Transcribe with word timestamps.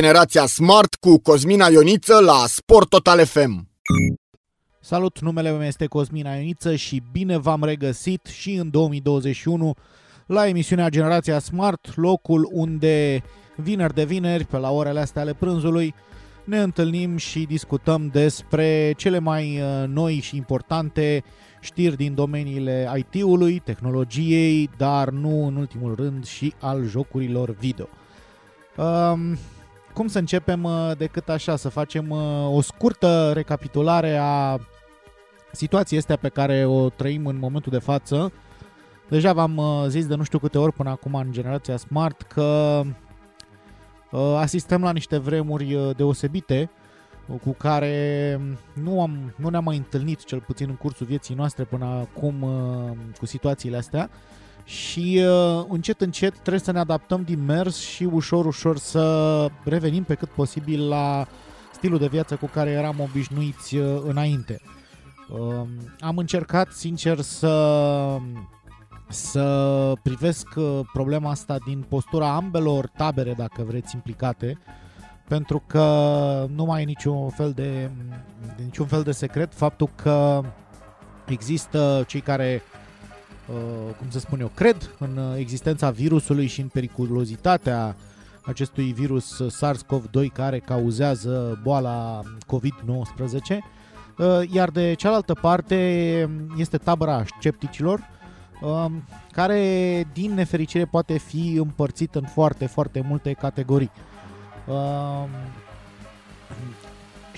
Generația 0.00 0.46
Smart 0.46 0.94
cu 0.94 1.18
Cosmina 1.18 1.68
Ioniță 1.68 2.20
la 2.20 2.44
Sport 2.46 2.88
Total 2.88 3.24
FM. 3.24 3.68
Salut, 4.80 5.20
numele 5.20 5.50
meu 5.50 5.62
este 5.62 5.86
Cosmina 5.86 6.34
Ioniță 6.34 6.74
și 6.74 7.02
bine 7.12 7.38
v-am 7.38 7.64
regăsit 7.64 8.26
și 8.26 8.54
în 8.54 8.70
2021 8.70 9.74
la 10.26 10.46
emisiunea 10.46 10.88
Generația 10.88 11.38
Smart, 11.38 11.96
locul 11.96 12.48
unde 12.52 13.22
vineri 13.56 13.94
de 13.94 14.04
vineri, 14.04 14.44
pe 14.44 14.56
la 14.56 14.70
orele 14.70 15.00
astea 15.00 15.22
ale 15.22 15.34
prânzului, 15.34 15.94
ne 16.44 16.58
întâlnim 16.58 17.16
și 17.16 17.46
discutăm 17.48 18.08
despre 18.12 18.94
cele 18.96 19.18
mai 19.18 19.60
uh, 19.60 19.88
noi 19.88 20.20
și 20.20 20.36
importante 20.36 21.24
știri 21.60 21.96
din 21.96 22.14
domeniile 22.14 22.90
IT-ului, 22.96 23.58
tehnologiei, 23.58 24.70
dar 24.76 25.08
nu 25.08 25.46
în 25.46 25.56
ultimul 25.56 25.94
rând 25.94 26.26
și 26.26 26.54
al 26.60 26.84
jocurilor 26.86 27.50
video. 27.50 27.88
Um, 28.76 29.38
cum 29.98 30.08
să 30.08 30.18
începem 30.18 30.64
uh, 30.64 30.90
decât 30.96 31.28
așa, 31.28 31.56
să 31.56 31.68
facem 31.68 32.10
uh, 32.10 32.54
o 32.54 32.60
scurtă 32.60 33.30
recapitulare 33.34 34.16
a 34.20 34.58
situației 35.52 35.98
astea 35.98 36.16
pe 36.16 36.28
care 36.28 36.64
o 36.64 36.88
trăim 36.88 37.26
în 37.26 37.38
momentul 37.38 37.72
de 37.72 37.78
față. 37.78 38.32
Deja 39.08 39.32
v-am 39.32 39.56
uh, 39.56 39.84
zis 39.88 40.06
de 40.06 40.14
nu 40.14 40.22
știu 40.22 40.38
câte 40.38 40.58
ori 40.58 40.72
până 40.72 40.90
acum 40.90 41.14
în 41.14 41.32
generația 41.32 41.76
Smart 41.76 42.22
că 42.22 42.82
asistăm 44.36 44.82
la 44.82 44.92
niște 44.92 45.18
vremuri 45.18 45.94
deosebite 45.96 46.70
cu 47.42 47.50
care 47.50 48.40
nu, 48.72 49.02
am, 49.02 49.34
nu 49.36 49.48
ne-am 49.48 49.64
mai 49.64 49.76
întâlnit, 49.76 50.24
cel 50.24 50.40
puțin 50.40 50.68
în 50.68 50.76
cursul 50.76 51.06
vieții 51.06 51.34
noastre 51.34 51.64
până 51.64 51.84
acum, 51.84 52.46
cu 53.18 53.26
situațiile 53.26 53.76
astea 53.76 54.10
și 54.68 55.24
uh, 55.24 55.64
încet 55.68 56.00
încet 56.00 56.32
trebuie 56.32 56.58
să 56.58 56.72
ne 56.72 56.78
adaptăm 56.78 57.22
din 57.22 57.44
mers 57.44 57.78
și 57.78 58.04
ușor 58.04 58.46
ușor 58.46 58.78
să 58.78 59.46
revenim 59.64 60.02
pe 60.02 60.14
cât 60.14 60.28
posibil 60.28 60.88
la 60.88 61.26
stilul 61.72 61.98
de 61.98 62.06
viață 62.06 62.34
cu 62.36 62.46
care 62.46 62.70
eram 62.70 63.00
obișnuiți 63.00 63.76
uh, 63.76 64.02
înainte. 64.06 64.60
Uh, 65.28 65.62
am 66.00 66.16
încercat 66.16 66.72
sincer 66.72 67.20
să 67.20 68.16
să 69.08 69.92
privesc 70.02 70.48
uh, 70.56 70.80
problema 70.92 71.30
asta 71.30 71.56
din 71.66 71.84
postura 71.88 72.34
ambelor 72.34 72.88
tabere, 72.96 73.32
dacă 73.32 73.62
vreți, 73.62 73.94
implicate, 73.94 74.58
pentru 75.28 75.62
că 75.66 76.46
nu 76.54 76.64
mai 76.64 76.82
e 76.82 76.84
niciun 76.84 77.28
fel 77.28 77.52
de, 77.52 77.90
niciun 78.64 78.86
fel 78.86 79.02
de 79.02 79.12
secret 79.12 79.54
faptul 79.54 79.88
că 79.96 80.42
există 81.26 82.04
cei 82.06 82.20
care 82.20 82.62
Uh, 82.62 82.78
cum 83.98 84.10
să 84.10 84.18
spun 84.18 84.40
eu, 84.40 84.50
cred 84.54 84.90
în 84.98 85.16
uh, 85.16 85.38
existența 85.38 85.90
virusului 85.90 86.46
și 86.46 86.60
în 86.60 86.68
periculozitatea 86.68 87.96
acestui 88.42 88.92
virus 88.92 89.42
SARS-CoV-2 89.46 90.32
care 90.32 90.58
cauzează 90.58 91.60
boala 91.62 92.22
COVID-19, 92.46 93.58
uh, 94.18 94.40
iar 94.52 94.70
de 94.70 94.94
cealaltă 94.94 95.34
parte 95.34 96.30
este 96.56 96.76
tabăra 96.76 97.24
scepticilor, 97.38 98.00
um, 98.60 99.04
care 99.32 100.04
din 100.12 100.34
nefericire 100.34 100.84
poate 100.84 101.18
fi 101.18 101.54
împărțit 101.56 102.14
în 102.14 102.24
foarte, 102.24 102.66
foarte 102.66 103.04
multe 103.08 103.32
categorii. 103.32 103.90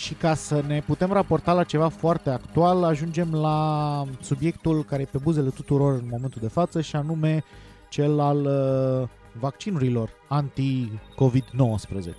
Um, 0.01 0.07
și 0.07 0.15
ca 0.15 0.35
să 0.35 0.63
ne 0.67 0.83
putem 0.87 1.13
raporta 1.13 1.53
la 1.53 1.65
ceva 1.65 1.89
foarte 1.89 2.31
actual, 2.31 2.85
ajungem 2.85 3.35
la 3.35 4.05
subiectul 4.21 4.85
care 4.85 5.03
e 5.03 5.09
pe 5.11 5.19
buzele 5.19 5.49
tuturor 5.49 5.93
în 5.93 6.09
momentul 6.11 6.41
de 6.41 6.49
față 6.49 6.81
și 6.81 6.97
anume 6.97 7.45
cel 7.89 8.21
al 8.21 8.45
uh, 8.45 9.09
vaccinurilor 9.41 10.11
anti-COVID-19. 10.29 12.13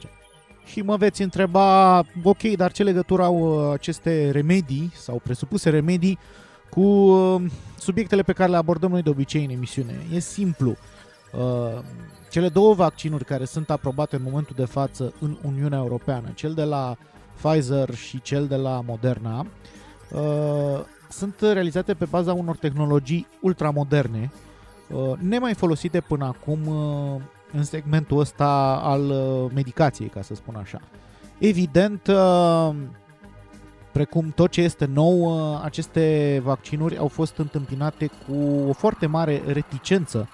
Și 0.66 0.81
mă 0.81 0.96
veți 0.96 1.22
întreba, 1.22 1.97
ok, 2.24 2.41
dar 2.41 2.72
ce 2.72 2.84
legătură 2.84 3.24
au 3.24 3.68
uh, 3.68 3.74
aceste 3.74 4.31
remedii 4.31 4.91
sau 4.96 5.20
presupuse 5.24 5.70
remedii 5.70 6.20
cu 6.70 6.81
uh, 6.81 7.41
subiectele 7.78 8.22
pe 8.22 8.34
care 8.34 8.52
le 8.52 8.58
abordăm 8.58 8.91
noi 8.91 9.02
de 9.02 9.09
obicei 9.09 9.44
în 9.44 9.50
emisiune? 9.50 10.06
E 10.14 10.20
simplu. 10.20 10.75
Cele 12.30 12.50
două 12.50 12.74
vaccinuri 12.74 13.25
care 13.25 13.46
sunt 13.46 13.70
aprobate 13.70 14.16
în 14.16 14.22
momentul 14.24 14.56
de 14.58 14.66
față 14.66 15.14
în 15.20 15.38
Uniunea 15.41 15.78
Europeană, 15.78 16.28
cel 16.36 16.53
de 16.53 16.64
la 16.64 16.97
Pfizer 17.41 17.96
și 17.96 18.22
cel 18.22 18.47
de 18.47 18.56
la 18.56 18.81
Moderna, 18.85 19.46
uh, 20.12 20.79
sunt 21.09 21.35
realizate 21.40 21.94
pe 21.94 22.06
baza 22.06 22.34
unor 22.34 22.56
tehnologii 22.56 23.28
ultramoderne, 23.41 24.31
uh, 24.90 25.12
nemai 25.19 25.53
folosite 25.53 26.00
până 26.00 26.25
acum 26.25 26.68
uh, 26.68 27.22
în 27.53 27.63
segmentul 27.63 28.19
ăsta 28.19 28.79
al 28.84 29.09
uh, 29.09 29.52
medicației, 29.53 30.07
ca 30.07 30.22
să 30.22 30.35
spun 30.35 30.56
așa. 30.56 30.79
Evident, 31.38 32.07
uh, 32.07 32.69
precum 33.91 34.31
tot 34.35 34.50
ce 34.50 34.62
este 34.62 34.85
nou, 34.85 35.19
uh, 35.22 35.62
aceste 35.63 36.40
vaccinuri 36.44 36.97
au 36.97 37.08
fost 37.08 37.38
întâmpinate 37.38 38.09
cu 38.28 38.35
o 38.69 38.73
foarte 38.73 39.06
mare 39.06 39.41
reticență 39.46 40.29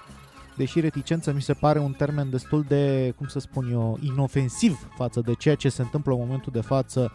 deși 0.58 0.80
reticență 0.80 1.32
mi 1.32 1.42
se 1.42 1.52
pare 1.52 1.78
un 1.78 1.92
termen 1.92 2.30
destul 2.30 2.64
de, 2.68 3.14
cum 3.16 3.26
să 3.26 3.38
spun 3.38 3.70
eu, 3.72 3.98
inofensiv 4.02 4.88
față 4.96 5.20
de 5.20 5.32
ceea 5.34 5.54
ce 5.54 5.68
se 5.68 5.82
întâmplă 5.82 6.12
în 6.12 6.18
momentul 6.18 6.52
de 6.52 6.60
față 6.60 7.12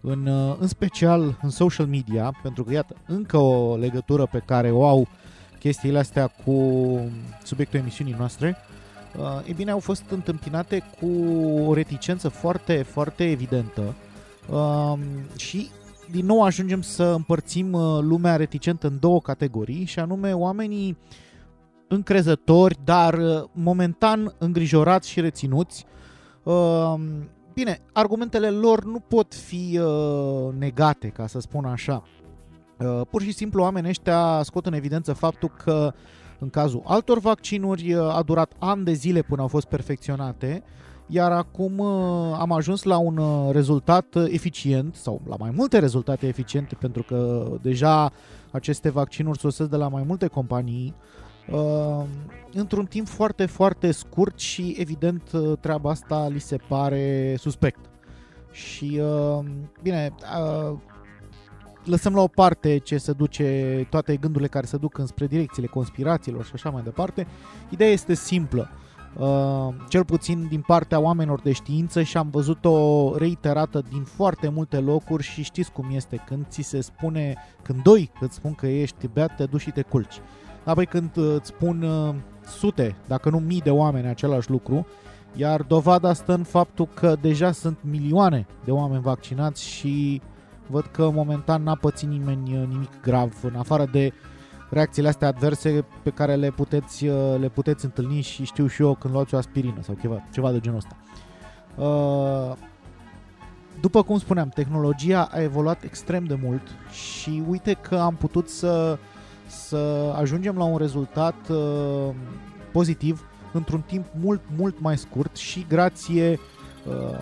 în, 0.00 0.26
uh, 0.26 0.56
în 0.58 0.66
special 0.66 1.38
în 1.42 1.50
social 1.50 1.86
media, 1.86 2.34
pentru 2.42 2.64
că 2.64 2.72
iată, 2.72 2.96
încă 3.06 3.36
o 3.36 3.76
legătură 3.76 4.26
pe 4.26 4.42
care 4.46 4.70
o 4.70 4.86
au 4.86 5.08
chestiile 5.58 5.98
astea 5.98 6.26
cu 6.26 6.54
subiectul 7.42 7.78
emisiunii 7.78 8.14
noastre, 8.18 8.56
uh, 9.18 9.48
e 9.48 9.52
bine, 9.52 9.70
au 9.70 9.78
fost 9.78 10.04
întâmpinate 10.10 10.82
cu 11.00 11.06
o 11.68 11.74
reticență 11.74 12.28
foarte, 12.28 12.82
foarte 12.82 13.30
evidentă 13.30 13.94
uh, 14.50 14.98
și 15.36 15.68
din 16.10 16.26
nou 16.26 16.42
ajungem 16.42 16.82
să 16.82 17.04
împărțim 17.04 17.76
lumea 18.00 18.36
reticentă 18.36 18.86
în 18.86 18.98
două 19.00 19.20
categorii 19.20 19.84
și 19.84 19.98
anume 19.98 20.32
oamenii 20.32 20.88
uh, 20.88 20.96
încrezători, 21.94 22.78
dar 22.84 23.14
uh, 23.14 23.42
momentan 23.52 24.34
îngrijorați 24.38 25.08
și 25.08 25.20
reținuți. 25.20 25.86
Uh, 26.42 26.94
bine, 27.54 27.80
argumentele 27.92 28.50
lor 28.50 28.84
nu 28.84 28.98
pot 28.98 29.34
fi 29.34 29.80
uh, 29.82 30.54
negate, 30.58 31.08
ca 31.08 31.26
să 31.26 31.40
spun 31.40 31.64
așa. 31.64 32.02
Pur 33.10 33.22
și 33.22 33.32
simplu 33.32 33.62
oamenii 33.62 33.88
ăștia 33.88 34.40
scot 34.42 34.66
în 34.66 34.72
evidență 34.72 35.12
faptul 35.12 35.52
că 35.64 35.92
în 36.38 36.50
cazul 36.50 36.82
altor 36.84 37.18
vaccinuri 37.18 37.94
a 37.94 38.22
durat 38.22 38.52
ani 38.58 38.84
de 38.84 38.92
zile 38.92 39.22
până 39.22 39.42
au 39.42 39.48
fost 39.48 39.66
perfecționate, 39.66 40.62
iar 41.06 41.32
acum 41.32 41.80
am 42.38 42.52
ajuns 42.52 42.82
la 42.82 42.98
un 42.98 43.20
rezultat 43.52 44.16
eficient 44.28 44.94
sau 44.94 45.20
la 45.28 45.36
mai 45.38 45.50
multe 45.56 45.78
rezultate 45.78 46.26
eficiente 46.26 46.74
pentru 46.74 47.02
că 47.02 47.46
deja 47.62 48.12
aceste 48.50 48.90
vaccinuri 48.90 49.38
sosesc 49.38 49.70
de 49.70 49.76
la 49.76 49.88
mai 49.88 50.02
multe 50.06 50.26
companii 50.26 50.94
uh, 51.50 52.04
într-un 52.52 52.86
timp 52.86 53.08
foarte, 53.08 53.46
foarte 53.46 53.90
scurt 53.90 54.38
și 54.38 54.76
evident 54.78 55.32
uh, 55.32 55.58
treaba 55.60 55.90
asta 55.90 56.28
li 56.28 56.40
se 56.40 56.56
pare 56.68 57.34
suspect. 57.38 57.78
Și 58.50 59.00
uh, 59.02 59.44
bine, 59.82 60.14
uh, 60.40 60.76
lăsăm 61.84 62.14
la 62.14 62.20
o 62.22 62.26
parte 62.26 62.78
ce 62.78 62.96
se 62.96 63.12
duce, 63.12 63.86
toate 63.90 64.16
gândurile 64.16 64.48
care 64.48 64.66
se 64.66 64.76
duc 64.76 64.98
înspre 64.98 65.26
direcțiile 65.26 65.68
conspirațiilor 65.68 66.44
și 66.44 66.50
așa 66.54 66.70
mai 66.70 66.82
departe. 66.82 67.26
Ideea 67.68 67.90
este 67.90 68.14
simplă. 68.14 68.70
Uh, 69.18 69.74
cel 69.88 70.04
puțin 70.04 70.46
din 70.48 70.60
partea 70.60 71.00
oamenilor 71.00 71.40
de 71.40 71.52
știință 71.52 72.02
și 72.02 72.16
am 72.16 72.28
văzut-o 72.30 73.16
reiterată 73.16 73.82
din 73.90 74.02
foarte 74.02 74.48
multe 74.48 74.78
locuri 74.78 75.22
și 75.22 75.42
știți 75.42 75.72
cum 75.72 75.86
este 75.92 76.22
când 76.26 76.46
ți 76.48 76.62
se 76.62 76.80
spune, 76.80 77.34
când 77.62 77.82
doi 77.82 78.10
îți 78.20 78.34
spun 78.34 78.54
că 78.54 78.66
ești 78.66 79.08
beat, 79.12 79.36
te 79.36 79.44
duci 79.44 79.60
și 79.60 79.70
te 79.70 79.82
culci. 79.82 80.14
Uh, 80.16 80.43
Apoi 80.64 80.86
când 80.86 81.16
uh, 81.16 81.34
îți 81.38 81.48
spun 81.48 81.82
uh, 81.82 82.14
sute, 82.46 82.96
dacă 83.06 83.30
nu 83.30 83.38
mii 83.38 83.60
de 83.60 83.70
oameni 83.70 84.06
același 84.06 84.50
lucru, 84.50 84.86
iar 85.36 85.62
dovada 85.62 86.12
stă 86.12 86.32
în 86.32 86.42
faptul 86.42 86.88
că 86.94 87.16
deja 87.20 87.52
sunt 87.52 87.78
milioane 87.80 88.46
de 88.64 88.70
oameni 88.70 89.02
vaccinați 89.02 89.68
și 89.68 90.20
văd 90.66 90.84
că 90.84 91.10
momentan 91.10 91.62
n-a 91.62 91.74
pățit 91.74 92.08
nimeni 92.08 92.58
uh, 92.60 92.68
nimic 92.68 93.00
grav, 93.02 93.34
în 93.42 93.54
afară 93.54 93.88
de 93.92 94.12
reacțiile 94.70 95.08
astea 95.08 95.28
adverse 95.28 95.84
pe 96.02 96.10
care 96.10 96.34
le 96.34 96.50
puteți, 96.50 97.06
uh, 97.06 97.36
le 97.38 97.48
puteți 97.48 97.84
întâlni 97.84 98.20
și 98.20 98.44
știu 98.44 98.66
și 98.66 98.82
eu 98.82 98.94
când 98.94 99.14
luați 99.14 99.34
o 99.34 99.36
aspirină 99.36 99.82
sau 99.82 99.96
ceva, 100.00 100.22
ceva 100.32 100.52
de 100.52 100.60
genul 100.60 100.78
ăsta. 100.78 100.96
Uh, 101.76 102.56
după 103.80 104.02
cum 104.02 104.18
spuneam, 104.18 104.48
tehnologia 104.48 105.28
a 105.32 105.42
evoluat 105.42 105.82
extrem 105.82 106.24
de 106.24 106.38
mult 106.42 106.62
și 106.90 107.42
uite 107.48 107.72
că 107.72 107.96
am 107.96 108.14
putut 108.14 108.48
să, 108.48 108.98
să 109.46 110.12
ajungem 110.16 110.56
la 110.56 110.64
un 110.64 110.76
rezultat 110.76 111.48
uh, 111.48 112.14
pozitiv 112.72 113.24
într-un 113.52 113.80
timp 113.80 114.04
mult, 114.20 114.40
mult 114.56 114.80
mai 114.80 114.98
scurt 114.98 115.36
și 115.36 115.66
grație 115.68 116.38
uh, 116.88 117.20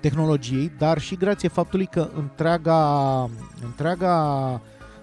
tehnologiei, 0.00 0.72
dar 0.78 0.98
și 0.98 1.16
grație 1.16 1.48
faptului 1.48 1.86
că 1.86 2.08
întreaga, 2.16 3.28
întreaga 3.64 4.14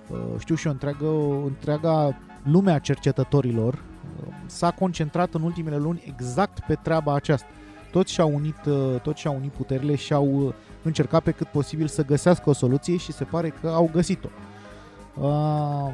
uh, 0.09 0.18
știu 0.38 0.56
și 0.56 0.65
eu, 0.68 0.71
întreaga, 0.71 1.07
întreaga 1.45 2.18
lumea 2.44 2.80
cercetătorilor 2.80 3.73
uh, 3.73 4.33
s-a 4.45 4.71
concentrat 4.71 5.33
în 5.33 5.41
ultimele 5.41 5.77
luni 5.77 6.03
exact 6.07 6.59
pe 6.59 6.75
treaba 6.83 7.15
aceasta. 7.15 7.47
Toți 7.91 8.13
și-au 8.13 8.33
unit, 8.33 8.65
uh, 8.65 9.01
toți 9.01 9.19
și-au 9.19 9.35
unit 9.35 9.51
puterile 9.51 9.95
și 9.95 10.13
au 10.13 10.25
uh, 10.25 10.53
încercat 10.83 11.23
pe 11.23 11.31
cât 11.31 11.47
posibil 11.47 11.88
să 11.88 12.06
găsească 12.06 12.50
o 12.50 12.53
soluție 12.53 12.97
și 12.97 13.12
se 13.12 13.23
pare 13.23 13.50
că 13.62 13.68
au 13.68 13.89
găsit-o. 13.94 14.27
Uh, 15.21 15.91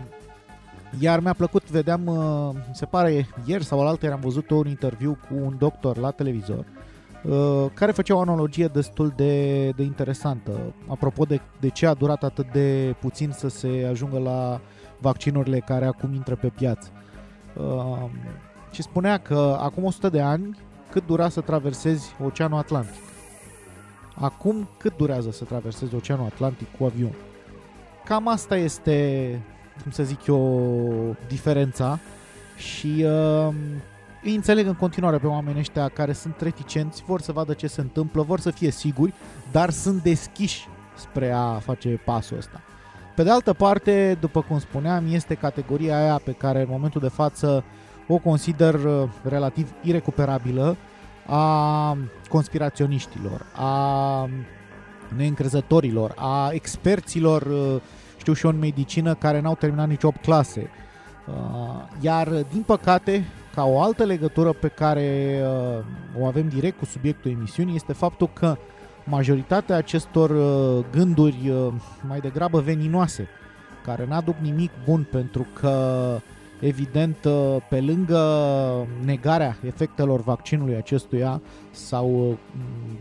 iar 1.00 1.20
mi-a 1.20 1.34
plăcut, 1.34 1.70
vedeam, 1.70 2.06
uh, 2.06 2.50
se 2.74 2.86
pare 2.86 3.28
ieri 3.46 3.64
sau 3.64 3.82
alaltă 3.82 4.12
am 4.12 4.20
văzut 4.20 4.50
un 4.50 4.68
interviu 4.68 5.18
cu 5.28 5.36
un 5.36 5.56
doctor 5.58 5.98
la 5.98 6.12
televizor 6.12 6.66
uh, 7.24 7.66
care 7.74 7.92
făcea 7.92 8.16
o 8.16 8.20
analogie 8.20 8.68
destul 8.68 9.14
de, 9.16 9.70
de 9.70 9.84
interesantă. 9.84 10.52
Apropo 10.88 11.24
de, 11.24 11.42
de 11.60 11.70
ce 11.70 11.86
a 11.86 11.94
durat 11.94 12.24
atât 12.24 12.52
de 12.52 12.96
puțin 13.00 13.32
să 13.32 13.48
se 13.48 13.88
ajungă 13.90 14.20
la 14.20 14.60
vaccinurile 15.00 15.60
care 15.60 15.86
acum 15.86 16.14
intră 16.14 16.36
pe 16.36 16.48
piață. 16.48 16.90
Uh, 17.58 18.10
și 18.72 18.82
spunea 18.82 19.18
că 19.18 19.58
acum 19.60 19.84
100 19.84 20.10
de 20.10 20.22
ani 20.22 20.58
cât 20.90 21.06
dura 21.06 21.30
să 21.30 21.42
traversezi 21.42 22.16
Oceanul 22.24 22.58
Atlantic. 22.58 23.02
Acum 24.16 24.68
cât 24.78 24.98
durează 24.98 25.32
să 25.32 25.44
traversezi 25.44 25.96
Oceanul 25.96 26.26
Atlantic 26.26 26.78
cu 26.78 26.84
avion? 26.84 27.16
Cam 28.06 28.28
asta 28.28 28.58
este 28.58 29.40
cum 29.82 29.92
să 29.92 30.04
zic 30.04 30.26
eu, 30.26 31.16
diferența 31.28 32.00
și 32.56 33.06
uh, 33.06 33.54
îi 34.24 34.36
înțeleg 34.36 34.68
în 34.68 34.74
continuare 34.74 35.18
pe 35.18 35.28
oamenii 35.28 35.60
ăștia 35.60 35.88
care 35.88 36.14
sunt 36.14 36.42
reticenți, 36.42 37.04
vor 37.08 37.22
să 37.22 37.32
vadă 37.32 37.54
ce 37.54 37.68
se 37.68 37.82
întâmplă, 37.82 38.22
vor 38.22 38.40
să 38.40 38.52
fie 38.52 38.72
siguri, 38.72 39.14
dar 39.52 39.70
sunt 39.70 40.04
deschiși 40.04 40.68
spre 40.96 41.32
a 41.32 41.54
face 41.54 42.02
pasul 42.06 42.38
ăsta. 42.38 42.62
Pe 43.16 43.24
de 43.24 43.30
altă 43.30 43.54
parte, 43.54 44.18
după 44.20 44.42
cum 44.42 44.60
spuneam, 44.60 45.06
este 45.12 45.34
categoria 45.34 45.98
aia 45.98 46.22
pe 46.24 46.32
care 46.32 46.62
în 46.62 46.68
momentul 46.70 47.02
de 47.02 47.08
față 47.08 47.64
o 48.08 48.18
consider 48.18 48.74
uh, 48.74 49.10
relativ 49.24 49.70
irecuperabilă 49.82 50.78
a 51.26 51.98
conspiraționiștilor, 52.30 53.46
a 53.56 54.30
neîncrezătorilor, 55.16 56.14
a 56.16 56.50
experților 56.52 57.42
uh, 57.42 57.82
știu 58.24 58.34
și 58.34 58.46
eu 58.46 58.52
în 58.52 58.60
medicină, 58.60 59.14
care 59.14 59.42
n-au 59.42 59.56
terminat 59.56 59.88
nici 59.88 60.04
8 60.04 60.22
clase. 60.22 60.70
Uh, 61.28 61.34
iar, 62.00 62.28
din 62.28 62.62
păcate, 62.66 63.26
ca 63.56 63.64
o 63.64 63.82
altă 63.82 64.04
legătură 64.04 64.52
pe 64.52 64.68
care 64.68 65.40
uh, 65.42 66.22
o 66.22 66.26
avem 66.26 66.48
direct 66.48 66.78
cu 66.78 66.86
subiectul 66.86 67.32
emisiunii 67.32 67.76
este 67.76 67.94
faptul 67.94 68.30
că 68.34 68.58
majoritatea 69.04 69.76
acestor 69.76 70.30
uh, 70.30 70.86
gânduri 70.92 71.54
mai 72.08 72.20
degrabă 72.20 72.60
veninoase, 72.60 73.28
care 73.86 74.06
n-aduc 74.06 74.36
nimic 74.42 74.72
bun 74.86 75.08
pentru 75.12 75.46
că 75.54 75.76
evident 76.60 77.18
pe 77.70 77.82
lângă 77.82 78.22
negarea 79.06 79.58
efectelor 79.66 80.22
vaccinului 80.22 80.76
acestuia 80.76 81.42
sau 81.72 82.38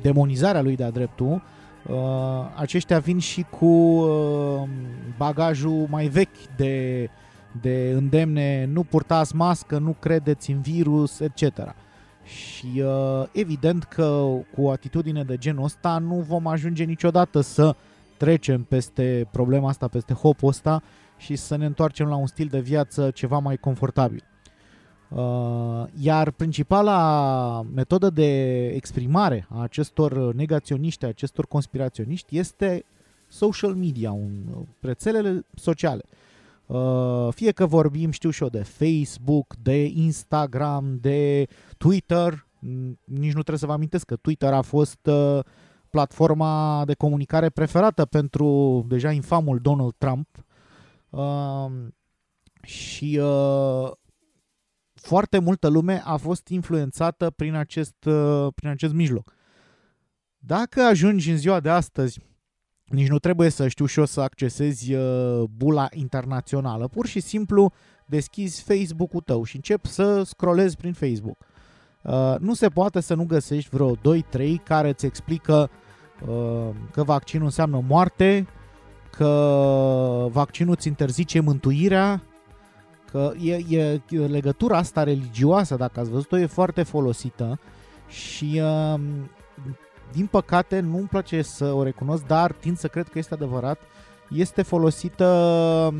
demonizarea 0.01 0.63
lui 0.63 0.77
de-a 0.77 0.91
dreptul, 0.91 1.43
Uh, 1.89 1.97
aceștia 2.55 2.99
vin 2.99 3.19
și 3.19 3.47
cu 3.59 3.67
uh, 3.67 4.69
bagajul 5.17 5.87
mai 5.91 6.07
vechi 6.07 6.55
de, 6.57 7.09
de 7.61 7.93
îndemne, 7.97 8.65
nu 8.73 8.83
purtați 8.83 9.37
mască, 9.37 9.79
nu 9.79 9.97
credeți 9.99 10.51
în 10.51 10.61
virus, 10.61 11.21
etc. 11.21 11.75
Și 12.25 12.83
uh, 12.85 13.25
evident 13.33 13.85
că 13.85 14.27
cu 14.55 14.63
o 14.63 14.71
atitudine 14.71 15.23
de 15.23 15.37
genul 15.37 15.65
ăsta 15.65 15.99
nu 15.99 16.15
vom 16.15 16.47
ajunge 16.47 16.85
niciodată 16.85 17.41
să 17.41 17.77
trecem 18.17 18.63
peste 18.63 19.29
problema 19.31 19.69
asta, 19.69 19.89
peste 19.89 20.13
hopul 20.13 20.49
ăsta 20.49 20.83
și 21.17 21.37
să 21.37 21.57
ne 21.57 21.67
întoarcem 21.67 22.09
la 22.09 22.17
un 22.17 22.27
stil 22.27 22.47
de 22.47 22.61
viață 22.61 23.11
ceva 23.11 23.39
mai 23.39 23.57
confortabil. 23.57 24.25
Uh, 25.15 25.85
iar 26.01 26.31
principala 26.31 27.63
metodă 27.75 28.11
de 28.11 28.67
exprimare 28.67 29.47
a 29.51 29.63
acestor 29.63 30.35
negaționiști, 30.35 31.05
a 31.05 31.09
acestor 31.09 31.47
conspiraționiști 31.47 32.39
este 32.39 32.85
social 33.29 33.75
media, 33.75 34.13
un, 34.13 34.31
rețelele 34.81 35.47
sociale. 35.55 36.05
Uh, 36.67 37.29
fie 37.31 37.51
că 37.51 37.67
vorbim, 37.67 38.11
știu 38.11 38.31
și 38.31 38.43
eu, 38.43 38.49
de 38.49 38.63
Facebook, 38.63 39.55
de 39.63 39.85
Instagram, 39.85 40.99
de 41.01 41.47
Twitter, 41.79 42.47
nici 43.05 43.33
nu 43.33 43.41
trebuie 43.41 43.59
să 43.59 43.67
vă 43.67 43.73
amintesc 43.73 44.07
că 44.07 44.17
Twitter 44.17 44.53
a 44.53 44.63
fost 44.63 45.07
uh, 45.07 45.39
platforma 45.91 46.83
de 46.87 46.95
comunicare 46.95 47.49
preferată 47.49 48.05
pentru 48.05 48.85
deja 48.89 49.11
infamul 49.11 49.59
Donald 49.59 49.95
Trump. 49.99 50.29
Uh, 51.11 51.71
și 52.63 53.21
uh, 53.23 53.91
foarte 55.03 55.39
multă 55.39 55.69
lume 55.69 56.03
a 56.05 56.17
fost 56.17 56.49
influențată 56.49 57.31
prin 57.31 57.55
acest, 57.55 58.05
uh, 58.05 58.47
prin 58.55 58.69
acest 58.69 58.93
mijloc. 58.93 59.35
Dacă 60.39 60.83
ajungi 60.83 61.31
în 61.31 61.37
ziua 61.37 61.61
de 61.61 61.69
astăzi, 61.69 62.21
nici 62.85 63.09
nu 63.09 63.19
trebuie 63.19 63.49
să 63.49 63.69
știu 63.69 63.87
și 63.87 63.99
eu 63.99 64.05
să 64.05 64.21
accesezi 64.21 64.95
uh, 64.95 65.43
bula 65.57 65.89
internațională, 65.91 66.89
pur 66.89 67.07
și 67.07 67.21
simplu 67.21 67.73
deschizi 68.07 68.63
Facebook-ul 68.63 69.21
tău 69.21 69.45
și 69.45 69.57
începi 69.57 69.89
să 69.89 70.23
scrollezi 70.23 70.77
prin 70.77 70.93
Facebook. 70.93 71.37
Uh, 72.03 72.35
nu 72.39 72.55
se 72.55 72.69
poate 72.69 73.01
să 73.01 73.15
nu 73.15 73.25
găsești 73.25 73.71
vreo 73.71 73.97
2-3 73.97 74.01
care 74.65 74.89
îți 74.89 75.07
explică 75.07 75.71
că 76.93 77.03
vaccinul 77.03 77.45
înseamnă 77.45 77.85
moarte, 77.89 78.47
că 79.11 80.29
vaccinul 80.31 80.75
îți 80.77 80.89
interzice 80.89 81.41
mântuirea, 81.41 82.23
Că 83.13 83.33
e, 83.41 83.55
e, 83.69 84.01
legătura 84.11 84.77
asta 84.77 85.03
religioasă, 85.03 85.75
dacă 85.77 86.01
ați 86.01 86.11
văzut-o, 86.11 86.39
e 86.39 86.47
foarte 86.47 86.83
folosită 86.83 87.59
și 88.09 88.61
uh, 88.63 89.01
din 90.13 90.27
păcate 90.27 90.81
nu-mi 90.81 91.07
place 91.07 91.43
să 91.43 91.65
o 91.73 91.83
recunosc, 91.83 92.27
dar 92.27 92.53
tind 92.53 92.79
să 92.79 92.89
cred 92.89 93.09
că 93.09 93.19
este 93.19 93.35
adevărat, 93.35 93.81
este 94.31 94.63
folosită 94.63 95.95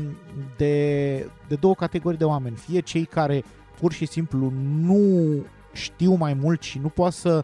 de, 0.57 1.15
de 1.47 1.55
două 1.55 1.73
categorii 1.73 2.17
de 2.17 2.25
oameni. 2.25 2.55
Fie 2.55 2.79
cei 2.79 3.05
care 3.05 3.43
pur 3.79 3.91
și 3.91 4.05
simplu 4.05 4.51
nu 4.81 5.31
știu 5.73 6.13
mai 6.13 6.33
mult 6.33 6.61
și 6.61 6.79
nu 6.79 6.87
poate 6.87 7.15
să 7.15 7.43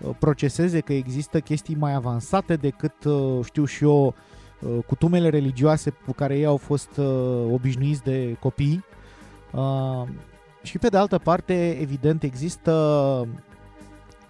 uh, 0.00 0.10
proceseze 0.18 0.80
că 0.80 0.92
există 0.92 1.40
chestii 1.40 1.76
mai 1.76 1.94
avansate 1.94 2.56
decât 2.56 3.04
uh, 3.04 3.44
știu 3.44 3.64
și 3.64 3.84
eu 3.84 4.14
uh, 4.60 4.78
cutumele 4.86 5.28
religioase 5.28 5.90
cu 5.90 6.12
care 6.12 6.36
ei 6.36 6.44
au 6.44 6.56
fost 6.56 7.00
obișnuiți 7.52 8.02
de 8.02 8.36
copii 8.40 8.84
Uh, 8.84 8.98
și 10.62 10.78
pe 10.78 10.88
de 10.88 10.96
altă 10.96 11.18
parte, 11.18 11.78
evident, 11.80 12.22
există 12.22 12.72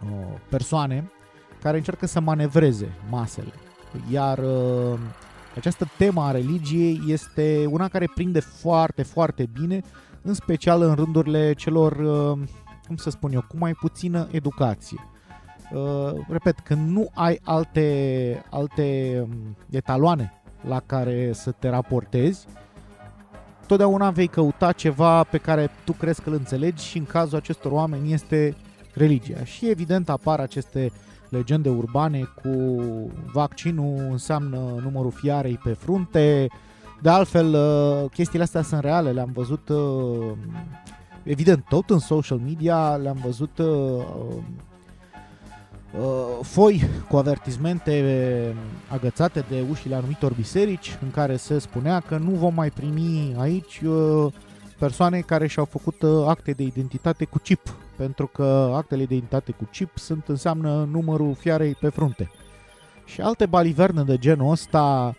uh, 0.04 0.38
persoane 0.48 1.10
care 1.62 1.76
încearcă 1.76 2.06
să 2.06 2.20
manevreze 2.20 2.92
masele. 3.10 3.52
Iar 4.10 4.38
uh, 4.38 4.98
această 5.56 5.88
temă 5.96 6.22
a 6.22 6.30
religiei 6.30 7.02
este 7.06 7.66
una 7.70 7.88
care 7.88 8.10
prinde 8.14 8.40
foarte, 8.40 9.02
foarte 9.02 9.48
bine, 9.60 9.80
în 10.22 10.34
special 10.34 10.82
în 10.82 10.94
rândurile 10.94 11.52
celor, 11.52 11.92
uh, 11.92 12.38
cum 12.86 12.96
să 12.96 13.10
spun 13.10 13.32
eu, 13.32 13.44
cu 13.48 13.56
mai 13.58 13.72
puțină 13.72 14.28
educație. 14.30 14.98
Uh, 15.72 16.12
repet, 16.28 16.60
când 16.60 16.90
nu 16.90 17.10
ai 17.14 17.40
alte, 17.44 18.44
alte 18.50 19.18
um, 19.22 19.56
etaloane 19.70 20.32
la 20.66 20.80
care 20.86 21.32
să 21.32 21.50
te 21.50 21.68
raportezi, 21.68 22.46
totdeauna 23.70 24.10
vei 24.10 24.26
căuta 24.26 24.72
ceva 24.72 25.24
pe 25.24 25.38
care 25.38 25.70
tu 25.84 25.92
crezi 25.92 26.22
că 26.22 26.28
îl 26.28 26.34
înțelegi 26.34 26.84
și 26.84 26.98
în 26.98 27.04
cazul 27.04 27.36
acestor 27.36 27.72
oameni 27.72 28.12
este 28.12 28.56
religia. 28.94 29.44
Și 29.44 29.68
evident 29.68 30.08
apar 30.08 30.40
aceste 30.40 30.92
legende 31.28 31.68
urbane 31.68 32.28
cu 32.42 32.82
vaccinul 33.32 34.08
înseamnă 34.10 34.58
numărul 34.82 35.10
fiarei 35.10 35.60
pe 35.64 35.72
frunte. 35.72 36.48
De 37.02 37.08
altfel, 37.08 37.54
uh, 37.54 38.10
chestiile 38.10 38.44
astea 38.44 38.62
sunt 38.62 38.80
reale, 38.80 39.10
le-am 39.10 39.30
văzut 39.34 39.68
uh, 39.68 40.32
evident 41.22 41.64
tot 41.68 41.90
în 41.90 41.98
social 41.98 42.38
media, 42.38 42.96
le-am 42.96 43.18
văzut 43.24 43.58
uh, 43.58 43.66
uh, 43.66 44.34
foi 46.42 46.82
cu 47.08 47.16
avertizmente 47.16 48.02
uh, 48.50 48.56
agățate 48.88 49.44
de 49.48 49.64
ușile 49.70 49.94
anumitor 49.94 50.32
biserici 50.32 50.98
în 51.02 51.10
care 51.10 51.36
se 51.36 51.58
spunea 51.58 52.00
că 52.00 52.16
nu 52.16 52.30
vom 52.30 52.54
mai 52.54 52.70
primi 52.70 53.34
aici 53.38 53.80
uh, 53.80 54.32
persoane 54.78 55.20
care 55.20 55.46
și-au 55.46 55.64
făcut 55.64 56.02
uh, 56.02 56.24
acte 56.26 56.52
de 56.52 56.62
identitate 56.62 57.24
cu 57.24 57.38
chip, 57.38 57.74
pentru 57.96 58.26
că 58.26 58.72
actele 58.74 59.04
de 59.04 59.14
identitate 59.14 59.52
cu 59.52 59.68
chip 59.72 59.98
sunt 59.98 60.24
înseamnă 60.26 60.88
numărul 60.90 61.34
fiarei 61.34 61.76
pe 61.80 61.88
frunte. 61.88 62.30
Și 63.04 63.20
alte 63.20 63.46
baliverne 63.46 64.02
de 64.02 64.18
genul 64.18 64.50
ăsta 64.50 65.14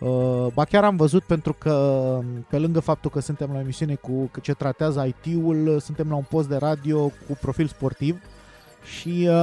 Uh, 0.00 0.46
ba 0.54 0.64
chiar 0.64 0.84
am 0.84 0.96
văzut 0.96 1.22
pentru 1.22 1.52
că 1.52 2.18
pe 2.48 2.58
lângă 2.58 2.80
faptul 2.80 3.10
că 3.10 3.20
suntem 3.20 3.50
la 3.52 3.60
emisiune 3.60 3.94
cu 3.94 4.30
ce 4.42 4.52
tratează 4.52 5.06
IT-ul, 5.06 5.78
suntem 5.80 6.08
la 6.08 6.14
un 6.14 6.24
post 6.28 6.48
de 6.48 6.56
radio 6.56 6.98
cu 6.98 7.38
profil 7.40 7.66
sportiv 7.66 8.20
și 8.86 9.28
uh, 9.28 9.34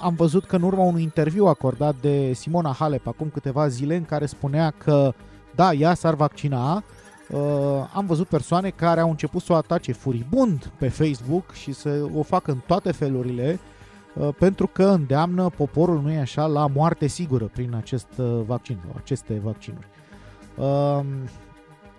am 0.00 0.14
văzut 0.16 0.44
că 0.44 0.56
în 0.56 0.62
urma 0.62 0.82
unui 0.82 1.02
interviu 1.02 1.46
acordat 1.46 1.94
de 2.00 2.32
Simona 2.32 2.72
Halep 2.78 3.06
acum 3.06 3.28
câteva 3.32 3.68
zile 3.68 3.96
în 3.96 4.04
care 4.04 4.26
spunea 4.26 4.74
că 4.78 5.14
da, 5.54 5.72
ea 5.72 5.94
s-ar 5.94 6.14
vaccina, 6.14 6.74
uh, 7.30 7.40
am 7.94 8.06
văzut 8.06 8.26
persoane 8.26 8.70
care 8.70 9.00
au 9.00 9.10
început 9.10 9.42
să 9.42 9.52
o 9.52 9.56
atace 9.56 9.92
furibund 9.92 10.70
pe 10.78 10.88
Facebook 10.88 11.52
și 11.52 11.72
să 11.72 12.06
o 12.14 12.22
facă 12.22 12.50
în 12.50 12.58
toate 12.66 12.92
felurile 12.92 13.58
uh, 14.14 14.28
pentru 14.38 14.66
că 14.66 14.84
îndeamnă 14.84 15.50
poporul, 15.56 16.00
nu 16.02 16.10
e 16.10 16.18
așa, 16.18 16.46
la 16.46 16.66
moarte 16.66 17.06
sigură 17.06 17.44
prin 17.44 17.74
acest 17.74 18.08
uh, 18.16 18.40
vaccin, 18.46 18.78
aceste 18.96 19.40
vaccinuri. 19.44 19.86
Uh, 20.56 21.00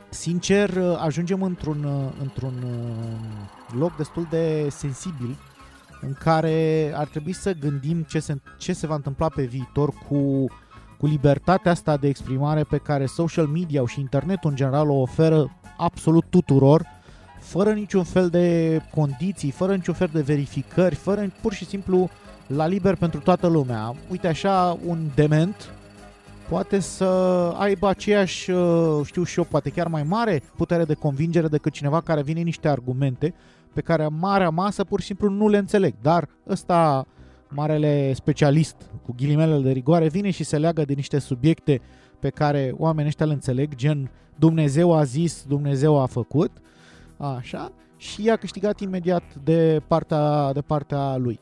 sincer, 0.09 0.77
ajungem 1.00 1.41
într-un, 1.41 2.12
într-un 2.21 2.53
uh, 2.63 3.79
loc 3.79 3.95
destul 3.95 4.27
de 4.29 4.67
sensibil 4.69 5.38
în 6.05 6.13
care 6.19 6.91
ar 6.95 7.07
trebui 7.07 7.33
să 7.33 7.53
gândim 7.53 8.01
ce 8.01 8.19
se, 8.19 8.36
ce 8.57 8.74
se 8.74 8.88
va 8.88 8.95
întâmpla 8.95 9.29
pe 9.29 9.43
viitor 9.43 9.89
cu, 10.07 10.45
cu 10.98 11.05
libertatea 11.05 11.72
asta 11.72 11.98
de 11.98 12.07
exprimare 12.07 12.63
pe 12.63 12.77
care 12.77 13.05
social 13.05 13.45
media 13.45 13.83
și 13.88 14.00
internetul 14.00 14.50
în 14.50 14.55
general 14.55 14.89
o 14.89 15.01
oferă 15.01 15.51
absolut 15.77 16.25
tuturor, 16.29 16.86
fără 17.39 17.72
niciun 17.72 18.03
fel 18.03 18.29
de 18.29 18.79
condiții, 18.95 19.51
fără 19.51 19.75
niciun 19.75 19.93
fel 19.93 20.10
de 20.13 20.22
verificări, 20.22 20.95
fără 20.95 21.31
pur 21.41 21.53
și 21.53 21.65
simplu 21.65 22.10
la 22.48 22.67
liber 22.67 22.95
pentru 22.95 23.19
toată 23.19 23.48
lumea. 23.48 23.95
Uite 24.10 24.27
așa, 24.27 24.77
un 24.86 25.00
dement 25.15 25.74
poate 26.50 26.79
să 26.79 27.03
aibă 27.57 27.88
aceeași, 27.88 28.51
uh, 28.51 29.01
știu 29.05 29.24
și 29.24 29.38
eu, 29.38 29.43
poate 29.43 29.69
chiar 29.69 29.88
mai 29.88 30.03
mare 30.03 30.43
putere 30.55 30.86
de 30.86 30.93
convingere 30.93 31.48
decât 31.48 31.72
cineva 31.72 32.01
care 32.01 32.22
vine 32.22 32.41
niște 32.41 32.67
argumente 32.67 33.33
pe 33.74 33.82
care 33.82 34.08
marea 34.08 34.50
masă 34.50 34.84
pur 34.84 35.00
și 35.00 35.06
simplu 35.06 35.30
nu 35.30 35.48
le 35.48 35.58
înțeleg. 35.58 35.94
Dar 36.01 36.30
ăsta, 36.50 37.06
marele 37.50 38.13
specialist 38.13 38.75
cu 39.06 39.13
ghilimelele 39.18 39.62
de 39.62 39.72
rigoare, 39.72 40.08
vine 40.08 40.30
și 40.30 40.44
se 40.44 40.58
leagă 40.58 40.86
de 40.86 40.94
niște 40.94 41.20
subiecte 41.20 41.82
pe 42.20 42.30
care 42.30 42.74
oamenii 42.77 43.10
ăștia 43.10 43.25
le 43.25 43.34
înțeleg, 43.34 43.75
gen 43.75 44.12
Dumnezeu 44.36 44.94
a 44.94 45.03
zis, 45.03 45.46
Dumnezeu 45.48 46.00
a 46.00 46.06
făcut, 46.06 46.51
așa, 47.18 47.72
și 47.98 48.24
i-a 48.24 48.36
câștigat 48.36 48.80
imediat 48.80 49.24
de 49.44 49.82
partea, 49.88 50.53
de 50.53 50.62
partea 50.62 51.18
lui. 51.18 51.39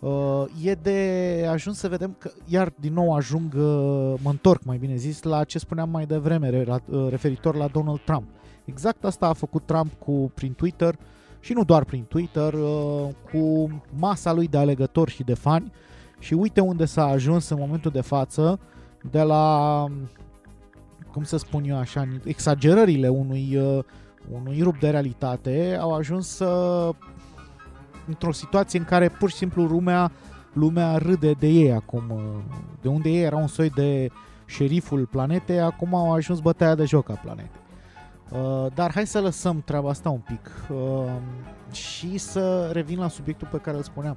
Uh, 0.00 0.44
e 0.62 0.72
de 0.72 1.46
ajuns 1.50 1.78
să 1.78 1.88
vedem 1.88 2.16
că, 2.18 2.30
iar 2.46 2.72
din 2.80 2.92
nou 2.92 3.14
ajung, 3.14 3.54
uh, 3.54 4.14
mă 4.22 4.30
întorc 4.30 4.64
mai 4.64 4.76
bine 4.76 4.96
zis, 4.96 5.22
la 5.22 5.44
ce 5.44 5.58
spuneam 5.58 5.90
mai 5.90 6.06
devreme 6.06 6.64
uh, 6.68 7.06
referitor 7.08 7.54
la 7.54 7.66
Donald 7.66 8.00
Trump. 8.00 8.24
Exact 8.64 9.04
asta 9.04 9.26
a 9.26 9.32
făcut 9.32 9.66
Trump 9.66 9.92
cu, 9.98 10.32
prin 10.34 10.52
Twitter 10.52 10.98
și 11.44 11.52
nu 11.52 11.64
doar 11.64 11.84
prin 11.84 12.04
Twitter, 12.04 12.54
cu 13.32 13.70
masa 13.98 14.32
lui 14.32 14.48
de 14.48 14.56
alegători 14.56 15.10
și 15.10 15.22
de 15.22 15.34
fani 15.34 15.72
și 16.18 16.34
uite 16.34 16.60
unde 16.60 16.84
s-a 16.84 17.04
ajuns 17.04 17.48
în 17.48 17.56
momentul 17.60 17.90
de 17.90 18.00
față 18.00 18.58
de 19.10 19.22
la, 19.22 19.84
cum 21.12 21.22
să 21.22 21.36
spun 21.36 21.64
eu 21.64 21.76
așa, 21.76 22.08
exagerările 22.24 23.08
unui, 23.08 23.58
unui 24.32 24.60
rup 24.62 24.78
de 24.78 24.90
realitate 24.90 25.76
au 25.80 25.94
ajuns 25.94 26.28
să 26.28 26.90
într-o 28.06 28.32
situație 28.32 28.78
în 28.78 28.84
care 28.84 29.08
pur 29.08 29.30
și 29.30 29.36
simplu 29.36 29.64
lumea, 29.64 30.12
lumea 30.52 30.96
râde 30.96 31.32
de 31.32 31.46
ei 31.46 31.72
acum. 31.72 32.12
De 32.80 32.88
unde 32.88 33.08
ei 33.08 33.22
erau 33.22 33.40
un 33.40 33.46
soi 33.46 33.70
de 33.70 34.10
șeriful 34.46 35.06
planetei, 35.06 35.60
acum 35.60 35.94
au 35.94 36.12
ajuns 36.12 36.40
bătaia 36.40 36.74
de 36.74 36.84
joc 36.84 37.10
a 37.10 37.14
planetei. 37.14 37.63
Uh, 38.30 38.66
dar 38.74 38.92
hai 38.92 39.06
să 39.06 39.20
lăsăm 39.20 39.62
treaba 39.64 39.88
asta 39.88 40.10
un 40.10 40.18
pic 40.18 40.50
uh, 40.70 41.10
și 41.72 42.18
să 42.18 42.70
revin 42.72 42.98
la 42.98 43.08
subiectul 43.08 43.48
pe 43.50 43.58
care 43.58 43.76
îl 43.76 43.82
spuneam. 43.82 44.16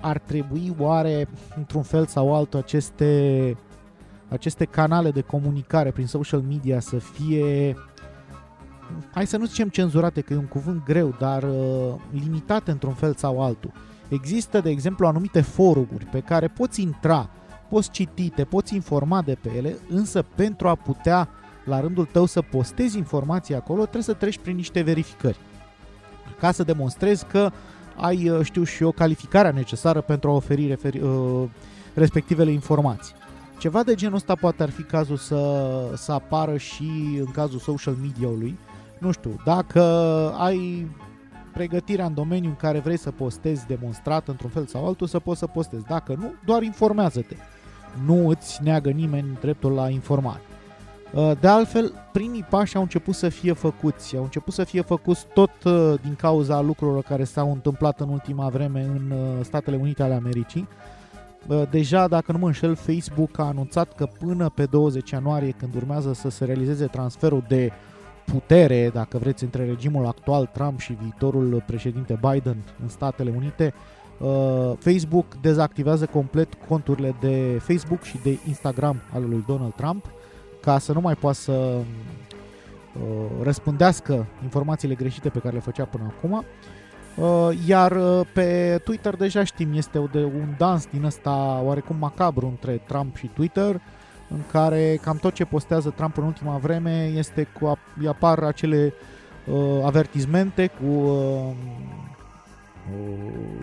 Ar 0.00 0.18
trebui 0.18 0.74
oare, 0.78 1.28
într-un 1.56 1.82
fel 1.82 2.06
sau 2.06 2.34
altul, 2.34 2.58
aceste, 2.58 3.56
aceste 4.28 4.64
canale 4.64 5.10
de 5.10 5.20
comunicare 5.20 5.90
prin 5.90 6.06
social 6.06 6.40
media 6.40 6.80
să 6.80 6.98
fie 6.98 7.76
hai 9.12 9.26
să 9.26 9.36
nu 9.36 9.44
zicem 9.44 9.68
cenzurate, 9.68 10.20
că 10.20 10.32
e 10.32 10.36
un 10.36 10.46
cuvânt 10.46 10.84
greu, 10.84 11.14
dar 11.18 11.42
uh, 11.42 11.94
limitate 12.10 12.70
într-un 12.70 12.92
fel 12.92 13.14
sau 13.14 13.42
altul. 13.42 13.72
Există, 14.08 14.60
de 14.60 14.70
exemplu, 14.70 15.06
anumite 15.06 15.40
forumuri 15.40 16.04
pe 16.04 16.20
care 16.20 16.48
poți 16.48 16.82
intra, 16.82 17.30
poți 17.68 17.90
citi, 17.90 18.28
te 18.28 18.44
poți 18.44 18.74
informa 18.74 19.22
de 19.22 19.36
pe 19.40 19.50
ele, 19.56 19.76
însă 19.88 20.24
pentru 20.34 20.68
a 20.68 20.74
putea 20.74 21.28
la 21.64 21.80
rândul 21.80 22.08
tău 22.12 22.24
să 22.24 22.42
postezi 22.42 22.98
informații 22.98 23.54
acolo, 23.54 23.80
trebuie 23.82 24.02
să 24.02 24.12
treci 24.12 24.38
prin 24.38 24.56
niște 24.56 24.82
verificări. 24.82 25.38
Ca 26.38 26.52
să 26.52 26.62
demonstrezi 26.62 27.26
că 27.26 27.50
ai, 27.96 28.28
uh, 28.28 28.40
știu 28.42 28.64
și 28.64 28.82
eu, 28.82 28.90
calificarea 28.90 29.50
necesară 29.50 30.00
pentru 30.00 30.30
a 30.30 30.32
oferi 30.32 30.66
referi, 30.66 30.98
uh, 30.98 31.42
respectivele 31.94 32.50
informații. 32.50 33.14
Ceva 33.58 33.82
de 33.82 33.94
genul 33.94 34.14
ăsta 34.14 34.34
poate 34.34 34.62
ar 34.62 34.70
fi 34.70 34.82
cazul 34.82 35.16
să, 35.16 35.60
să 35.96 36.12
apară 36.12 36.56
și 36.56 37.18
în 37.18 37.30
cazul 37.32 37.58
social 37.58 37.94
media-ului, 38.00 38.58
nu 38.98 39.10
știu, 39.10 39.40
dacă 39.44 39.80
ai 40.38 40.88
pregătirea 41.52 42.04
în 42.04 42.14
domeniu 42.14 42.48
în 42.48 42.56
care 42.56 42.78
vrei 42.78 42.96
să 42.96 43.10
postezi 43.10 43.66
demonstrat 43.66 44.28
într-un 44.28 44.50
fel 44.50 44.66
sau 44.66 44.86
altul, 44.86 45.06
să 45.06 45.18
poți 45.18 45.38
să 45.38 45.46
postezi. 45.46 45.84
Dacă 45.84 46.14
nu, 46.18 46.32
doar 46.44 46.62
informează-te. 46.62 47.36
Nu 48.06 48.28
îți 48.28 48.62
neagă 48.62 48.90
nimeni 48.90 49.38
dreptul 49.40 49.72
la 49.72 49.88
informare. 49.88 50.40
Uh, 51.14 51.32
de 51.40 51.48
altfel, 51.48 51.92
primii 52.12 52.46
pași 52.50 52.76
au 52.76 52.82
început 52.82 53.14
să 53.14 53.28
fie 53.28 53.52
făcuți, 53.52 54.16
au 54.16 54.22
început 54.22 54.54
să 54.54 54.64
fie 54.64 54.80
făcuți 54.80 55.26
tot 55.34 55.50
uh, 55.64 55.94
din 56.02 56.14
cauza 56.14 56.60
lucrurilor 56.60 57.02
care 57.02 57.24
s-au 57.24 57.52
întâmplat 57.52 58.00
în 58.00 58.08
ultima 58.08 58.48
vreme 58.48 58.80
în 58.80 59.10
uh, 59.10 59.44
Statele 59.44 59.76
Unite 59.76 60.02
ale 60.02 60.14
Americii. 60.14 60.68
Deja, 61.70 62.08
dacă 62.08 62.32
nu 62.32 62.38
mă 62.38 62.46
înșel, 62.46 62.74
Facebook 62.74 63.38
a 63.38 63.42
anunțat 63.42 63.94
că 63.94 64.08
până 64.18 64.50
pe 64.54 64.64
20 64.64 65.10
ianuarie, 65.10 65.54
când 65.58 65.74
urmează 65.74 66.12
să 66.12 66.28
se 66.28 66.44
realizeze 66.44 66.86
transferul 66.86 67.44
de 67.48 67.72
putere, 68.24 68.90
dacă 68.92 69.18
vreți, 69.18 69.44
între 69.44 69.64
regimul 69.64 70.06
actual 70.06 70.50
Trump 70.52 70.78
și 70.78 70.96
viitorul 71.00 71.62
președinte 71.66 72.18
Biden 72.30 72.56
în 72.82 72.88
Statele 72.88 73.32
Unite, 73.36 73.74
uh, 74.18 74.72
Facebook 74.78 75.26
dezactivează 75.40 76.06
complet 76.06 76.48
conturile 76.68 77.14
de 77.20 77.60
Facebook 77.62 78.02
și 78.02 78.18
de 78.22 78.38
Instagram 78.48 78.96
al 79.12 79.28
lui 79.28 79.44
Donald 79.46 79.74
Trump 79.74 80.04
ca 80.64 80.78
să 80.78 80.92
nu 80.92 81.00
mai 81.00 81.14
poată 81.14 81.36
să 81.36 81.52
uh, 81.52 81.82
răspândească 83.42 84.26
informațiile 84.42 84.94
greșite 84.94 85.28
pe 85.28 85.38
care 85.38 85.54
le 85.54 85.60
făcea 85.60 85.84
până 85.84 86.12
acum. 86.16 86.44
Uh, 87.16 87.58
iar 87.66 87.96
pe 88.32 88.80
Twitter 88.84 89.16
deja 89.16 89.44
știm, 89.44 89.72
este 89.74 90.08
de 90.12 90.24
un 90.24 90.54
dans 90.58 90.86
din 90.90 91.04
ăsta 91.04 91.60
oarecum 91.64 91.96
macabru 91.98 92.46
între 92.46 92.80
Trump 92.86 93.16
și 93.16 93.26
Twitter 93.26 93.80
în 94.28 94.40
care 94.50 94.98
cam 95.02 95.16
tot 95.16 95.32
ce 95.32 95.44
postează 95.44 95.90
Trump 95.90 96.16
în 96.16 96.24
ultima 96.24 96.56
vreme 96.56 97.12
este 97.16 97.48
cu 97.60 97.78
îi 98.00 98.08
apar 98.08 98.38
acele 98.38 98.92
uh, 99.46 99.80
avertizmente 99.84 100.66
cu 100.66 100.86
uh, 100.86 101.50
uh, 102.92 103.14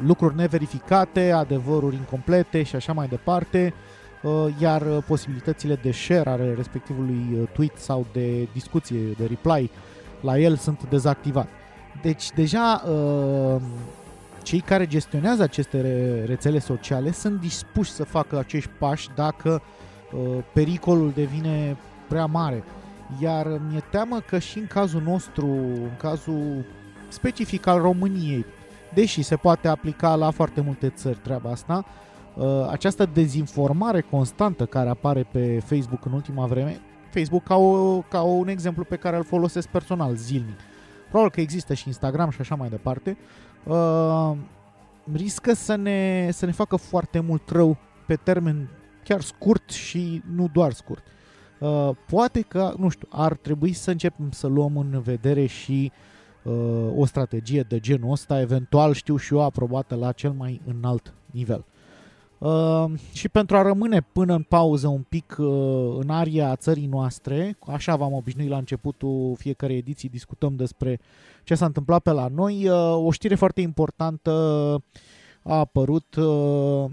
lucruri 0.06 0.36
neverificate, 0.36 1.32
adevăruri 1.32 1.96
incomplete 1.96 2.64
și 2.64 2.76
așa 2.76 2.94
mai 2.94 3.08
departe, 3.08 3.74
uh, 3.76 3.91
iar 4.60 4.84
posibilitățile 4.84 5.76
de 5.76 5.92
share 5.92 6.30
ale 6.30 6.54
respectivului 6.54 7.28
uh, 7.34 7.48
tweet 7.54 7.78
sau 7.78 8.06
de 8.12 8.48
discuție, 8.54 9.00
de 9.18 9.26
reply 9.26 9.72
la 10.22 10.38
el 10.38 10.56
sunt 10.56 10.90
dezactivate. 10.90 11.50
Deci 12.02 12.32
deja 12.36 12.84
uh, 12.90 13.62
cei 14.44 14.60
care 14.60 14.88
gestionează 14.88 15.44
aceste 15.44 15.82
rețele 16.26 16.60
sociale 16.60 17.12
sunt 17.12 17.40
dispuși 17.40 17.92
să 17.92 18.04
facă 18.04 18.38
acești 18.38 18.70
pași 18.80 19.10
dacă 19.16 19.62
uh, 19.64 19.82
Uh, 20.14 20.44
pericolul 20.54 21.12
devine 21.16 21.78
prea 22.08 22.26
mare. 22.26 22.64
Iar 23.20 23.48
mi-e 23.70 23.84
teamă 23.90 24.20
că 24.20 24.40
și 24.40 24.58
în 24.58 24.68
cazul 24.68 25.02
nostru, 25.02 25.46
în 25.84 25.96
cazul 25.98 26.66
specific 27.08 27.68
al 27.68 27.82
României, 27.82 28.46
deși 28.94 29.22
se 29.22 29.36
poate 29.36 29.68
aplica 29.68 30.16
la 30.16 30.32
foarte 30.32 30.62
multe 30.62 30.90
țări 30.90 31.18
treaba 31.18 31.50
asta, 31.50 31.86
uh, 31.86 32.11
această 32.70 33.10
dezinformare 33.14 34.02
constantă 34.02 34.66
care 34.66 34.90
apare 34.90 35.28
pe 35.32 35.60
Facebook 35.60 36.06
în 36.06 36.12
ultima 36.12 36.46
vreme, 36.46 36.82
Facebook 37.14 37.44
ca, 37.44 37.56
o, 37.56 38.02
ca 38.02 38.22
un 38.22 38.48
exemplu 38.48 38.84
pe 38.84 38.96
care 38.96 39.18
îl 39.18 39.24
folosesc 39.24 39.68
personal 39.68 40.16
zilnic. 40.16 40.60
Probabil 41.10 41.32
că 41.32 41.42
există 41.42 41.74
și 41.74 41.88
Instagram 41.88 42.30
și 42.30 42.42
așa 42.42 42.56
mai 42.56 42.70
departe. 42.70 43.18
Uh, 43.64 44.32
riscă 45.14 45.54
să 45.54 45.76
ne, 45.76 46.30
să 46.32 46.46
ne 46.46 46.52
facă 46.52 46.76
foarte 46.76 47.20
mult 47.20 47.50
rău 47.50 47.78
pe 48.08 48.16
termen 48.16 48.70
chiar 49.04 49.22
scurt 49.22 49.70
și 49.70 50.22
nu 50.36 50.50
doar 50.54 50.72
scurt. 50.72 51.04
Uh, 51.60 51.90
poate 52.08 52.42
că, 52.42 52.74
nu 52.78 52.90
știu, 52.90 53.08
ar 53.12 53.34
trebui 53.34 53.74
să 53.74 53.92
începem 53.92 54.32
să 54.32 54.48
luăm 54.48 54.78
în 54.78 55.02
vedere 55.02 55.46
și 55.46 55.92
uh, 56.44 56.54
o 56.96 57.06
strategie 57.06 57.62
de 57.62 57.80
genul 57.80 58.12
ăsta, 58.12 58.40
eventual, 58.40 58.94
știu 58.94 59.18
și 59.18 59.34
eu, 59.34 59.42
aprobată 59.42 59.96
la 59.96 60.12
cel 60.12 60.32
mai 60.32 60.62
înalt 60.66 61.14
nivel. 61.32 61.66
Uh, 62.42 62.86
și 63.14 63.30
pentru 63.30 63.58
a 63.58 63.62
rămâne 63.62 64.02
până 64.12 64.34
în 64.34 64.42
pauză 64.42 64.88
un 64.88 65.02
pic 65.10 65.36
uh, 65.40 65.96
în 66.00 66.10
aria 66.10 66.56
țării 66.56 66.86
noastre, 66.86 67.58
așa 67.68 67.96
v-am 67.96 68.14
obișnuit 68.14 68.50
la 68.50 68.58
începutul 68.58 69.36
fiecarei 69.38 69.78
ediții, 69.78 70.10
discutăm 70.10 70.56
despre 70.56 71.00
ce 71.44 71.56
s-a 71.56 71.66
întâmplat 71.66 72.02
pe 72.02 72.12
la 72.12 72.28
noi. 72.28 72.70
Uh, 72.70 73.06
o 73.06 73.12
știre 73.12 73.36
foarte 73.36 73.62
importantă 73.62 74.32
a 75.44 75.58
apărut 75.58 76.16
uh, 76.16 76.92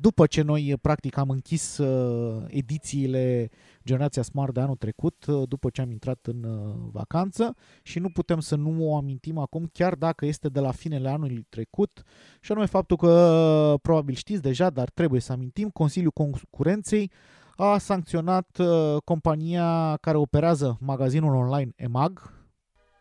după 0.00 0.26
ce 0.26 0.42
noi 0.42 0.74
practic 0.80 1.16
am 1.16 1.30
închis 1.30 1.78
uh, 1.78 2.44
edițiile 2.48 3.50
Generația 3.84 4.22
Smart 4.22 4.54
de 4.54 4.60
anul 4.60 4.76
trecut, 4.76 5.26
uh, 5.26 5.48
după 5.48 5.70
ce 5.70 5.80
am 5.80 5.90
intrat 5.90 6.26
în 6.26 6.42
uh, 6.42 6.74
vacanță 6.92 7.54
și 7.82 7.98
nu 7.98 8.10
putem 8.10 8.40
să 8.40 8.56
nu 8.56 8.90
o 8.90 8.96
amintim 8.96 9.38
acum, 9.38 9.68
chiar 9.72 9.94
dacă 9.94 10.26
este 10.26 10.48
de 10.48 10.60
la 10.60 10.70
finele 10.70 11.08
anului 11.08 11.46
trecut, 11.48 12.02
și 12.40 12.52
anume 12.52 12.66
faptul 12.66 12.96
că 12.96 13.08
uh, 13.08 13.80
probabil 13.82 14.14
știți 14.14 14.42
deja, 14.42 14.70
dar 14.70 14.90
trebuie 14.90 15.20
să 15.20 15.32
amintim, 15.32 15.68
Consiliul 15.68 16.10
Concurenței 16.10 17.10
a 17.56 17.78
sancționat 17.78 18.60
compania 19.04 19.96
care 20.00 20.16
operează 20.16 20.76
magazinul 20.80 21.34
online 21.34 21.70
EMAG, 21.76 22.32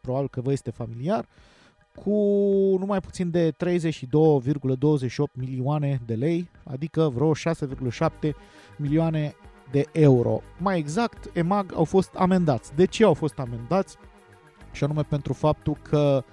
probabil 0.01 0.29
că 0.29 0.41
vă 0.41 0.51
este 0.51 0.71
familiar, 0.71 1.27
cu 2.03 2.11
numai 2.79 2.99
puțin 2.99 3.31
de 3.31 3.51
32,28 3.51 3.57
milioane 5.33 6.01
de 6.05 6.13
lei, 6.13 6.49
adică 6.63 7.11
vreo 7.15 7.31
6,7 7.35 8.31
milioane 8.77 9.35
de 9.71 9.85
euro. 9.91 10.41
Mai 10.57 10.77
exact, 10.77 11.37
EMAG 11.37 11.73
au 11.75 11.83
fost 11.83 12.13
amendați. 12.15 12.75
De 12.75 12.85
ce 12.85 13.03
au 13.03 13.13
fost 13.13 13.39
amendați? 13.39 13.97
Și 14.71 14.83
anume 14.83 15.01
pentru 15.01 15.33
faptul 15.33 15.77
că 15.81 16.23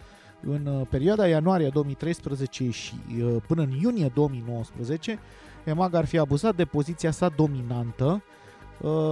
în 0.40 0.66
uh, 0.66 0.87
perioada 0.90 1.26
ianuarie 1.26 1.68
2013 1.68 2.71
și 2.71 2.94
uh, 3.23 3.37
până 3.47 3.62
în 3.62 3.71
iunie 3.71 4.11
2019, 4.14 5.18
EMAG 5.64 5.94
ar 5.94 6.04
fi 6.04 6.18
abuzat 6.18 6.56
de 6.56 6.64
poziția 6.64 7.11
sa 7.11 7.28
dominantă 7.28 8.04
uh, 8.04 8.33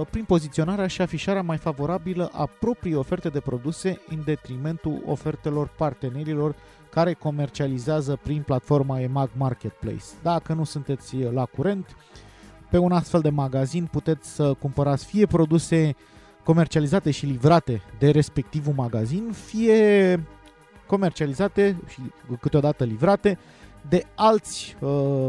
prin 0.09 0.23
poziționarea 0.23 0.87
și 0.87 1.01
afișarea 1.01 1.41
mai 1.41 1.57
favorabilă 1.57 2.29
a 2.33 2.45
proprii 2.59 2.95
oferte 2.95 3.29
de 3.29 3.39
produse 3.39 4.01
în 4.09 4.21
detrimentul 4.25 5.03
ofertelor 5.05 5.67
partenerilor 5.77 6.55
care 6.89 7.13
comercializează 7.13 8.19
prin 8.23 8.41
platforma 8.41 9.01
EMAG 9.01 9.29
Marketplace. 9.37 10.05
Dacă 10.21 10.53
nu 10.53 10.63
sunteți 10.63 11.15
la 11.17 11.45
curent, 11.45 11.95
pe 12.69 12.77
un 12.77 12.91
astfel 12.91 13.21
de 13.21 13.29
magazin 13.29 13.85
puteți 13.91 14.29
să 14.29 14.53
cumpărați 14.53 15.05
fie 15.05 15.25
produse 15.25 15.95
comercializate 16.43 17.11
și 17.11 17.25
livrate 17.25 17.81
de 17.99 18.09
respectivul 18.09 18.73
magazin, 18.73 19.31
fie 19.31 20.19
comercializate 20.87 21.77
și 21.87 21.99
câteodată 22.39 22.83
livrate 22.83 23.37
de 23.89 24.05
alți, 24.15 24.75
uh, 24.79 25.27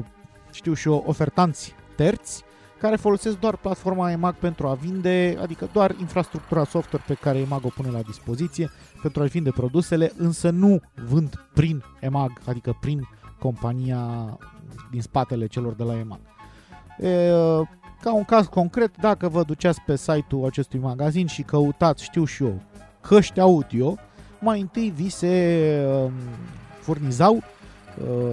știu 0.52 0.74
și 0.74 0.88
eu, 0.88 1.04
ofertanți 1.06 1.74
terți 1.96 2.44
care 2.78 2.96
folosesc 2.96 3.38
doar 3.38 3.56
platforma 3.56 4.10
EMAG 4.10 4.34
pentru 4.34 4.66
a 4.66 4.74
vinde, 4.74 5.38
adică 5.42 5.68
doar 5.72 5.94
infrastructura 6.00 6.64
software 6.64 7.04
pe 7.06 7.14
care 7.14 7.38
EMAG 7.38 7.64
o 7.64 7.68
pune 7.68 7.90
la 7.90 8.00
dispoziție 8.00 8.70
pentru 9.02 9.22
a 9.22 9.26
vinde 9.26 9.50
produsele, 9.50 10.12
însă 10.16 10.50
nu 10.50 10.80
vând 11.08 11.46
prin 11.54 11.82
EMAG, 12.00 12.32
adică 12.44 12.76
prin 12.80 13.08
compania 13.38 14.36
din 14.90 15.00
spatele 15.00 15.46
celor 15.46 15.72
de 15.72 15.82
la 15.82 15.98
EMAG. 15.98 16.20
E, 16.98 17.30
ca 18.00 18.14
un 18.14 18.24
caz 18.24 18.46
concret, 18.46 18.96
dacă 18.96 19.28
vă 19.28 19.42
duceați 19.42 19.80
pe 19.80 19.96
site-ul 19.96 20.46
acestui 20.46 20.78
magazin 20.78 21.26
și 21.26 21.42
căutați, 21.42 22.04
știu 22.04 22.24
și 22.24 22.42
eu, 22.42 22.60
căști 23.00 23.40
audio, 23.40 23.94
mai 24.40 24.60
întâi 24.60 24.92
vi 24.96 25.08
se 25.08 25.84
um, 26.04 26.12
furnizau 26.80 27.34
uh, 27.34 27.42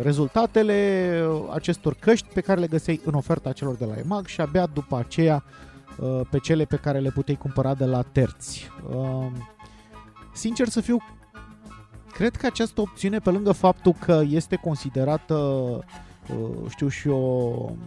rezultatele 0.02 1.24
acestor 1.54 1.96
căști 2.00 2.28
pe 2.34 2.42
care 2.42 2.60
le 2.60 2.68
găseai 2.68 3.02
în 3.06 3.14
oferta 3.14 3.52
celor 3.52 3.76
de 3.76 3.86
la 3.86 3.94
EMAG 3.94 4.26
și 4.26 4.42
abia 4.42 4.66
după 4.66 4.98
aceea 4.98 5.44
uh, 6.00 6.22
pe 6.30 6.38
cele 6.38 6.66
pe 6.66 6.76
care 6.76 7.00
le 7.00 7.10
puteai 7.10 7.38
cumpăra 7.38 7.74
de 7.74 7.86
la 7.86 8.02
terți. 8.02 8.70
Um, 8.96 9.48
sincer 10.34 10.68
să 10.68 10.82
fiu, 10.82 10.98
cred 12.12 12.36
că 12.36 12.46
această 12.46 12.82
opțiune, 12.82 13.20
pe 13.20 13.30
lângă 13.30 13.52
faptul 13.52 13.96
că 14.00 14.24
este 14.30 14.56
considerată, 14.56 15.36
uh, 15.36 16.70
știu 16.70 16.88
și 16.88 17.08
eu, 17.08 17.78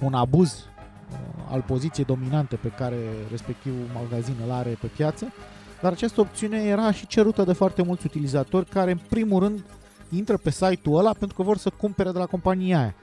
un 0.00 0.14
abuz 0.14 0.52
uh, 0.52 1.18
al 1.50 1.60
poziției 1.60 2.06
dominante 2.06 2.56
pe 2.56 2.68
care 2.68 2.96
respectivul 3.30 3.86
magazin 3.94 4.34
îl 4.44 4.50
are 4.50 4.76
pe 4.80 4.86
piață, 4.86 5.32
dar 5.80 5.92
această 5.92 6.20
opțiune 6.20 6.62
era 6.62 6.92
și 6.92 7.06
cerută 7.06 7.44
de 7.44 7.52
foarte 7.52 7.82
mulți 7.82 8.06
utilizatori 8.06 8.66
care 8.66 8.90
în 8.90 9.00
primul 9.08 9.40
rând 9.40 9.64
intră 10.16 10.36
pe 10.36 10.50
site-ul 10.50 10.98
ăla 10.98 11.12
pentru 11.18 11.36
că 11.36 11.42
vor 11.42 11.56
să 11.56 11.70
cumpere 11.76 12.10
de 12.10 12.18
la 12.18 12.26
compania 12.26 12.78
aia. 12.78 12.94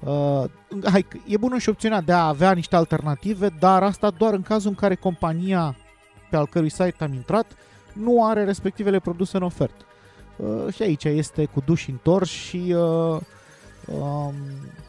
Uh, 0.00 0.44
hai, 0.84 1.06
e 1.26 1.36
bună 1.36 1.58
și 1.58 1.68
opțiunea 1.68 2.00
de 2.00 2.12
a 2.12 2.26
avea 2.26 2.52
niște 2.52 2.76
alternative, 2.76 3.48
dar 3.58 3.82
asta 3.82 4.10
doar 4.10 4.34
în 4.34 4.42
cazul 4.42 4.70
în 4.70 4.76
care 4.76 4.94
compania 4.94 5.76
pe 6.30 6.36
al 6.36 6.46
cărui 6.46 6.70
site 6.70 6.96
am 6.98 7.12
intrat 7.12 7.46
nu 7.92 8.24
are 8.24 8.44
respectivele 8.44 8.98
produse 8.98 9.36
în 9.36 9.42
ofertă. 9.42 9.84
Uh, 10.36 10.72
și 10.74 10.82
aici 10.82 11.04
este 11.04 11.44
cu 11.44 11.62
duși 11.66 11.90
întors 11.90 12.28
și 12.28 12.74
uh, 12.76 13.20
Um, 13.86 14.34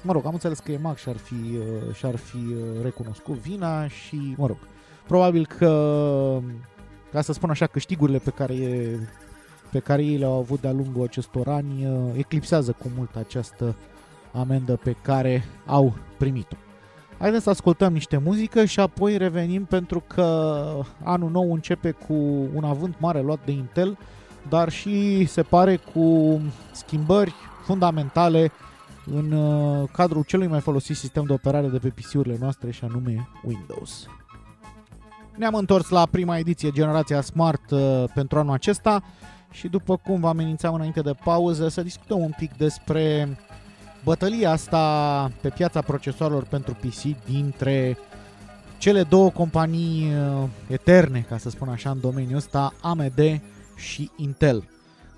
mă 0.02 0.12
rog, 0.12 0.26
am 0.26 0.34
înțeles 0.34 0.60
că 0.60 0.72
EMAG 0.72 0.98
și-ar 0.98 1.18
fi, 1.18 1.34
uh, 1.34 1.96
și-ar 1.96 2.16
fi 2.16 2.36
uh, 2.36 2.84
recunoscut 2.84 3.36
vina 3.36 3.88
și, 3.88 4.34
mă 4.38 4.48
rog, 4.48 4.58
probabil 5.08 5.46
că, 5.46 6.40
ca 7.12 7.22
să 7.22 7.34
spun 7.34 7.50
așa, 7.50 7.68
câștigurile 7.68 8.18
pe 8.18 8.30
care, 8.30 8.56
pe 9.74 9.80
care 9.80 10.04
ei 10.04 10.18
le-au 10.18 10.38
avut 10.38 10.62
de-a 10.62 10.72
lungul 10.72 11.04
acestor 11.04 11.48
ani 11.48 11.86
uh, 11.86 11.98
eclipsează 12.18 12.72
cu 12.72 12.92
mult 12.96 13.16
această 13.16 13.76
amendă 14.32 14.80
pe 14.84 14.96
care 15.02 15.44
au 15.66 15.94
primit-o. 16.18 16.56
Haideți 17.20 17.44
să 17.44 17.50
ascultăm 17.50 17.94
niște 17.94 18.18
muzică 18.18 18.66
și 18.66 18.80
apoi 18.80 19.18
revenim 19.18 19.66
pentru 19.66 20.04
că 20.08 20.64
anul 21.04 21.30
nou 21.30 21.54
începe 21.54 21.92
cu 21.92 22.14
un 22.54 22.64
avânt 22.64 22.96
mare 23.00 23.22
luat 23.22 23.40
de 23.46 23.52
Intel, 23.52 23.98
dar 24.50 24.70
și 24.70 25.26
se 25.26 25.42
pare 25.42 25.80
cu 25.94 26.40
schimbări 26.72 27.34
fundamentale 27.66 28.52
în 29.16 29.32
uh, 29.32 29.90
cadrul 29.92 30.24
celui 30.24 30.48
mai 30.48 30.60
folosit 30.60 30.96
sistem 30.96 31.24
de 31.24 31.34
operare 31.34 31.68
de 31.68 31.78
pe 31.78 31.88
PC-urile 31.88 32.38
noastre 32.40 32.72
și 32.72 32.84
anume 32.84 33.30
Windows. 33.44 34.08
Ne-am 35.38 35.54
întors 35.54 35.90
la 35.90 36.06
prima 36.12 36.38
ediție 36.38 36.72
Generația 36.72 37.22
Smart 37.22 37.72
uh, 37.72 38.04
pentru 38.14 38.40
anul 38.40 38.54
acesta 38.54 39.04
și 39.54 39.68
după 39.68 39.98
cum 39.98 40.20
vă 40.20 40.28
amenințam 40.28 40.74
înainte 40.74 41.02
de 41.02 41.14
pauză 41.24 41.68
să 41.68 41.82
discutăm 41.82 42.20
un 42.20 42.34
pic 42.38 42.58
despre 42.58 43.38
bătălia 44.04 44.52
asta 44.52 45.32
pe 45.42 45.50
piața 45.50 45.82
procesoarelor 45.82 46.46
pentru 46.46 46.74
PC 46.74 47.26
dintre 47.26 47.98
cele 48.78 49.04
două 49.04 49.30
companii 49.30 50.04
uh, 50.04 50.50
eterne, 50.68 51.26
ca 51.30 51.38
să 51.38 51.50
spun 51.50 51.68
așa, 51.70 51.90
în 51.90 52.00
domeniul 52.00 52.38
ăsta, 52.38 52.74
AMD 52.82 53.42
și 53.76 54.10
Intel. 54.16 54.68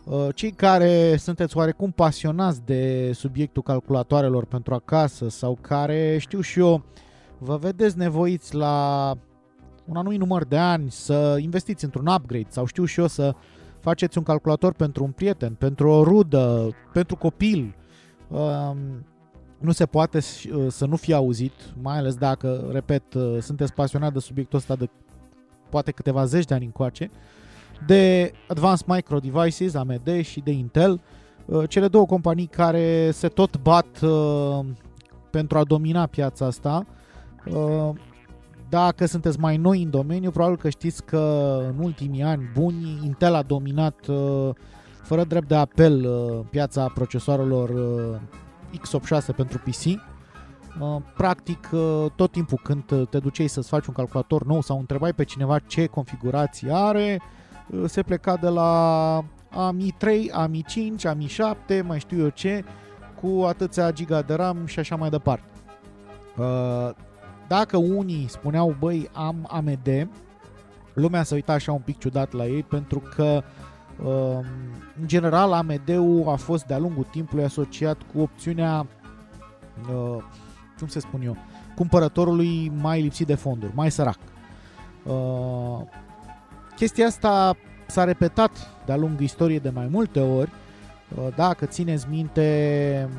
Uh, 0.04 0.28
cei 0.36 0.52
care 0.52 1.15
sunteți 1.17 1.58
oarecum 1.58 1.91
pasionați 1.91 2.62
de 2.65 3.12
subiectul 3.13 3.62
calculatoarelor 3.62 4.45
pentru 4.45 4.74
acasă 4.74 5.30
sau 5.30 5.58
care, 5.62 6.17
știu 6.17 6.41
și 6.41 6.60
eu, 6.60 6.84
vă 7.38 7.58
vedeți 7.58 7.98
nevoiți 7.98 8.56
la 8.56 9.13
un 9.86 9.95
anumit 9.95 10.19
număr 10.19 10.45
de 10.45 10.58
ani 10.58 10.91
să 10.91 11.38
investiți 11.39 11.84
într-un 11.84 12.08
upgrade 12.08 12.48
sau 12.50 12.65
știu 12.65 12.86
și 12.86 13.00
eu 13.00 13.08
să 13.08 13.36
faceți 13.86 14.17
un 14.17 14.24
calculator 14.24 14.74
pentru 14.74 15.04
un 15.04 15.12
prieten, 15.12 15.54
pentru 15.54 15.89
o 15.89 16.04
rudă, 16.04 16.76
pentru 16.93 17.15
copil, 17.15 17.76
um, 18.28 18.78
nu 19.60 19.71
se 19.71 19.86
poate 19.86 20.17
uh, 20.17 20.65
să 20.69 20.86
nu 20.86 20.95
fie 20.95 21.13
auzit, 21.13 21.54
mai 21.82 21.98
ales 21.98 22.15
dacă, 22.15 22.69
repet, 22.71 23.13
uh, 23.13 23.38
sunteți 23.41 23.74
pasionat 23.74 24.13
de 24.13 24.19
subiectul 24.19 24.58
ăsta 24.58 24.76
de 24.76 24.89
poate 25.69 25.91
câteva 25.91 26.26
zeci 26.26 26.45
de 26.45 26.54
ani 26.54 26.65
încoace 26.65 27.10
de 27.86 28.32
Advanced 28.48 28.88
Micro 28.88 29.19
Devices, 29.19 29.74
AMD 29.74 30.21
și 30.21 30.39
de 30.39 30.52
Intel, 30.52 31.02
uh, 31.45 31.69
cele 31.69 31.88
două 31.88 32.06
companii 32.06 32.45
care 32.45 33.12
se 33.12 33.28
tot 33.28 33.62
bat 33.62 34.02
uh, 34.02 34.60
pentru 35.30 35.58
a 35.58 35.63
domina 35.63 36.06
piața 36.06 36.45
asta. 36.45 36.86
Uh, 38.65 38.69
dacă 38.69 39.06
sunteți 39.06 39.39
mai 39.39 39.58
noi 39.58 39.82
în 39.84 39.89
domeniu, 39.89 40.32
probabil 40.32 40.58
că 40.58 40.69
știți 40.69 41.04
că 41.04 41.58
în 41.67 41.84
ultimii 41.84 42.23
ani 42.23 42.49
buni 42.54 42.99
Intel 43.04 43.34
a 43.34 43.41
dominat 43.41 43.95
fără 45.01 45.23
drept 45.23 45.47
de 45.47 45.56
apel 45.56 46.08
piața 46.49 46.88
procesoarelor 46.93 47.71
x86 48.73 49.36
pentru 49.36 49.62
PC. 49.65 50.01
Practic, 51.17 51.69
tot 52.15 52.32
timpul 52.32 52.60
când 52.63 53.08
te 53.10 53.19
duceai 53.19 53.47
să-ți 53.47 53.69
faci 53.69 53.86
un 53.86 53.93
calculator 53.93 54.45
nou 54.45 54.62
sau 54.62 54.80
întrebai 54.80 55.13
pe 55.13 55.23
cineva 55.23 55.60
ce 55.60 55.86
configurație 55.86 56.71
are, 56.73 57.19
Uh, 57.69 57.84
se 57.89 58.04
pleca 58.04 58.36
de 58.36 58.47
la 58.47 59.23
AMI 59.49 59.95
3, 59.97 60.32
AMI 60.32 60.63
5, 60.67 61.06
AMI 61.06 61.28
7, 61.28 61.82
mai 61.82 61.99
știu 61.99 62.19
eu 62.19 62.30
ce, 62.30 62.63
cu 63.21 63.43
atâția 63.43 63.91
giga 63.91 64.21
de 64.21 64.34
RAM 64.34 64.65
și 64.65 64.80
așa 64.80 64.95
mai 64.95 65.10
departe. 65.10 65.45
Uh, 67.46 67.52
dacă 67.52 67.78
unii 67.78 68.28
spuneau, 68.30 68.76
băi, 68.80 69.10
am 69.14 69.48
AMD, 69.48 70.08
lumea 70.94 71.24
se 71.24 71.34
uita 71.34 71.54
așa 71.54 71.72
un 71.72 71.82
pic 71.86 71.98
ciudat 71.98 72.32
la 72.32 72.46
ei 72.46 72.64
pentru 72.64 73.04
că 73.16 73.44
uh, 74.04 74.46
în 75.00 75.08
general 75.08 75.54
AMD-ul 75.54 76.24
a 76.28 76.36
fost 76.36 76.66
de-a 76.66 76.78
lungul 76.78 77.04
timpului 77.12 77.44
asociat 77.44 77.98
cu 78.14 78.22
opțiunea 78.22 78.86
uh, 79.90 80.24
cum 80.78 80.88
se 80.88 81.00
spun 81.00 81.22
eu, 81.22 81.38
cumpărătorului 81.76 82.72
mai 82.82 83.02
lipsit 83.02 83.28
de 83.28 83.36
fonduri, 83.36 83.72
mai 83.76 83.92
sărac. 83.92 84.18
Uh, 85.04 85.82
chestia 86.76 87.06
asta 87.06 87.58
s-a 87.88 88.04
repetat 88.04 88.52
de-a 88.86 88.96
lungul 88.96 89.24
istoriei 89.24 89.60
de 89.60 89.70
mai 89.70 89.88
multe 89.88 90.20
ori. 90.20 90.50
Uh, 91.16 91.28
dacă 91.36 91.66
țineți 91.66 92.08
minte, 92.10 93.10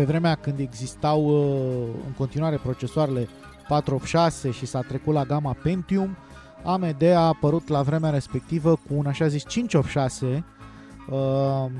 pe 0.00 0.06
vremea 0.06 0.34
când 0.34 0.58
existau 0.58 1.24
uh, 1.24 1.88
în 2.06 2.12
continuare 2.16 2.56
procesoarele 2.56 3.28
486 3.68 4.50
și 4.50 4.66
s-a 4.66 4.80
trecut 4.80 5.14
la 5.14 5.24
gama 5.24 5.56
Pentium, 5.62 6.16
AMD 6.64 7.02
a 7.02 7.26
apărut 7.26 7.68
la 7.68 7.82
vremea 7.82 8.10
respectivă 8.10 8.70
cu 8.70 8.94
un 8.94 9.06
așa 9.06 9.26
zis 9.26 9.46
586 9.46 10.44
uh, 11.10 11.70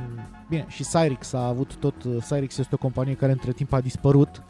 bine, 0.48 0.66
și 0.68 0.85
Cyrix 0.85 1.33
a 1.33 1.46
avut 1.46 1.74
tot, 1.74 1.94
Cyrix 2.28 2.59
este 2.59 2.74
o 2.74 2.76
companie 2.76 3.14
care 3.14 3.33
între 3.33 3.52
timp 3.52 3.72
a 3.72 3.80
dispărut 3.80 4.42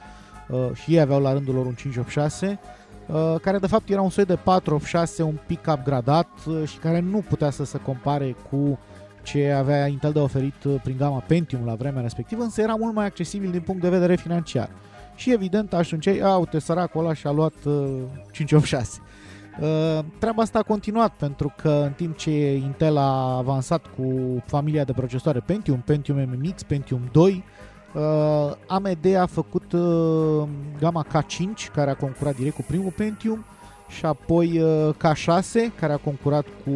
uh, 0.49 0.59
și 0.75 0.95
ei 0.95 1.01
aveau 1.01 1.21
la 1.21 1.33
rândul 1.33 1.55
lor 1.55 1.67
un 1.67 1.75
586 1.75 2.59
uh, 3.07 3.41
care 3.41 3.59
de 3.59 3.67
fapt 3.67 3.91
era 3.91 4.01
un 4.01 4.11
soi 4.11 4.25
de 4.25 4.37
486 4.37 5.23
un 5.23 5.39
pic 5.47 5.67
upgradat 5.69 6.29
uh, 6.47 6.63
și 6.69 6.79
care 6.79 7.01
nu 7.01 7.19
putea 7.29 7.51
să 7.51 7.65
se 7.65 7.79
compare 7.79 8.37
cu 8.51 8.79
ce 9.23 9.51
avea 9.51 9.87
Intel 9.87 10.13
de 10.13 10.19
oferit 10.19 10.65
uh, 10.65 10.75
prin 10.83 10.97
gama 10.99 11.23
Pentium 11.27 11.65
la 11.65 11.75
vremea 11.75 12.03
respectivă, 12.03 12.43
însă 12.43 12.61
era 12.61 12.75
mult 12.75 12.95
mai 12.95 13.07
accesibil 13.07 13.51
din 13.51 13.61
punct 13.61 13.83
de 13.83 13.89
vedere 13.89 14.17
financiar. 14.17 14.69
Și 15.15 15.33
evident 15.33 15.73
ajungeai, 15.73 16.19
a, 16.19 16.37
uite, 16.37 16.59
săracul 16.59 17.01
ăla 17.01 17.15
și-a 17.15 17.31
luat 17.31 17.55
uh, 17.65 17.75
586. 18.33 19.01
Uh, 19.61 20.05
treaba 20.19 20.43
asta 20.43 20.59
a 20.59 20.63
continuat 20.63 21.13
pentru 21.13 21.55
că 21.57 21.83
în 21.87 21.93
timp 21.93 22.17
ce 22.17 22.55
Intel 22.55 22.97
a 22.97 23.37
avansat 23.37 23.87
cu 23.97 24.43
familia 24.47 24.85
de 24.85 24.93
procesoare 24.93 25.43
Pentium, 25.47 25.83
Pentium 25.85 26.17
MMX, 26.17 26.63
Pentium 26.63 27.01
2, 27.13 27.45
uh, 27.95 28.53
AMD 28.67 29.15
a 29.15 29.27
făcut 29.27 29.73
uh, 29.73 30.49
gama 30.79 31.07
K5 31.07 31.73
care 31.75 31.91
a 31.91 31.95
concurat 31.95 32.37
direct 32.37 32.55
cu 32.55 32.65
primul 32.67 32.93
Pentium 32.97 33.45
și 33.89 34.07
apoi 34.07 34.61
uh, 34.61 34.95
K6 34.95 35.75
care 35.81 35.93
a 35.93 35.97
concurat 35.97 36.47
cu 36.65 36.73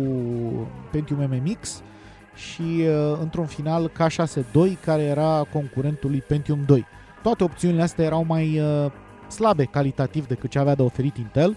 Pentium 0.91 1.19
MMX 1.31 1.83
și 2.35 2.63
uh, 2.63 3.19
într-un 3.21 3.47
final 3.47 3.91
K6-2 3.91 4.81
care 4.85 5.03
era 5.03 5.47
concurentul 5.53 6.11
lui 6.11 6.25
Pentium 6.27 6.59
2. 6.67 6.87
Toate 7.23 7.45
opțiunile 7.45 7.83
astea 7.83 8.05
erau 8.05 8.25
mai 8.29 8.61
uh, 8.61 8.91
slabe 9.29 9.65
calitativ 9.65 10.27
decât 10.27 10.51
ce 10.51 10.59
avea 10.59 10.75
de 10.75 10.83
oferit 10.83 11.17
Intel, 11.17 11.57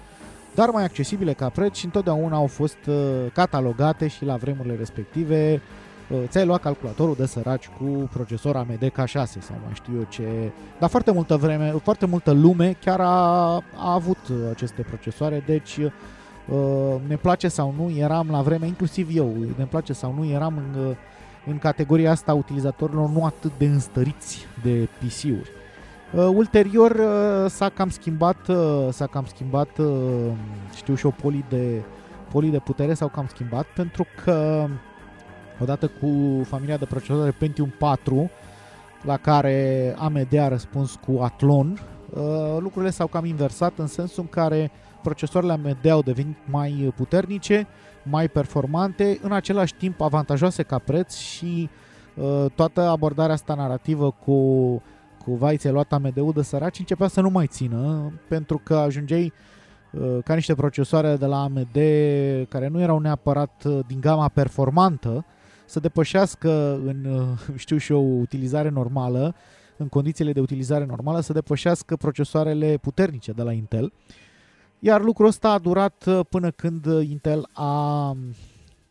dar 0.56 0.70
mai 0.70 0.84
accesibile 0.84 1.34
ca 1.34 1.50
preț 1.50 1.78
și 1.78 1.86
întotdeauna 1.86 2.36
au 2.36 2.48
fost 2.48 2.78
uh, 2.88 2.96
catalogate 3.34 4.08
și 4.08 4.26
la 4.26 4.36
vremurile 4.36 4.76
respective 4.76 5.62
uh, 6.10 6.18
ți-ai 6.28 6.46
luat 6.46 6.62
calculatorul 6.62 7.16
de 7.18 7.26
săraci 7.26 7.68
cu 7.68 8.10
procesor 8.14 8.56
AMD 8.56 8.92
K6 8.92 9.14
sau 9.14 9.56
mai 9.64 9.74
știu 9.74 9.94
eu 9.96 10.06
ce. 10.10 10.52
Dar 10.80 10.90
foarte 10.90 11.12
multă 11.12 11.36
vreme, 11.36 11.74
foarte 11.84 12.06
multă 12.06 12.32
lume 12.32 12.78
chiar 12.84 13.00
a, 13.00 13.54
a 13.76 13.94
avut 13.94 14.18
aceste 14.52 14.82
procesoare, 14.82 15.44
deci 15.46 15.78
uh, 15.78 15.92
ne 17.08 17.16
place 17.16 17.48
sau 17.48 17.74
nu, 17.78 17.92
eram 17.98 18.28
la 18.32 18.42
vreme, 18.42 18.66
inclusiv 18.66 19.10
eu, 19.16 19.34
ne 19.58 19.66
place 19.66 19.94
sau 19.94 20.14
nu, 20.18 20.26
eram 20.26 20.54
în, 20.58 20.82
uh, 20.82 20.96
în 21.46 21.58
categoria 21.58 22.12
asta 22.12 22.32
a 22.32 22.36
utilizatorilor 22.36 23.10
nu 23.10 23.26
atât 23.26 23.52
de 23.58 23.66
înstăriți 23.66 24.46
de 24.64 24.88
PC-uri. 25.00 25.50
Uh, 26.14 26.28
ulterior 26.34 26.92
uh, 26.92 27.50
s-a 27.50 27.70
cam 27.70 27.90
schimbat, 27.90 28.48
uh, 28.48 28.88
s-a 28.92 29.08
cam 29.08 29.26
schimbat, 29.26 29.78
uh, 29.78 29.88
știu 30.76 30.96
și 30.96 31.06
o 31.06 31.10
poli 31.10 31.46
de, 31.50 31.82
poli 32.32 32.50
de 32.50 32.60
putere 32.60 32.94
s-au 32.94 33.08
cam 33.08 33.28
schimbat 33.28 33.66
pentru 33.66 34.06
că 34.24 34.68
odată 35.60 35.88
cu 35.88 36.44
familia 36.44 36.78
de 36.78 36.86
procesoare 36.86 37.32
Pentium 37.32 37.74
4 37.78 38.30
la 39.02 39.18
care 39.18 39.96
AMD 39.98 40.38
a 40.38 40.48
răspuns 40.48 41.00
cu 41.06 41.22
Athlon, 41.22 41.80
uh, 42.10 42.58
lucrurile 42.60 42.92
s-au 42.92 43.08
cam 43.08 43.26
inversat 43.26 43.74
în 43.78 43.88
sensul 43.88 44.24
în 44.24 44.30
care 44.30 44.72
procesoarele 45.08 45.52
AMD 45.52 45.86
au 45.86 46.02
devenit 46.02 46.38
mai 46.46 46.94
puternice, 46.96 47.68
mai 48.04 48.28
performante, 48.30 49.20
în 49.22 49.32
același 49.32 49.74
timp 49.74 50.02
avantajoase 50.02 50.64
ca 50.64 50.80
preț 50.80 51.16
și 51.16 51.70
uh, 52.16 52.46
toată 52.56 52.82
abordarea 52.82 53.34
asta 53.34 53.54
narrativă 53.54 54.12
cu 54.12 54.38
cu 55.24 55.36
vai 55.36 55.58
ți-ai 55.58 55.74
luat 55.74 55.94
AMD-ul 55.94 56.32
de 56.32 56.42
săraci 56.42 56.80
începea 56.80 57.08
să 57.08 57.22
nu 57.22 57.30
mai 57.30 57.48
țină 57.48 58.12
pentru 58.28 58.62
că 58.64 58.76
ajungeai 58.76 59.34
uh, 59.92 60.18
ca 60.24 60.34
niște 60.34 60.56
procesoare 60.56 61.16
de 61.16 61.26
la 61.26 61.42
AMD 61.42 61.78
care 62.50 62.68
nu 62.68 62.82
erau 62.82 63.00
neapărat 63.00 63.64
uh, 63.66 63.80
din 63.88 64.00
gama 64.00 64.28
performantă 64.28 65.26
să 65.66 65.80
depășească 65.80 66.80
în, 66.86 67.06
uh, 67.06 67.56
știu 67.56 67.78
și 67.78 67.92
eu, 67.92 68.20
utilizare 68.20 68.70
normală, 68.70 69.36
în 69.78 69.88
condițiile 69.88 70.32
de 70.32 70.40
utilizare 70.40 70.86
normală, 70.86 71.20
să 71.20 71.34
depășească 71.34 71.96
procesoarele 71.96 72.78
puternice 72.82 73.32
de 73.32 73.42
la 73.42 73.52
Intel. 73.52 73.94
Iar 74.80 75.02
lucrul 75.02 75.28
ăsta 75.28 75.52
a 75.52 75.58
durat 75.58 76.06
uh, 76.06 76.20
până 76.30 76.52
când 76.52 76.86
Intel 76.86 77.50
a 77.54 78.16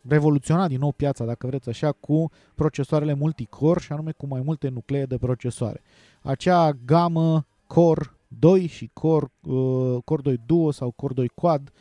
revoluționat 0.08 0.68
din 0.68 0.78
nou 0.78 0.92
piața, 0.92 1.24
dacă 1.24 1.46
vreți 1.46 1.68
așa, 1.68 1.92
cu 1.92 2.30
procesoarele 2.54 3.14
multicore 3.14 3.80
și 3.80 3.92
anume 3.92 4.12
cu 4.12 4.26
mai 4.26 4.40
multe 4.44 4.68
nuclee 4.68 5.04
de 5.04 5.18
procesoare. 5.18 5.82
Acea 6.22 6.72
gamă 6.84 7.46
Core 7.66 8.10
2 8.28 8.66
și 8.66 8.90
Core, 8.92 9.32
uh, 9.42 10.02
Core 10.04 10.22
2 10.22 10.40
Duo 10.46 10.70
sau 10.70 10.90
Core 10.90 11.14
2 11.14 11.28
Quad 11.28 11.72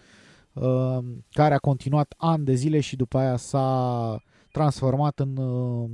uh, 0.54 0.98
care 1.32 1.54
a 1.54 1.58
continuat 1.58 2.14
ani 2.18 2.46
de 2.46 2.54
zile 2.54 2.80
și 2.80 2.96
după 2.96 3.18
aia 3.18 3.36
s-a 3.36 4.24
transformat 4.52 5.20
în 5.20 5.38
uh, 5.38 5.90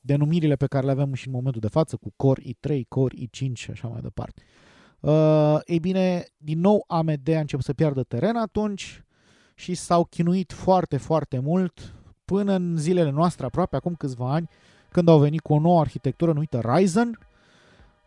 denumirile 0.00 0.56
pe 0.56 0.66
care 0.66 0.86
le 0.86 0.92
avem 0.92 1.14
și 1.14 1.26
în 1.26 1.32
momentul 1.32 1.60
de 1.60 1.68
față 1.68 1.96
cu 1.96 2.12
Core 2.16 2.42
i3, 2.42 2.80
Core 2.88 3.14
i5 3.16 3.52
și 3.52 3.70
așa 3.70 3.88
mai 3.88 4.00
departe. 4.00 4.42
Uh, 4.44 4.65
ei 5.64 5.78
bine, 5.78 6.24
din 6.36 6.60
nou 6.60 6.84
AMD 6.86 7.28
a 7.28 7.38
început 7.38 7.64
să 7.64 7.72
piardă 7.72 8.02
teren 8.02 8.36
atunci, 8.36 9.04
și 9.58 9.74
s-au 9.74 10.04
chinuit 10.04 10.52
foarte, 10.52 10.96
foarte 10.96 11.38
mult 11.38 11.94
până 12.24 12.52
în 12.52 12.76
zilele 12.76 13.10
noastre, 13.10 13.46
aproape 13.46 13.76
acum 13.76 13.94
câțiva 13.94 14.32
ani, 14.32 14.48
când 14.88 15.08
au 15.08 15.18
venit 15.18 15.40
cu 15.40 15.52
o 15.52 15.58
nouă 15.58 15.80
arhitectură 15.80 16.32
numită 16.32 16.60
Ryzen, 16.64 17.18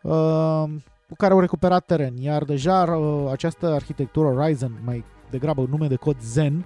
uh, 0.01 0.63
cu 1.07 1.15
care 1.17 1.33
au 1.33 1.39
recuperat 1.39 1.85
teren. 1.85 2.17
Iar 2.17 2.43
deja 2.43 2.83
uh, 2.83 3.31
această 3.31 3.73
arhitectură 3.73 4.45
Ryzen, 4.45 4.81
mai 4.85 5.03
degrabă 5.29 5.65
nume 5.69 5.87
de 5.87 5.95
cod 5.95 6.19
Zen, 6.21 6.65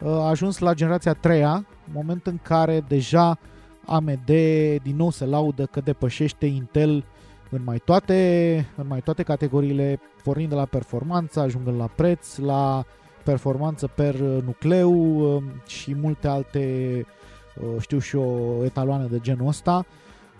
uh, 0.00 0.08
a 0.08 0.28
ajuns 0.28 0.58
la 0.58 0.74
generația 0.74 1.12
3 1.12 1.64
moment 1.92 2.26
în 2.26 2.38
care 2.42 2.80
deja 2.88 3.38
AMD 3.86 4.30
din 4.82 4.96
nou 4.96 5.10
se 5.10 5.24
laudă 5.24 5.66
că 5.66 5.80
depășește 5.80 6.46
Intel 6.46 7.04
în 7.50 7.60
mai 7.64 7.78
toate, 7.78 8.66
în 8.76 8.86
mai 8.86 9.00
toate 9.00 9.22
categoriile, 9.22 10.00
pornind 10.22 10.48
de 10.48 10.54
la 10.54 10.64
performanță, 10.64 11.40
ajungând 11.40 11.78
la 11.78 11.86
preț, 11.86 12.36
la 12.36 12.84
performanță 13.24 13.86
per 13.86 14.14
uh, 14.14 14.42
nucleu 14.44 14.92
um, 15.34 15.44
și 15.66 15.94
multe 15.94 16.28
alte, 16.28 17.06
uh, 17.60 17.80
știu 17.80 17.98
și 17.98 18.16
o 18.16 18.64
etaloane 18.64 19.06
de 19.06 19.18
genul 19.18 19.46
ăsta. 19.46 19.86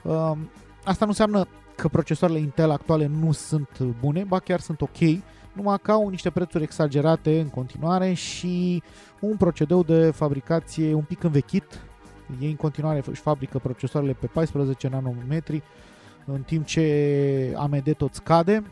Um, 0.03 0.51
asta 0.85 1.05
nu 1.05 1.11
înseamnă 1.11 1.47
că 1.77 1.88
procesoarele 1.88 2.38
Intel 2.38 2.71
actuale 2.71 3.07
nu 3.07 3.33
sunt 3.33 3.79
bune, 4.01 4.25
ba 4.25 4.38
chiar 4.38 4.61
sunt 4.61 4.81
ok, 4.81 4.99
numai 5.53 5.79
că 5.83 5.92
au 5.92 6.09
niște 6.09 6.31
prețuri 6.31 6.62
exagerate 6.62 7.40
în 7.40 7.49
continuare 7.49 8.12
și 8.12 8.83
un 9.21 9.37
procedeu 9.37 9.83
de 9.83 10.11
fabricație 10.11 10.94
un 10.94 11.03
pic 11.03 11.23
învechit. 11.23 11.81
Ei 12.40 12.51
în 12.51 12.57
continuare 12.57 13.03
își 13.07 13.21
fabrică 13.21 13.59
procesoarele 13.59 14.12
pe 14.12 14.27
14 14.27 14.88
nanometri, 14.88 15.62
în 16.32 16.42
timp 16.42 16.66
ce 16.66 17.54
AMD 17.56 17.96
tot 17.96 18.14
scade, 18.14 18.62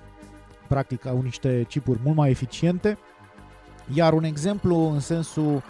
practic 0.68 1.06
au 1.06 1.20
niște 1.22 1.66
chipuri 1.68 1.98
mult 2.04 2.16
mai 2.16 2.30
eficiente. 2.30 2.98
Iar 3.94 4.12
un 4.12 4.24
exemplu 4.24 4.76
în 4.76 5.00
sensul, 5.00 5.62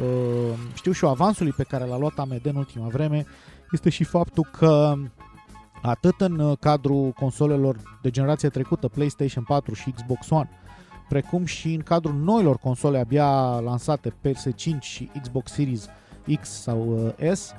uh, 0.00 0.58
știu 0.74 0.92
și 0.92 1.04
eu, 1.04 1.10
avansului 1.10 1.52
pe 1.56 1.62
care 1.62 1.84
l-a 1.84 1.98
luat 1.98 2.18
AMD 2.18 2.46
în 2.46 2.56
ultima 2.56 2.88
vreme 2.88 3.26
este 3.72 3.90
și 3.90 4.04
faptul 4.04 4.48
că 4.58 4.94
atât 5.82 6.20
în 6.20 6.38
uh, 6.38 6.56
cadrul 6.60 7.10
consolelor 7.10 7.76
de 8.02 8.10
generație 8.10 8.48
trecută, 8.48 8.88
PlayStation 8.88 9.44
4 9.44 9.74
și 9.74 9.90
Xbox 9.90 10.30
One, 10.30 10.50
precum 11.08 11.44
și 11.44 11.74
în 11.74 11.80
cadrul 11.80 12.14
noilor 12.14 12.56
console 12.56 12.98
abia 12.98 13.60
lansate 13.64 14.10
PS5 14.10 14.78
și 14.80 15.10
Xbox 15.22 15.52
Series 15.52 15.86
X 16.40 16.48
sau 16.48 17.12
uh, 17.18 17.34
S, 17.34 17.54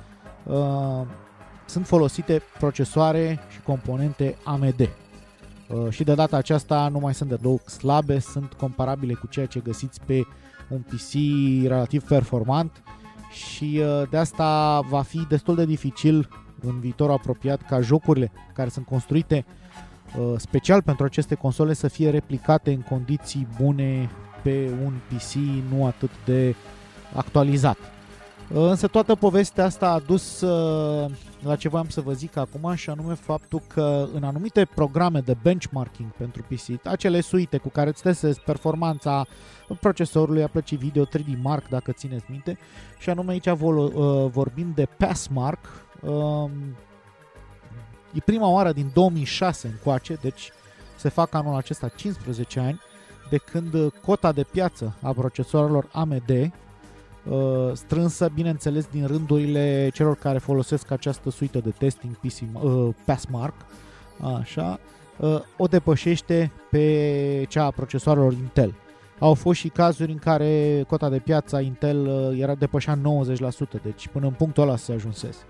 sunt 1.66 1.86
folosite 1.86 2.42
procesoare 2.58 3.40
și 3.48 3.60
componente 3.60 4.36
AMD. 4.44 4.80
Uh, 4.80 5.90
și 5.90 6.04
de 6.04 6.14
data 6.14 6.36
aceasta 6.36 6.88
nu 6.88 6.98
mai 6.98 7.14
sunt 7.14 7.28
deloc 7.28 7.70
slabe, 7.70 8.18
sunt 8.18 8.52
comparabile 8.52 9.12
cu 9.12 9.26
ceea 9.26 9.46
ce 9.46 9.60
găsiți 9.60 10.00
pe 10.06 10.22
un 10.68 10.80
PC 10.80 11.12
relativ 11.62 12.02
performant 12.02 12.82
și 13.32 13.80
uh, 13.80 14.08
de 14.10 14.16
asta 14.16 14.80
va 14.80 15.02
fi 15.02 15.26
destul 15.28 15.54
de 15.54 15.64
dificil 15.64 16.28
în 16.60 16.80
viitor 16.80 17.10
apropiat 17.10 17.62
ca 17.68 17.80
jocurile 17.80 18.32
care 18.54 18.68
sunt 18.68 18.86
construite 18.86 19.44
uh, 20.18 20.34
special 20.36 20.82
pentru 20.82 21.04
aceste 21.04 21.34
console 21.34 21.72
să 21.72 21.88
fie 21.88 22.10
replicate 22.10 22.72
în 22.72 22.80
condiții 22.80 23.46
bune 23.60 24.10
pe 24.42 24.70
un 24.84 24.92
PC 25.08 25.34
nu 25.70 25.86
atât 25.86 26.10
de 26.24 26.54
actualizat. 27.14 27.76
Însă 28.48 28.86
toată 28.86 29.14
povestea 29.14 29.64
asta 29.64 29.90
a 29.90 29.98
dus 29.98 30.40
uh, 30.40 31.10
la 31.42 31.56
ce 31.56 31.68
voiam 31.68 31.88
să 31.88 32.00
vă 32.00 32.12
zic 32.12 32.36
acum 32.36 32.74
și 32.74 32.90
anume 32.90 33.14
faptul 33.14 33.62
că 33.66 34.08
în 34.14 34.24
anumite 34.24 34.64
programe 34.74 35.20
de 35.20 35.36
benchmarking 35.42 36.10
pentru 36.10 36.42
PC, 36.42 36.86
acele 36.86 37.20
suite 37.20 37.56
cu 37.56 37.68
care 37.68 37.88
îți 37.88 38.02
testezi 38.02 38.40
performanța 38.40 39.26
procesorului, 39.80 40.42
a 40.42 40.48
plăcii 40.48 40.76
video 40.76 41.04
3D 41.06 41.40
Mark 41.42 41.68
dacă 41.68 41.92
țineți 41.92 42.24
minte 42.28 42.58
și 42.98 43.10
anume 43.10 43.32
aici 43.32 43.46
uh, 43.46 43.60
vorbim 44.30 44.72
de 44.74 44.88
Passmark 44.98 45.60
um, 46.00 46.50
e 48.12 48.20
prima 48.24 48.48
oară 48.48 48.72
din 48.72 48.90
2006 48.94 49.66
încoace, 49.66 50.14
deci 50.14 50.50
se 50.96 51.08
fac 51.08 51.34
anul 51.34 51.56
acesta 51.56 51.88
15 51.88 52.60
ani 52.60 52.80
de 53.30 53.36
când 53.36 53.92
cota 54.02 54.32
de 54.32 54.42
piață 54.42 54.96
a 55.02 55.12
procesoarelor 55.12 55.88
AMD 55.92 56.52
Uh, 57.30 57.70
strânsă, 57.72 58.30
bineînțeles, 58.34 58.86
din 58.90 59.06
rândurile 59.06 59.90
celor 59.94 60.16
care 60.16 60.38
folosesc 60.38 60.90
această 60.90 61.30
suită 61.30 61.58
de 61.58 61.70
testing 61.70 62.14
PC, 62.14 62.62
uh, 62.62 62.88
Passmark, 63.04 63.54
așa, 64.40 64.80
uh, 65.16 65.40
o 65.56 65.66
depășește 65.66 66.52
pe 66.70 67.46
cea 67.48 67.64
a 67.64 67.70
procesoarelor 67.70 68.32
Intel. 68.32 68.74
Au 69.18 69.34
fost 69.34 69.58
și 69.58 69.68
cazuri 69.68 70.12
în 70.12 70.18
care 70.18 70.84
cota 70.88 71.08
de 71.08 71.18
piață 71.18 71.56
a 71.56 71.60
Intel 71.60 72.06
uh, 72.06 72.40
era 72.40 72.54
depășea 72.54 72.98
90%, 72.98 72.98
deci 73.82 74.08
până 74.08 74.26
în 74.26 74.32
punctul 74.32 74.62
ăla 74.62 74.76
se 74.76 74.92
ajunsese. 74.92 75.42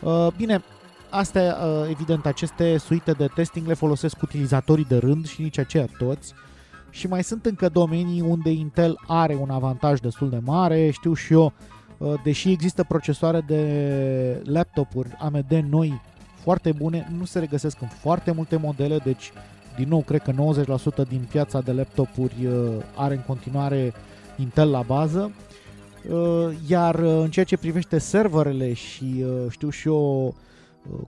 Uh, 0.00 0.26
bine, 0.36 0.62
astea, 1.10 1.56
uh, 1.64 1.88
evident, 1.90 2.26
aceste 2.26 2.76
suite 2.76 3.12
de 3.12 3.26
testing 3.34 3.66
le 3.66 3.74
folosesc 3.74 4.22
utilizatorii 4.22 4.84
de 4.84 4.96
rând 4.96 5.26
și 5.26 5.42
nici 5.42 5.58
aceia 5.58 5.86
toți, 5.98 6.32
uh, 6.32 6.53
și 6.94 7.06
mai 7.06 7.24
sunt 7.24 7.46
încă 7.46 7.68
domenii 7.68 8.20
unde 8.20 8.50
Intel 8.50 9.00
are 9.06 9.34
un 9.34 9.50
avantaj 9.50 10.00
destul 10.00 10.30
de 10.30 10.40
mare, 10.44 10.90
știu 10.90 11.14
și 11.14 11.32
eu, 11.32 11.52
uh, 11.98 12.14
deși 12.22 12.50
există 12.50 12.84
procesoare 12.88 13.40
de 13.46 14.42
laptopuri 14.44 15.08
AMD 15.18 15.64
noi 15.70 16.00
foarte 16.42 16.72
bune, 16.72 17.08
nu 17.18 17.24
se 17.24 17.38
regăsesc 17.38 17.80
în 17.80 17.88
foarte 17.88 18.30
multe 18.30 18.56
modele, 18.56 18.98
deci 18.98 19.32
din 19.76 19.88
nou 19.88 20.00
cred 20.00 20.22
că 20.22 20.32
90% 21.04 21.08
din 21.08 21.26
piața 21.30 21.60
de 21.60 21.72
laptopuri 21.72 22.46
uh, 22.46 22.52
are 22.94 23.14
în 23.14 23.22
continuare 23.26 23.92
Intel 24.36 24.70
la 24.70 24.82
bază. 24.82 25.32
Uh, 26.10 26.48
iar 26.68 26.94
în 26.94 27.30
ceea 27.30 27.44
ce 27.44 27.56
privește 27.56 27.98
serverele 27.98 28.72
și 28.72 29.24
știu 29.48 29.70
și 29.70 29.88
eu 29.88 30.34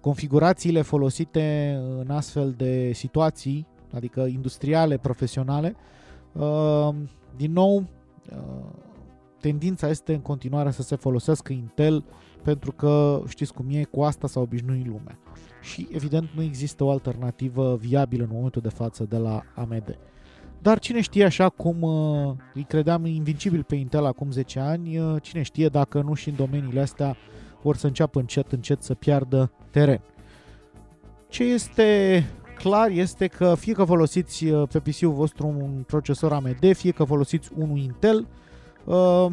configurațiile 0.01 0.83
folosite 0.83 1.79
în 1.99 2.11
astfel 2.11 2.55
de 2.57 2.93
situații 2.93 3.67
adică 3.93 4.21
industriale, 4.21 4.97
profesionale. 4.97 5.77
Uh, 6.33 6.95
din 7.37 7.53
nou, 7.53 7.77
uh, 7.77 7.85
tendința 9.41 9.89
este 9.89 10.15
în 10.15 10.21
continuare 10.21 10.71
să 10.71 10.83
se 10.83 10.97
folosească 10.97 11.53
Intel 11.53 12.05
pentru 12.43 12.73
că 12.73 13.23
știți 13.29 13.53
cum 13.53 13.67
e, 13.71 13.85
cu 13.85 14.03
asta 14.03 14.27
s-a 14.27 14.41
obișnuit 14.41 14.87
lumea. 14.87 15.19
Și 15.63 15.89
evident 15.93 16.29
nu 16.35 16.43
există 16.43 16.85
o 16.85 16.91
alternativă 16.91 17.77
viabilă 17.77 18.23
în 18.23 18.31
momentul 18.33 18.63
de 18.63 18.69
față 18.69 19.05
de 19.05 19.17
la 19.17 19.43
AMD. 19.55 19.99
Dar 20.63 20.79
cine 20.79 21.01
știe 21.01 21.25
așa 21.25 21.49
cum 21.49 21.83
uh, 21.83 22.35
îi 22.55 22.63
credeam 22.63 23.05
invincibil 23.05 23.63
pe 23.63 23.75
Intel 23.75 24.05
acum 24.05 24.31
10 24.31 24.59
ani, 24.59 24.99
uh, 24.99 25.23
cine 25.23 25.43
știe 25.43 25.69
dacă 25.69 26.01
nu 26.01 26.15
și 26.15 26.29
în 26.29 26.37
domeniile 26.37 26.81
astea 26.81 27.17
vor 27.63 27.77
să 27.77 27.87
înceapă 27.87 28.19
încet 28.19 28.53
încet 28.53 28.83
să 28.83 28.95
piardă 28.95 29.53
teren. 29.71 30.01
Ce 31.29 31.45
este 31.45 32.25
clar 32.57 32.91
este 32.91 33.27
că 33.27 33.55
fie 33.59 33.73
că 33.73 33.85
folosiți 33.85 34.47
uh, 34.47 34.69
pe 34.69 34.79
PC-ul 34.79 35.13
vostru 35.13 35.47
un 35.47 35.83
procesor 35.87 36.33
AMD, 36.33 36.75
fie 36.75 36.91
că 36.91 37.05
folosiți 37.05 37.51
unul 37.55 37.79
Intel, 37.79 38.27
uh, 38.85 39.27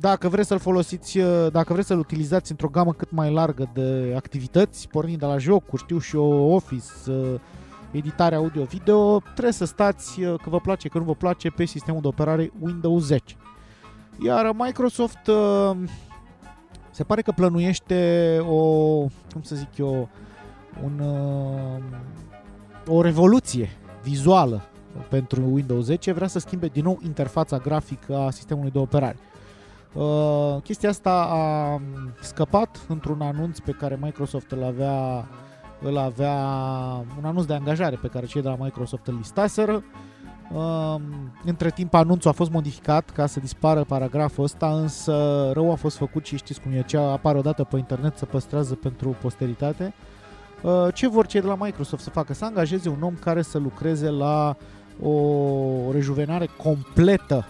dacă 0.00 0.28
vreți 0.28 0.48
să-l 0.48 0.58
folosiți, 0.58 1.18
uh, 1.18 1.46
dacă 1.52 1.72
vreți 1.72 1.88
să-l 1.88 1.98
utilizați 1.98 2.50
într-o 2.50 2.68
gamă 2.68 2.92
cât 2.92 3.10
mai 3.10 3.32
largă 3.32 3.70
de 3.74 4.12
activități, 4.16 4.88
pornind 4.88 5.18
de 5.18 5.26
la 5.26 5.38
jocuri, 5.38 5.82
știu 5.82 5.98
și 5.98 6.16
eu, 6.16 6.52
Office, 6.54 6.84
editare 7.90 8.34
audio-video, 8.34 9.20
trebuie 9.20 9.52
să 9.52 9.64
stați, 9.64 10.20
că 10.20 10.50
vă 10.50 10.60
place, 10.60 10.88
că 10.88 10.98
nu 10.98 11.04
vă 11.04 11.14
place, 11.14 11.48
pe 11.50 11.64
sistemul 11.64 12.00
de 12.00 12.06
operare 12.06 12.52
Windows 12.60 13.04
10. 13.04 13.36
Iar 14.24 14.52
Microsoft 14.56 15.30
se 16.90 17.04
pare 17.04 17.22
că 17.22 17.32
plănuiește 17.32 18.38
o, 18.48 18.98
cum 19.32 19.42
să 19.42 19.56
zic 19.56 19.78
eu, 19.78 20.08
un 20.84 21.02
o 22.88 23.02
revoluție 23.02 23.70
vizuală 24.02 24.62
pentru 25.08 25.42
Windows 25.52 25.84
10, 25.84 26.12
vrea 26.12 26.26
să 26.26 26.38
schimbe 26.38 26.66
din 26.66 26.82
nou 26.82 26.98
interfața 27.04 27.56
grafică 27.56 28.16
a 28.16 28.30
sistemului 28.30 28.70
de 28.70 28.78
operare. 28.78 29.16
Uh, 29.92 30.56
chestia 30.62 30.88
asta 30.88 31.28
a 31.30 31.80
scăpat 32.20 32.80
într-un 32.88 33.20
anunț 33.20 33.58
pe 33.58 33.70
care 33.70 33.98
Microsoft 34.00 34.50
îl 34.50 34.64
avea, 34.64 35.28
îl 35.82 35.98
avea 35.98 36.36
un 37.18 37.24
anunț 37.24 37.44
de 37.44 37.54
angajare 37.54 37.96
pe 37.96 38.08
care 38.08 38.26
cei 38.26 38.42
de 38.42 38.48
la 38.48 38.56
Microsoft 38.58 39.06
îl 39.06 39.14
listaseră. 39.16 39.82
Uh, 40.52 40.94
între 41.44 41.70
timp 41.70 41.94
anunțul 41.94 42.30
a 42.30 42.32
fost 42.32 42.50
modificat 42.50 43.10
ca 43.10 43.26
să 43.26 43.40
dispară 43.40 43.84
paragraful 43.84 44.44
ăsta, 44.44 44.72
însă 44.72 45.50
rău 45.52 45.72
a 45.72 45.74
fost 45.74 45.96
făcut 45.96 46.26
și 46.26 46.36
știți 46.36 46.60
cum 46.60 46.72
e, 46.72 46.82
ce 46.82 46.96
apare 46.96 47.38
odată 47.38 47.64
pe 47.64 47.76
internet 47.76 48.16
să 48.16 48.24
păstrează 48.24 48.74
pentru 48.74 49.16
posteritate. 49.20 49.84
Uh, 49.84 49.92
Uh, 49.92 50.17
ce 50.92 51.08
vor 51.08 51.26
cei 51.26 51.40
de 51.40 51.46
la 51.46 51.56
Microsoft 51.60 52.02
să 52.02 52.10
facă? 52.10 52.34
Să 52.34 52.44
angajeze 52.44 52.88
un 52.88 53.02
om 53.02 53.14
care 53.14 53.42
să 53.42 53.58
lucreze 53.58 54.08
la 54.08 54.56
o 55.02 55.92
rejuvenare 55.92 56.48
completă, 56.56 57.46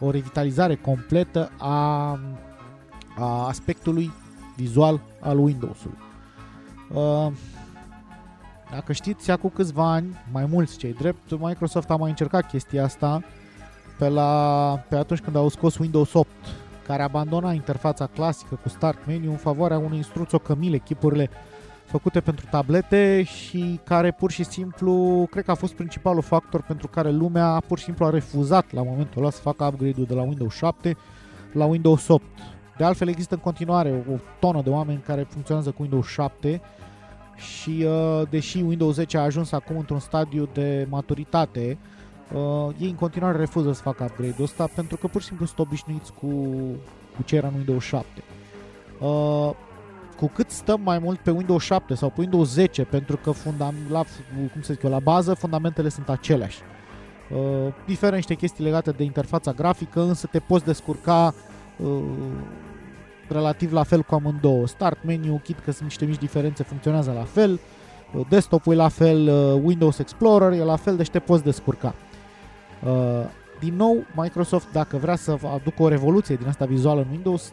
o 0.00 0.10
revitalizare 0.10 0.74
completă 0.74 1.50
a, 1.58 2.10
a 3.18 3.46
aspectului 3.46 4.10
vizual 4.56 5.00
al 5.20 5.38
Windows-ului. 5.38 5.98
Uh, 6.94 7.32
dacă 8.70 8.92
știți, 8.92 9.30
acum 9.30 9.50
câțiva 9.54 9.92
ani, 9.92 10.16
mai 10.32 10.46
mulți 10.50 10.76
cei 10.76 10.92
drept, 10.92 11.38
Microsoft 11.38 11.90
a 11.90 11.96
mai 11.96 12.10
încercat 12.10 12.48
chestia 12.48 12.84
asta 12.84 13.22
pe, 13.98 14.08
la, 14.08 14.84
pe 14.88 14.96
atunci 14.96 15.20
când 15.20 15.36
au 15.36 15.48
scos 15.48 15.78
Windows 15.78 16.12
8, 16.12 16.28
care 16.86 17.02
abandona 17.02 17.52
interfața 17.52 18.06
clasică 18.06 18.58
cu 18.62 18.68
Start 18.68 19.06
Menu 19.06 19.30
în 19.30 19.36
favoarea 19.36 19.78
unui 19.78 19.96
instruț 19.96 20.30
cămile, 20.42 20.78
chipurile 20.78 21.30
făcute 21.90 22.20
pentru 22.20 22.46
tablete 22.50 23.22
și 23.22 23.80
care 23.84 24.10
pur 24.10 24.30
și 24.30 24.44
simplu, 24.44 25.26
cred 25.30 25.44
că 25.44 25.50
a 25.50 25.54
fost 25.54 25.74
principalul 25.74 26.22
factor 26.22 26.62
pentru 26.62 26.88
care 26.88 27.10
lumea 27.10 27.62
pur 27.66 27.78
și 27.78 27.84
simplu 27.84 28.04
a 28.04 28.10
refuzat 28.10 28.72
la 28.72 28.82
momentul 28.82 29.22
ăla 29.22 29.30
să 29.30 29.40
facă 29.40 29.64
upgrade-ul 29.64 30.06
de 30.06 30.14
la 30.14 30.22
Windows 30.22 30.54
7 30.54 30.96
la 31.52 31.64
Windows 31.64 32.08
8. 32.08 32.24
De 32.76 32.84
altfel 32.84 33.08
există 33.08 33.34
în 33.34 33.40
continuare 33.40 34.04
o 34.12 34.14
tonă 34.40 34.62
de 34.62 34.70
oameni 34.70 35.02
care 35.06 35.26
funcționează 35.30 35.70
cu 35.70 35.82
Windows 35.82 36.06
7 36.06 36.60
și 37.36 37.84
uh, 37.86 38.22
deși 38.30 38.58
Windows 38.58 38.94
10 38.94 39.18
a 39.18 39.22
ajuns 39.22 39.52
acum 39.52 39.78
într-un 39.78 39.98
stadiu 39.98 40.48
de 40.52 40.86
maturitate, 40.90 41.78
uh, 42.32 42.74
ei 42.78 42.88
în 42.88 42.94
continuare 42.94 43.38
refuză 43.38 43.72
să 43.72 43.82
facă 43.82 44.04
upgrade-ul 44.04 44.44
ăsta 44.44 44.68
pentru 44.74 44.96
că 44.96 45.06
pur 45.06 45.20
și 45.20 45.26
simplu 45.26 45.46
sunt 45.46 45.58
obișnuiți 45.58 46.12
cu, 46.12 46.26
cu 47.16 47.22
ce 47.24 47.36
era 47.36 47.46
în 47.46 47.54
Windows 47.54 47.82
7. 47.82 48.22
Uh, 50.20 50.28
cu 50.28 50.34
cât 50.34 50.50
stăm 50.50 50.80
mai 50.84 50.98
mult 50.98 51.18
pe 51.18 51.30
Windows 51.30 51.62
7 51.62 51.94
sau 51.94 52.08
pe 52.08 52.20
Windows 52.20 52.52
10, 52.52 52.84
pentru 52.84 53.16
că 53.16 53.30
fundam, 53.30 53.74
la, 53.90 54.04
cum 54.52 54.62
să 54.62 54.72
zic 54.72 54.82
eu, 54.82 54.90
la 54.90 54.98
bază 54.98 55.34
fundamentele 55.34 55.88
sunt 55.88 56.08
aceleași. 56.08 56.58
Uh, 57.30 57.72
diferă 57.86 58.16
niște 58.16 58.34
chestii 58.34 58.64
legate 58.64 58.90
de 58.90 59.02
interfața 59.02 59.52
grafică, 59.52 60.00
însă 60.00 60.26
te 60.26 60.38
poți 60.38 60.64
descurca 60.64 61.34
uh, 61.76 62.02
relativ 63.28 63.72
la 63.72 63.82
fel 63.82 64.02
cu 64.02 64.14
amândouă. 64.14 64.66
Start 64.66 65.04
menu, 65.04 65.40
kit 65.44 65.58
că 65.58 65.70
sunt 65.70 65.82
niște 65.82 66.04
mici 66.04 66.18
diferențe, 66.18 66.62
funcționează 66.62 67.12
la 67.12 67.24
fel. 67.24 67.60
Uh, 68.14 68.26
desktop-ul 68.28 68.72
e 68.72 68.76
la 68.76 68.88
fel, 68.88 69.28
uh, 69.28 69.60
Windows 69.64 69.98
Explorer 69.98 70.52
e 70.52 70.64
la 70.64 70.76
fel, 70.76 70.96
deci 70.96 71.10
te 71.10 71.18
poți 71.18 71.44
descurca. 71.44 71.94
Uh, 72.84 72.90
din 73.60 73.74
nou, 73.76 74.04
Microsoft, 74.14 74.72
dacă 74.72 74.96
vrea 74.96 75.16
să 75.16 75.36
aducă 75.54 75.82
o 75.82 75.88
revoluție 75.88 76.34
din 76.34 76.46
asta 76.46 76.64
vizuală 76.64 77.00
în 77.00 77.06
Windows, 77.10 77.52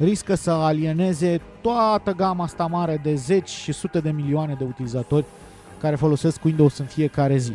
riscă 0.00 0.34
să 0.34 0.50
alieneze 0.50 1.40
toată 1.60 2.12
gama 2.12 2.44
asta 2.44 2.66
mare 2.66 3.00
de 3.02 3.14
zeci 3.14 3.48
și 3.48 3.72
sute 3.72 4.00
de 4.00 4.10
milioane 4.10 4.54
de 4.58 4.64
utilizatori 4.64 5.24
care 5.80 5.96
folosesc 5.96 6.44
Windows 6.44 6.78
în 6.78 6.84
fiecare 6.84 7.36
zi. 7.36 7.52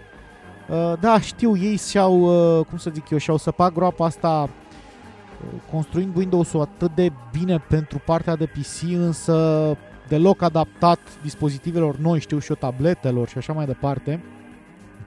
Uh, 0.69 0.93
da, 0.99 1.19
știu, 1.19 1.57
ei 1.57 1.77
și-au, 1.77 2.19
uh, 2.57 2.65
cum 2.65 2.77
să 2.77 2.89
zic 2.93 3.09
eu, 3.09 3.17
și-au 3.17 3.37
săpat 3.37 3.73
groapa 3.73 4.05
asta 4.05 4.49
uh, 4.49 5.61
construind 5.71 6.15
Windows-ul 6.15 6.61
atât 6.61 6.95
de 6.95 7.11
bine 7.39 7.63
pentru 7.69 8.01
partea 8.05 8.35
de 8.35 8.45
PC, 8.45 8.81
însă 8.81 9.77
deloc 10.07 10.41
adaptat 10.41 10.99
dispozitivelor 11.21 11.95
noi, 11.97 12.19
știu 12.19 12.39
și 12.39 12.49
eu, 12.49 12.55
tabletelor 12.55 13.27
și 13.27 13.37
așa 13.37 13.53
mai 13.53 13.65
departe, 13.65 14.23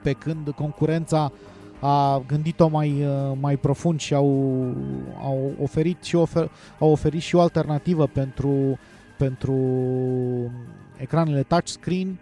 pe 0.01 0.11
când 0.11 0.49
concurența 0.55 1.31
a 1.79 2.23
gândit-o 2.27 2.67
mai, 2.67 3.05
uh, 3.05 3.37
mai 3.39 3.57
profund 3.57 3.99
și 3.99 4.13
au, 4.13 4.29
au, 5.23 5.51
oferit 5.61 6.03
și 6.03 6.15
ofer, 6.15 6.51
au 6.79 6.91
oferit 6.91 7.21
și 7.21 7.35
o 7.35 7.41
alternativă 7.41 8.07
pentru 8.07 8.79
pentru 9.17 9.55
ecranele 10.97 11.43
touchscreen 11.43 12.19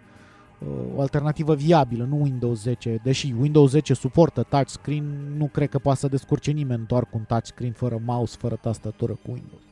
o 0.96 1.00
alternativă 1.00 1.54
viabilă, 1.54 2.04
nu 2.04 2.20
Windows 2.22 2.62
10, 2.62 3.00
deși 3.02 3.34
Windows 3.40 3.70
10 3.70 3.94
suportă 3.94 4.42
touchscreen, 4.42 5.34
nu 5.36 5.46
cred 5.46 5.68
că 5.68 5.78
poate 5.78 5.98
să 5.98 6.08
descurce 6.08 6.50
nimeni 6.50 6.86
doar 6.86 7.02
cu 7.04 7.10
un 7.16 7.22
touchscreen 7.22 7.72
fără 7.72 8.00
mouse, 8.04 8.36
fără 8.38 8.58
tastatură 8.60 9.12
cu 9.12 9.30
Windows. 9.30 9.62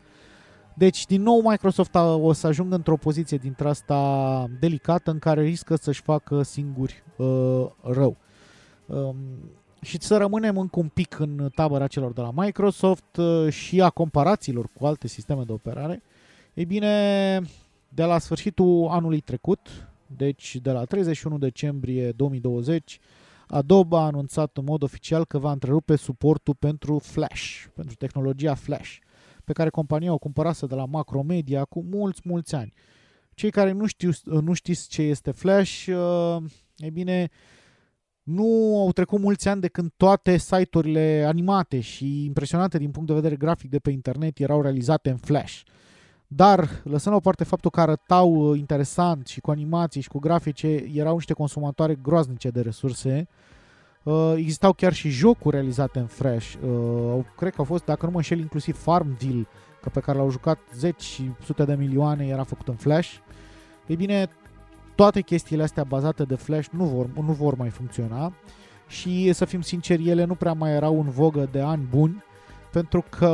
Deci, 0.74 1.06
din 1.06 1.22
nou, 1.22 1.50
Microsoft 1.50 1.94
o 2.20 2.32
să 2.32 2.46
ajungă 2.46 2.74
într-o 2.74 2.96
poziție 2.96 3.36
dintre 3.36 3.68
asta 3.68 4.50
delicată 4.60 5.10
în 5.10 5.18
care 5.18 5.42
riscă 5.42 5.76
să-și 5.76 6.02
facă 6.02 6.42
singuri 6.42 7.02
uh, 7.16 7.66
rău. 7.82 8.16
Um, 8.86 9.16
și 9.86 10.00
să 10.00 10.16
rămânem 10.16 10.58
încă 10.58 10.78
un 10.78 10.88
pic 10.88 11.18
în 11.18 11.50
tabăra 11.54 11.86
celor 11.86 12.12
de 12.12 12.20
la 12.20 12.30
Microsoft 12.34 13.16
uh, 13.16 13.52
și 13.52 13.80
a 13.80 13.90
comparațiilor 13.90 14.68
cu 14.78 14.86
alte 14.86 15.08
sisteme 15.08 15.42
de 15.42 15.52
operare. 15.52 16.02
Ei 16.54 16.64
bine, 16.64 17.40
de 17.88 18.04
la 18.04 18.18
sfârșitul 18.18 18.88
anului 18.90 19.20
trecut, 19.20 19.88
deci 20.06 20.56
de 20.62 20.70
la 20.70 20.84
31 20.84 21.38
decembrie 21.38 22.10
2020, 22.10 22.98
Adobe 23.48 23.96
a 23.96 23.98
anunțat 23.98 24.56
în 24.56 24.64
mod 24.64 24.82
oficial 24.82 25.24
că 25.24 25.38
va 25.38 25.52
întrerupe 25.52 25.96
suportul 25.96 26.54
pentru 26.54 26.98
Flash, 26.98 27.64
pentru 27.74 27.94
tehnologia 27.94 28.54
Flash, 28.54 28.96
pe 29.44 29.52
care 29.52 29.70
compania 29.70 30.12
o 30.12 30.18
cumpărase 30.18 30.66
de 30.66 30.74
la 30.74 30.84
Macromedia 30.84 31.64
cu 31.64 31.84
mulți, 31.90 32.20
mulți 32.24 32.54
ani. 32.54 32.72
Cei 33.34 33.50
care 33.50 33.72
nu, 33.72 33.86
știu, 33.86 34.10
nu 34.24 34.52
știți 34.52 34.88
ce 34.88 35.02
este 35.02 35.30
Flash, 35.30 35.86
uh, 35.86 36.42
e 36.76 36.90
bine, 36.90 37.30
nu 38.26 38.80
au 38.80 38.92
trecut 38.92 39.20
mulți 39.20 39.48
ani 39.48 39.60
de 39.60 39.68
când 39.68 39.90
toate 39.96 40.36
site-urile 40.36 41.24
animate 41.26 41.80
și 41.80 42.24
impresionante 42.24 42.78
din 42.78 42.90
punct 42.90 43.08
de 43.08 43.14
vedere 43.14 43.36
grafic 43.36 43.70
de 43.70 43.78
pe 43.78 43.90
internet 43.90 44.38
erau 44.38 44.62
realizate 44.62 45.10
în 45.10 45.16
Flash. 45.16 45.60
Dar, 46.26 46.68
lăsând 46.84 47.14
la 47.14 47.16
o 47.16 47.20
parte 47.20 47.44
faptul 47.44 47.70
că 47.70 47.80
arătau 47.80 48.34
uh, 48.34 48.58
interesant 48.58 49.26
și 49.26 49.40
cu 49.40 49.50
animații 49.50 50.00
și 50.00 50.08
cu 50.08 50.18
grafice, 50.18 50.68
erau 50.94 51.14
niște 51.14 51.32
consumatoare 51.32 51.94
groaznice 51.94 52.50
de 52.50 52.60
resurse. 52.60 53.28
Uh, 54.02 54.34
existau 54.36 54.72
chiar 54.72 54.92
și 54.92 55.08
jocuri 55.08 55.56
realizate 55.56 55.98
în 55.98 56.06
Flash. 56.06 56.54
Uh, 56.54 57.24
cred 57.36 57.50
că 57.50 57.58
au 57.58 57.64
fost, 57.64 57.84
dacă 57.84 58.04
nu 58.04 58.10
mă 58.10 58.16
înșel, 58.16 58.38
inclusiv 58.38 58.76
Farmville, 58.76 59.46
că 59.82 59.88
pe 59.88 60.00
care 60.00 60.18
l-au 60.18 60.30
jucat 60.30 60.58
zeci 60.74 61.02
și 61.02 61.30
sute 61.44 61.64
de 61.64 61.74
milioane, 61.74 62.26
era 62.26 62.42
făcut 62.42 62.68
în 62.68 62.74
Flash. 62.74 63.14
Ei 63.86 63.96
bine, 63.96 64.28
toate 64.96 65.20
chestiile 65.20 65.62
astea 65.62 65.84
bazate 65.84 66.24
de 66.24 66.34
Flash 66.34 66.68
nu 66.70 66.84
vor, 66.84 67.06
nu 67.24 67.32
vor 67.32 67.54
mai 67.54 67.68
funcționa 67.68 68.32
și, 68.88 69.32
să 69.32 69.44
fim 69.44 69.60
sinceri, 69.60 70.08
ele 70.08 70.24
nu 70.24 70.34
prea 70.34 70.52
mai 70.52 70.72
erau 70.72 71.00
în 71.00 71.10
vogă 71.10 71.48
de 71.52 71.60
ani 71.60 71.86
buni 71.90 72.24
pentru 72.76 73.04
că 73.08 73.26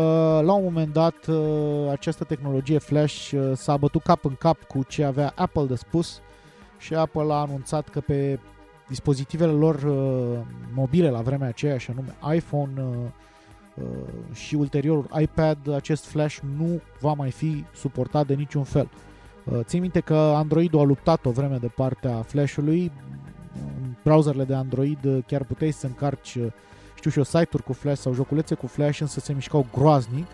la 0.45 0.53
un 0.53 0.63
moment 0.63 0.93
dat 0.93 1.27
uh, 1.27 1.91
această 1.91 2.25
tehnologie 2.25 2.79
Flash 2.79 3.31
uh, 3.31 3.53
s-a 3.55 3.77
bătut 3.77 4.03
cap 4.03 4.25
în 4.25 4.35
cap 4.39 4.63
cu 4.63 4.83
ce 4.89 5.05
avea 5.05 5.33
Apple 5.37 5.65
de 5.65 5.75
spus 5.75 6.21
și 6.79 6.95
Apple 6.95 7.33
a 7.33 7.35
anunțat 7.35 7.89
că 7.89 8.01
pe 8.01 8.39
dispozitivele 8.89 9.53
lor 9.53 9.75
uh, 9.75 10.39
mobile 10.75 11.11
la 11.11 11.21
vremea 11.21 11.49
aceea, 11.49 11.79
și 11.79 11.91
anume 11.91 12.37
iPhone 12.37 12.71
și 14.33 14.55
ulterior 14.55 15.07
iPad, 15.21 15.75
acest 15.75 16.05
Flash 16.05 16.39
nu 16.57 16.81
va 17.01 17.13
mai 17.13 17.31
fi 17.31 17.65
suportat 17.75 18.27
de 18.27 18.35
niciun 18.35 18.65
fel. 18.65 18.91
Țin 19.63 19.81
minte 19.81 20.01
că 20.01 20.15
Android 20.15 20.75
a 20.75 20.83
luptat 20.83 21.25
o 21.25 21.31
vreme 21.31 21.57
de 21.57 21.67
partea 21.67 22.23
Flash-ului, 22.23 22.93
în 23.55 23.95
browserele 24.03 24.45
de 24.45 24.55
Android 24.55 25.25
chiar 25.27 25.45
puteai 25.45 25.71
să 25.71 25.87
încarci 25.87 26.39
știu 27.03 27.11
și 27.11 27.19
eu, 27.19 27.25
site-uri 27.25 27.63
cu 27.63 27.73
Flash 27.73 28.01
sau 28.01 28.13
joculețe 28.13 28.55
cu 28.55 28.67
Flash, 28.67 29.01
însă 29.01 29.21
se 29.21 29.33
mișcau 29.33 29.67
groaznic. 29.73 30.27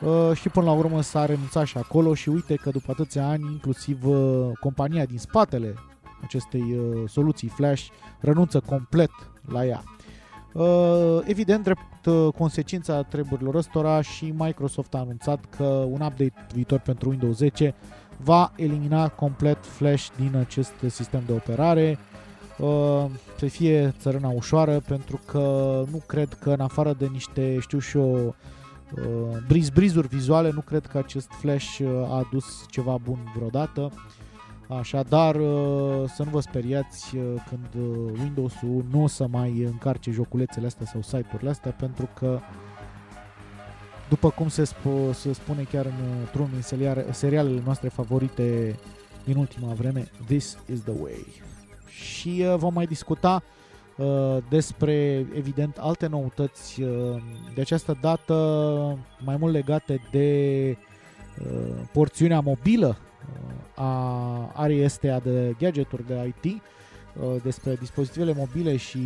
Uh, 0.00 0.30
și 0.34 0.48
până 0.48 0.66
la 0.66 0.72
urmă 0.72 1.02
s-a 1.02 1.26
renunțat 1.26 1.66
și 1.66 1.78
acolo 1.78 2.14
și 2.14 2.28
uite 2.28 2.54
că 2.54 2.70
după 2.70 2.90
atâția 2.90 3.28
ani, 3.28 3.42
inclusiv 3.50 4.06
uh, 4.06 4.50
compania 4.60 5.04
din 5.04 5.18
spatele 5.18 5.74
acestei 6.22 6.62
uh, 6.78 7.08
soluții 7.08 7.48
Flash 7.48 7.86
renunță 8.20 8.60
complet 8.60 9.10
la 9.48 9.66
ea. 9.66 9.82
Uh, 10.52 11.18
evident, 11.24 11.62
drept 11.62 12.06
uh, 12.06 12.28
consecința 12.36 13.02
treburilor 13.02 13.54
ăstora 13.54 14.00
și 14.00 14.34
Microsoft 14.36 14.94
a 14.94 14.98
anunțat 14.98 15.44
că 15.56 15.64
un 15.64 16.00
update 16.00 16.46
viitor 16.52 16.78
pentru 16.78 17.08
Windows 17.08 17.36
10 17.36 17.74
va 18.24 18.52
elimina 18.56 19.08
complet 19.08 19.58
Flash 19.64 20.08
din 20.16 20.36
acest 20.36 20.72
sistem 20.88 21.22
de 21.26 21.32
operare 21.32 21.98
uh, 22.58 23.04
să 23.38 23.46
fie 23.46 23.94
țărâna 24.00 24.28
ușoară 24.28 24.82
pentru 24.86 25.20
că 25.24 25.38
nu 25.90 26.02
cred 26.06 26.32
că 26.40 26.50
în 26.50 26.60
afară 26.60 26.92
de 26.98 27.06
niște, 27.12 27.58
știu 27.60 27.78
și 27.78 27.96
eu, 27.96 28.26
uh, 28.26 29.38
briz 29.48 29.68
brizuri 29.68 30.08
vizuale, 30.08 30.50
nu 30.50 30.60
cred 30.60 30.86
că 30.86 30.98
acest 30.98 31.28
Flash 31.30 31.78
uh, 31.78 31.88
a 32.08 32.16
adus 32.16 32.66
ceva 32.70 32.98
bun 33.04 33.18
vreodată. 33.36 33.92
Așadar, 34.78 35.34
uh, 35.34 36.08
să 36.14 36.22
nu 36.22 36.30
vă 36.30 36.40
speriați 36.40 37.16
uh, 37.16 37.22
când 37.48 37.84
uh, 37.84 38.20
Windows-ul 38.20 38.84
nu 38.90 39.02
o 39.02 39.06
să 39.06 39.26
mai 39.30 39.62
încarce 39.62 40.10
joculețele 40.10 40.66
astea 40.66 40.86
sau 40.86 41.02
site-urile 41.02 41.50
astea 41.50 41.70
pentru 41.70 42.08
că 42.14 42.40
după 44.12 44.30
cum 44.30 44.48
se, 44.48 44.62
sp- 44.62 45.14
se 45.14 45.32
spune 45.32 45.62
chiar 45.62 45.86
într-unul 46.20 46.48
din 46.52 46.62
serialele 47.12 47.60
noastre 47.64 47.88
favorite 47.88 48.78
din 49.24 49.36
ultima 49.36 49.72
vreme, 49.72 50.10
this 50.26 50.58
is 50.72 50.80
the 50.80 50.92
way. 51.00 51.26
Și 51.86 52.44
uh, 52.46 52.54
vom 52.56 52.72
mai 52.72 52.86
discuta 52.86 53.42
uh, 53.96 54.36
despre, 54.48 55.26
evident, 55.34 55.76
alte 55.76 56.06
noutăți 56.06 56.82
uh, 56.82 57.22
de 57.54 57.60
această 57.60 57.98
dată 58.00 58.34
mai 59.24 59.36
mult 59.36 59.52
legate 59.52 60.08
de 60.10 60.76
porțiunea 61.92 62.40
mobilă 62.40 62.96
a 63.74 64.52
arii 64.54 64.84
astea 64.84 65.20
de 65.20 65.54
gadgeturi 65.58 66.06
de 66.06 66.32
IT, 66.42 66.62
despre 67.42 67.74
dispozitivele 67.74 68.34
mobile 68.36 68.76
și 68.76 69.00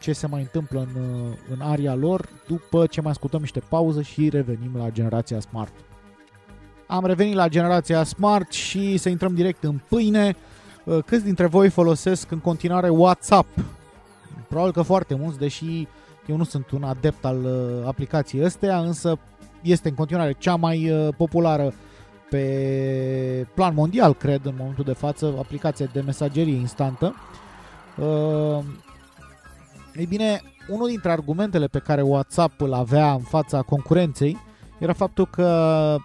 ce 0.00 0.12
se 0.12 0.26
mai 0.26 0.40
întâmplă 0.40 0.88
în, 0.94 1.02
în 1.50 1.60
aria 1.60 1.94
lor, 1.94 2.28
după 2.46 2.86
ce 2.86 3.00
mai 3.00 3.10
ascultăm 3.10 3.40
niște 3.40 3.62
pauză 3.68 4.02
și 4.02 4.28
revenim 4.28 4.76
la 4.76 4.90
generația 4.90 5.40
Smart. 5.40 5.72
Am 6.86 7.04
revenit 7.04 7.34
la 7.34 7.48
generația 7.48 8.04
Smart 8.04 8.52
și 8.52 8.96
să 8.96 9.08
intrăm 9.08 9.34
direct 9.34 9.64
în 9.64 9.80
pâine. 9.88 10.36
Uh, 10.84 10.98
câți 11.06 11.24
dintre 11.24 11.46
voi 11.46 11.68
folosesc 11.68 12.30
în 12.30 12.38
continuare 12.38 12.88
WhatsApp? 12.88 13.48
Probabil 14.48 14.72
că 14.72 14.82
foarte 14.82 15.14
mulți, 15.14 15.38
deși 15.38 15.86
eu 16.26 16.36
nu 16.36 16.44
sunt 16.44 16.70
un 16.70 16.82
adept 16.82 17.24
al 17.24 17.44
uh, 17.44 17.86
aplicației 17.86 18.44
astea, 18.44 18.78
însă 18.78 19.18
este 19.62 19.88
în 19.88 19.94
continuare 19.94 20.34
cea 20.38 20.54
mai 20.56 20.90
uh, 20.90 21.08
populară 21.16 21.72
pe 22.30 23.46
plan 23.54 23.74
mondial, 23.74 24.14
cred, 24.14 24.40
în 24.44 24.54
momentul 24.58 24.84
de 24.84 24.92
față, 24.92 25.34
aplicația 25.38 25.86
de 25.92 26.00
mesagerie 26.00 26.54
instantă. 26.54 27.14
Ei 29.94 30.06
bine, 30.06 30.42
unul 30.68 30.88
dintre 30.88 31.10
argumentele 31.10 31.66
pe 31.66 31.78
care 31.78 32.02
WhatsApp 32.02 32.60
îl 32.60 32.72
avea 32.72 33.12
în 33.12 33.20
fața 33.20 33.62
concurenței 33.62 34.36
era 34.78 34.92
faptul 34.92 35.26
că 35.26 35.96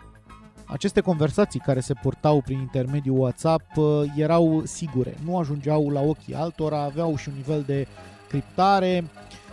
aceste 0.66 1.02
conversații 1.02 1.60
care 1.60 1.80
se 1.80 1.94
purtau 2.02 2.42
prin 2.42 2.60
intermediul 2.60 3.20
WhatsApp 3.20 3.78
uh, 3.78 4.02
erau 4.16 4.62
sigure, 4.66 5.18
nu 5.26 5.38
ajungeau 5.38 5.90
la 5.90 6.02
ochii 6.02 6.34
altora, 6.34 6.84
aveau 6.84 7.16
și 7.16 7.30
un 7.30 7.36
nivel 7.36 7.64
de 7.66 7.88
criptare 8.30 9.04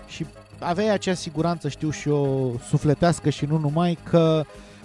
și 0.06 0.26
aveai 0.58 0.92
acea 0.92 1.14
siguranță, 1.14 1.68
știu 1.68 1.90
și 1.90 2.08
eu, 2.08 2.60
sufletească 2.68 3.30
și 3.30 3.44
nu 3.44 3.58
numai 3.58 3.98
că 4.02 4.44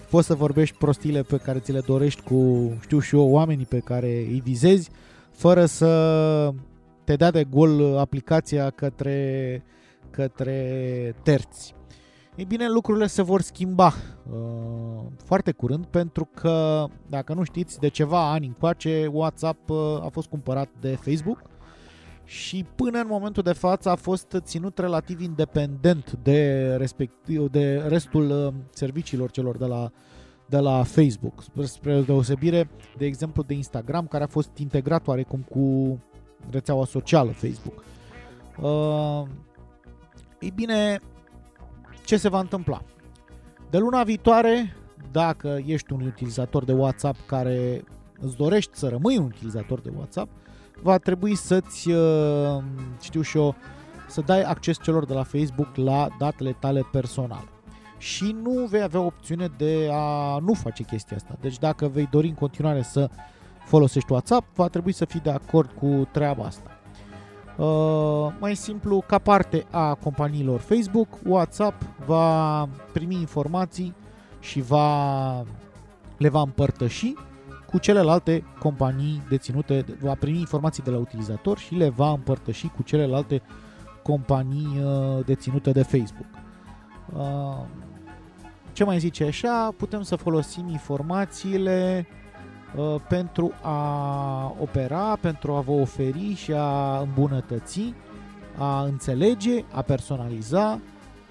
poți 0.10 0.28
să 0.28 0.34
vorbești 0.34 0.78
prostile 0.78 1.22
pe 1.22 1.38
care 1.38 1.60
ți 1.60 1.72
le 1.72 1.80
dorești 1.80 2.22
cu, 2.22 2.72
știu 2.82 3.00
și 3.00 3.16
eu, 3.16 3.30
oamenii 3.30 3.66
pe 3.66 3.80
care 3.80 4.08
îi 4.08 4.42
vizezi, 4.44 4.90
fără 5.32 5.66
să 5.66 6.54
te 7.04 7.16
dea 7.16 7.32
de 7.32 7.44
gol 7.44 7.98
aplicația 7.98 8.70
către, 8.70 9.64
către 10.10 11.16
terți. 11.24 11.74
Ei 12.36 12.46
bine, 12.46 12.70
lucrurile 12.70 13.08
se 13.08 13.22
vor 13.22 13.42
schimba 13.42 13.94
uh, 14.32 15.02
foarte 15.24 15.52
curând 15.52 15.86
pentru 15.86 16.30
că, 16.34 16.86
dacă 17.10 17.34
nu 17.34 17.44
știți, 17.44 17.80
de 17.80 17.88
ceva 17.88 18.32
ani 18.32 18.46
încoace 18.46 19.10
WhatsApp 19.12 19.70
uh, 19.70 19.78
a 20.02 20.08
fost 20.12 20.28
cumpărat 20.28 20.70
de 20.80 20.96
Facebook 20.96 21.42
și 22.26 22.66
până 22.76 23.00
în 23.00 23.08
momentul 23.08 23.44
de 23.44 23.54
față 23.54 23.90
a 23.90 23.96
fost 23.96 24.38
ținut 24.40 24.78
relativ 24.78 25.22
independent 25.22 26.12
de, 26.24 26.72
respectiv, 26.76 27.50
de 27.50 27.78
restul 27.88 28.30
uh, 28.30 28.54
serviciilor 28.70 29.32
celor 29.32 29.58
de 29.58 29.66
la, 29.66 29.92
de 30.46 30.58
la 30.58 30.84
Facebook, 30.84 31.44
spre 31.64 32.02
deosebire, 32.02 32.70
de 32.98 33.06
exemplu, 33.06 33.44
de 33.44 33.54
Instagram, 33.54 34.08
care 34.08 34.24
a 34.24 34.28
fost 34.28 34.58
integrat 34.58 35.08
oarecum 35.08 35.40
cu 35.50 35.98
rețeaua 36.50 36.86
socială 36.86 37.32
Facebook. 37.32 37.84
Uh, 38.62 39.28
ei 40.40 40.52
bine, 40.56 41.00
ce 42.06 42.18
se 42.18 42.30
va 42.30 42.40
întâmpla? 42.40 42.82
De 43.70 43.78
luna 43.78 44.04
viitoare, 44.04 44.76
dacă 45.12 45.62
ești 45.66 45.94
un 45.94 46.02
utilizator 46.02 46.64
de 46.64 46.74
WhatsApp 46.74 47.18
care 47.28 47.84
îți 48.20 48.36
dorești 48.36 48.78
să 48.78 48.88
rămâi 48.88 49.18
un 49.18 49.24
utilizator 49.24 49.80
de 49.80 49.92
WhatsApp, 49.98 50.30
va 50.82 50.98
trebui 50.98 51.36
să-ți, 51.36 51.92
uh, 51.92 52.64
știu 53.02 53.22
și 53.22 53.38
eu, 53.38 53.56
să 54.08 54.22
dai 54.22 54.42
acces 54.42 54.78
celor 54.82 55.06
de 55.06 55.14
la 55.14 55.24
Facebook 55.24 55.76
la 55.76 56.08
datele 56.20 56.56
tale 56.60 56.86
personale. 56.92 57.50
și 57.98 58.36
nu 58.44 58.66
vei 58.66 58.82
avea 58.82 59.00
opțiune 59.00 59.50
de 59.58 59.90
a 59.92 60.38
nu 60.38 60.54
face 60.54 60.84
chestia 60.84 61.16
asta. 61.16 61.38
Deci 61.42 61.58
dacă 61.58 61.88
vei 61.88 62.08
dori 62.12 62.28
în 62.28 62.34
continuare 62.34 62.82
să 62.82 63.10
folosești 63.66 64.12
WhatsApp, 64.12 64.56
va 64.56 64.68
trebui 64.68 64.92
să 64.92 65.06
fii 65.06 65.20
de 65.20 65.30
acord 65.30 65.70
cu 65.80 66.08
treaba 66.12 66.44
asta. 66.44 66.70
Uh, 67.58 68.34
mai 68.40 68.56
simplu, 68.56 69.04
ca 69.08 69.18
parte 69.20 69.66
a 69.72 69.94
companiilor 69.94 70.60
Facebook, 70.60 71.08
WhatsApp 71.26 71.82
va 72.06 72.68
primi 72.92 73.16
informații 73.16 73.96
și 74.40 74.62
va, 74.62 75.44
le 76.18 76.30
va 76.30 76.42
împărtăși 76.42 77.14
cu 77.76 77.82
celelalte 77.82 78.44
companii 78.60 79.22
deținute, 79.30 79.86
va 80.02 80.14
primi 80.14 80.40
informații 80.40 80.84
de 80.84 80.90
la 80.90 80.98
utilizator 80.98 81.58
și 81.58 81.74
le 81.74 81.90
va 81.90 82.10
împărtăși 82.10 82.68
cu 82.68 82.84
celelalte 82.84 83.42
companii 84.04 84.82
uh, 84.84 85.26
deținute 85.26 85.72
de 85.72 85.84
Facebook. 85.84 86.28
Uh, 87.16 87.66
ce 88.74 88.84
mai 88.84 89.00
zice 89.00 89.24
așa? 89.24 89.74
Putem 89.78 90.02
să 90.02 90.16
folosim 90.16 90.68
informațiile 90.70 92.08
uh, 92.76 92.96
pentru 93.10 93.52
a 93.62 94.56
opera, 94.60 95.18
pentru 95.22 95.54
a 95.54 95.62
vă 95.62 95.72
oferi 95.72 96.34
și 96.36 96.52
a 96.56 97.00
îmbunătăți, 97.00 97.94
a 98.58 98.84
înțelege, 98.84 99.64
a 99.72 99.82
personaliza, 99.82 100.80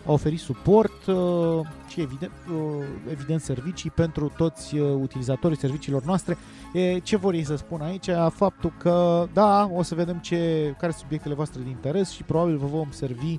a 0.06 0.12
oferi 0.12 0.36
suport 0.36 1.06
uh, 1.06 1.60
și 1.88 2.00
evident, 2.00 2.32
uh, 2.54 2.84
evident 3.10 3.40
servicii 3.40 3.90
pentru 3.90 4.32
toți 4.36 4.76
uh, 4.76 4.94
utilizatorii 5.00 5.56
serviciilor 5.56 6.04
noastre. 6.04 6.36
E, 6.72 6.98
ce 6.98 7.16
vor 7.16 7.34
ei 7.34 7.44
să 7.44 7.56
spun 7.56 7.80
aici? 7.80 8.08
Faptul 8.30 8.72
că, 8.78 9.26
da, 9.32 9.70
o 9.74 9.82
să 9.82 9.94
vedem 9.94 10.16
ce, 10.18 10.74
care 10.78 10.92
sunt 10.92 11.02
subiectele 11.02 11.34
voastre 11.34 11.60
de 11.62 11.68
interes 11.68 12.10
și 12.10 12.22
probabil 12.22 12.56
vă 12.56 12.66
vom 12.66 12.88
servi 12.90 13.38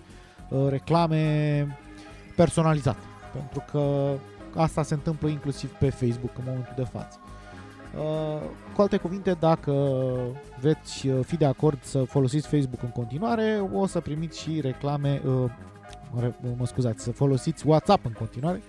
reclame 0.70 1.78
personalizate. 2.36 3.00
Pentru 3.34 3.64
că 3.72 4.14
asta 4.56 4.84
se 4.84 4.94
întâmplă 4.94 5.28
inclusiv 5.28 5.72
pe 5.72 5.90
Facebook 5.90 6.38
în 6.38 6.44
momentul 6.46 6.74
de 6.76 6.84
față. 6.84 7.20
Cu 8.76 8.82
alte 8.82 8.98
cuvinte, 8.98 9.38
dacă 9.40 9.94
veți 10.62 11.08
fi 11.22 11.38
de 11.38 11.46
acord 11.46 11.78
să 11.82 12.04
folosiți 12.04 12.48
Facebook 12.48 12.82
în 12.82 12.90
continuare, 12.90 13.70
o 13.74 13.86
să 13.86 14.00
primiți 14.00 14.40
și 14.40 14.62
reclame 14.62 15.22
mă 16.58 16.66
scuzați, 16.66 17.04
să 17.04 17.12
folosiți 17.12 17.68
WhatsApp 17.68 18.06
în 18.06 18.12
continuare, 18.12 18.62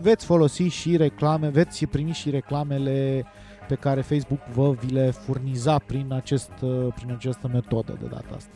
veți 0.00 0.24
folosi 0.24 0.62
și 0.62 0.96
reclame, 0.96 1.48
veți 1.48 1.86
primi 1.86 2.12
și 2.12 2.30
reclamele 2.30 3.24
pe 3.68 3.74
care 3.74 4.00
Facebook 4.00 4.40
vă 4.54 4.72
vi 4.72 4.92
le 4.92 5.10
furniza 5.10 5.78
prin, 5.78 6.12
acest, 6.12 6.50
prin 6.94 7.12
această 7.16 7.50
metodă 7.52 7.98
de 8.00 8.06
data 8.06 8.36
asta. 8.36 8.50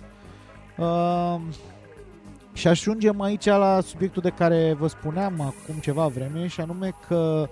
Uh, 0.76 1.40
și 2.56 2.68
ajungem 2.68 3.20
aici 3.20 3.44
la 3.44 3.80
subiectul 3.80 4.22
de 4.22 4.30
care 4.30 4.72
vă 4.78 4.86
spuneam 4.86 5.40
acum 5.40 5.74
ceva 5.80 6.06
vreme 6.06 6.46
și 6.46 6.60
anume 6.60 6.92
că 7.08 7.48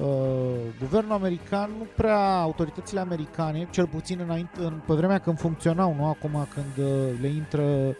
uh, 0.00 0.54
guvernul 0.80 1.12
american 1.12 1.70
nu 1.78 1.86
prea, 1.96 2.40
autoritățile 2.40 3.00
americane, 3.00 3.68
cel 3.70 3.86
puțin 3.86 4.20
înainte, 4.24 4.60
în, 4.60 4.72
pe 4.86 4.94
vremea 4.94 5.18
când 5.18 5.38
funcționau, 5.38 5.94
nu 5.98 6.06
acum 6.06 6.46
când 6.54 6.86
uh, 6.86 7.20
le 7.20 7.26
intră 7.26 7.62
uh, 7.62 7.96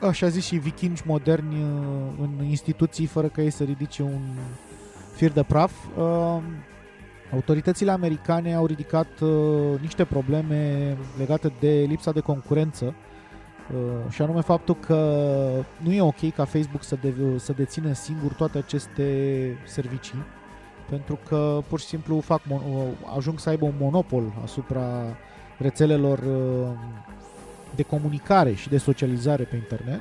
așa 0.00 0.28
zis 0.28 0.44
și 0.44 0.56
vikingi 0.56 1.02
moderni 1.06 1.54
uh, 1.54 1.68
în 2.20 2.44
instituții 2.44 3.06
fără 3.06 3.26
ca 3.26 3.42
ei 3.42 3.50
să 3.50 3.64
ridice 3.64 4.02
un 4.02 4.20
fir 5.14 5.32
de 5.32 5.42
praf. 5.42 5.72
Uh, 5.96 6.42
autoritățile 7.32 7.90
americane 7.90 8.54
au 8.54 8.66
ridicat 8.66 9.20
uh, 9.20 9.80
niște 9.80 10.04
probleme 10.04 10.96
legate 11.18 11.52
de 11.60 11.84
lipsa 11.88 12.12
de 12.12 12.20
concurență 12.20 12.94
și 14.08 14.22
anume 14.22 14.40
faptul 14.40 14.74
că 14.74 14.96
nu 15.82 15.92
e 15.92 16.00
ok 16.00 16.32
ca 16.34 16.44
Facebook 16.44 16.82
să, 16.82 16.96
de, 17.00 17.14
să 17.36 17.52
dețină 17.52 17.92
singur 17.92 18.32
toate 18.32 18.58
aceste 18.58 19.56
servicii 19.66 20.24
pentru 20.88 21.18
că 21.28 21.60
pur 21.68 21.80
și 21.80 21.86
simplu 21.86 22.20
fac 22.20 22.40
ajung 23.16 23.38
să 23.38 23.48
aibă 23.48 23.64
un 23.64 23.74
monopol 23.78 24.32
asupra 24.42 25.16
rețelelor 25.58 26.20
de 27.74 27.82
comunicare 27.82 28.54
și 28.54 28.68
de 28.68 28.78
socializare 28.78 29.42
pe 29.42 29.56
internet 29.56 30.00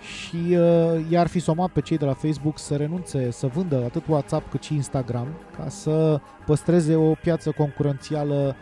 și 0.00 0.36
uh, 0.36 1.10
i-ar 1.10 1.26
fi 1.26 1.38
somat 1.38 1.70
pe 1.70 1.80
cei 1.80 1.98
de 1.98 2.04
la 2.04 2.12
Facebook 2.12 2.58
să 2.58 2.76
renunțe 2.76 3.30
să 3.30 3.46
vândă 3.46 3.82
atât 3.84 4.02
WhatsApp 4.06 4.50
cât 4.50 4.62
și 4.62 4.74
Instagram 4.74 5.26
ca 5.56 5.68
să 5.68 6.20
păstreze 6.46 6.96
o 6.96 7.12
piață 7.14 7.50
concurențială, 7.50 8.56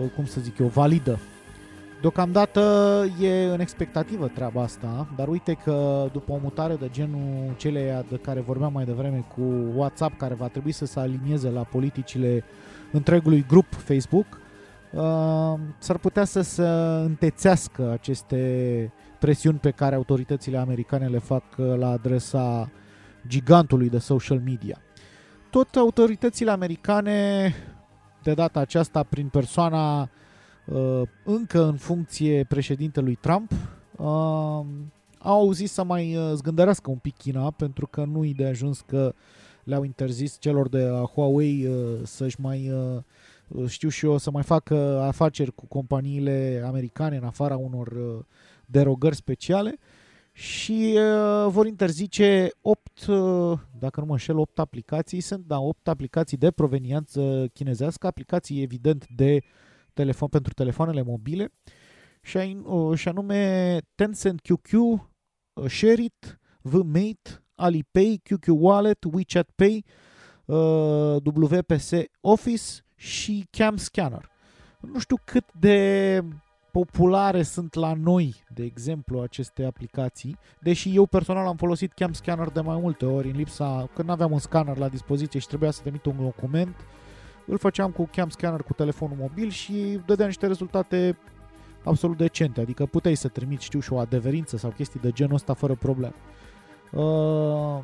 uh, 0.00 0.10
cum 0.14 0.26
să 0.26 0.40
zic 0.40 0.58
eu, 0.58 0.66
validă. 0.66 1.18
Deocamdată 2.00 2.60
e 3.20 3.44
în 3.44 3.60
expectativă 3.60 4.26
treaba 4.26 4.62
asta, 4.62 5.08
dar 5.16 5.28
uite 5.28 5.58
că 5.64 6.08
după 6.12 6.32
o 6.32 6.38
mutare 6.42 6.74
de 6.74 6.88
genul 6.92 7.54
celeia 7.56 8.04
de 8.08 8.16
care 8.16 8.40
vorbeam 8.40 8.72
mai 8.72 8.84
devreme 8.84 9.24
cu 9.34 9.42
WhatsApp, 9.74 10.18
care 10.18 10.34
va 10.34 10.46
trebui 10.46 10.72
să 10.72 10.86
se 10.86 11.00
alinieze 11.00 11.50
la 11.50 11.60
politicile 11.60 12.44
întregului 12.92 13.44
grup 13.48 13.66
Facebook, 13.74 14.39
uh, 14.92 15.54
s-ar 15.78 15.98
putea 15.98 16.24
să 16.24 16.40
se 16.40 16.66
întețească 17.04 17.90
aceste 17.90 18.92
presiuni 19.18 19.58
pe 19.58 19.70
care 19.70 19.94
autoritățile 19.94 20.58
americane 20.58 21.06
le 21.06 21.18
fac 21.18 21.44
uh, 21.56 21.76
la 21.76 21.90
adresa 21.90 22.70
gigantului 23.26 23.88
de 23.88 23.98
social 23.98 24.40
media. 24.44 24.78
Tot 25.50 25.76
autoritățile 25.76 26.50
americane, 26.50 27.54
de 28.22 28.34
data 28.34 28.60
aceasta 28.60 29.02
prin 29.02 29.28
persoana 29.28 30.00
uh, 30.64 31.02
încă 31.24 31.64
în 31.64 31.76
funcție 31.76 32.44
președintelui 32.44 33.14
Trump, 33.14 33.50
uh, 33.96 34.06
au 35.18 35.38
auzit 35.38 35.70
să 35.70 35.84
mai 35.84 36.16
uh, 36.16 36.32
zgândărească 36.34 36.90
un 36.90 36.96
pic 36.96 37.16
China, 37.16 37.50
pentru 37.50 37.86
că 37.86 38.04
nu-i 38.04 38.34
de 38.34 38.46
ajuns 38.46 38.80
că 38.80 39.14
le-au 39.64 39.82
interzis 39.82 40.36
celor 40.38 40.68
de 40.68 40.84
la 40.84 41.00
Huawei 41.00 41.66
uh, 41.66 42.00
să-și 42.02 42.40
mai 42.40 42.70
uh, 42.70 43.02
știu 43.66 43.88
și 43.88 44.04
eu, 44.04 44.18
să 44.18 44.30
mai 44.30 44.42
facă 44.42 45.00
afaceri 45.00 45.54
cu 45.54 45.66
companiile 45.66 46.62
americane 46.66 47.16
în 47.16 47.24
afara 47.24 47.56
unor 47.56 47.86
uh, 47.86 48.24
derogări 48.66 49.14
speciale 49.14 49.78
și 50.32 50.96
uh, 50.96 51.46
vor 51.48 51.66
interzice 51.66 52.50
8, 52.60 53.06
uh, 53.06 53.58
dacă 53.78 54.00
nu 54.00 54.06
mă 54.06 54.12
înșel, 54.12 54.38
8 54.38 54.58
aplicații, 54.58 55.20
sunt 55.20 55.46
da, 55.46 55.60
8 55.60 55.88
aplicații 55.88 56.36
de 56.36 56.50
proveniență 56.50 57.46
chinezească, 57.52 58.06
aplicații 58.06 58.62
evident 58.62 59.06
de 59.08 59.42
telefon 59.92 60.28
pentru 60.28 60.52
telefoanele 60.52 61.02
mobile 61.02 61.52
și, 62.22 62.56
uh, 62.62 62.98
și 62.98 63.08
anume 63.08 63.78
Tencent 63.94 64.40
QQ, 64.40 64.72
uh, 64.72 65.00
Shareit, 65.68 66.40
VMate, 66.60 67.44
Alipay, 67.54 68.20
QQ 68.22 68.46
Wallet, 68.46 69.04
WeChat 69.12 69.50
Pay, 69.54 69.84
uh, 70.44 71.16
WPS 71.24 71.90
Office 72.20 72.64
și 73.00 73.46
Cam 73.50 73.76
Scanner. 73.76 74.30
Nu 74.80 74.98
știu 74.98 75.16
cât 75.24 75.44
de 75.52 76.20
populare 76.70 77.42
sunt 77.42 77.74
la 77.74 77.92
noi, 77.94 78.44
de 78.54 78.64
exemplu, 78.64 79.20
aceste 79.20 79.64
aplicații, 79.64 80.38
deși 80.58 80.96
eu 80.96 81.06
personal 81.06 81.46
am 81.46 81.56
folosit 81.56 81.92
Cam 81.92 82.12
Scanner 82.12 82.48
de 82.48 82.60
mai 82.60 82.78
multe 82.80 83.06
ori 83.06 83.28
în 83.30 83.36
lipsa, 83.36 83.88
când 83.94 84.10
aveam 84.10 84.32
un 84.32 84.38
scanner 84.38 84.76
la 84.76 84.88
dispoziție 84.88 85.40
și 85.40 85.46
trebuia 85.46 85.70
să 85.70 85.80
trimit 85.80 86.04
un 86.04 86.16
document, 86.18 86.76
îl 87.46 87.58
făceam 87.58 87.90
cu 87.90 88.08
Cam 88.12 88.28
Scanner 88.28 88.62
cu 88.62 88.72
telefonul 88.72 89.16
mobil 89.16 89.50
și 89.50 90.00
dădea 90.06 90.26
niște 90.26 90.46
rezultate 90.46 91.18
absolut 91.84 92.16
decente, 92.16 92.60
adică 92.60 92.86
puteai 92.86 93.14
să 93.14 93.28
trimiți, 93.28 93.64
știu 93.64 93.80
și 93.80 93.92
o 93.92 93.98
adeverință 93.98 94.56
sau 94.56 94.70
chestii 94.70 95.00
de 95.00 95.10
genul 95.10 95.34
ăsta 95.34 95.54
fără 95.54 95.74
probleme. 95.74 96.14
Uh, 96.92 97.78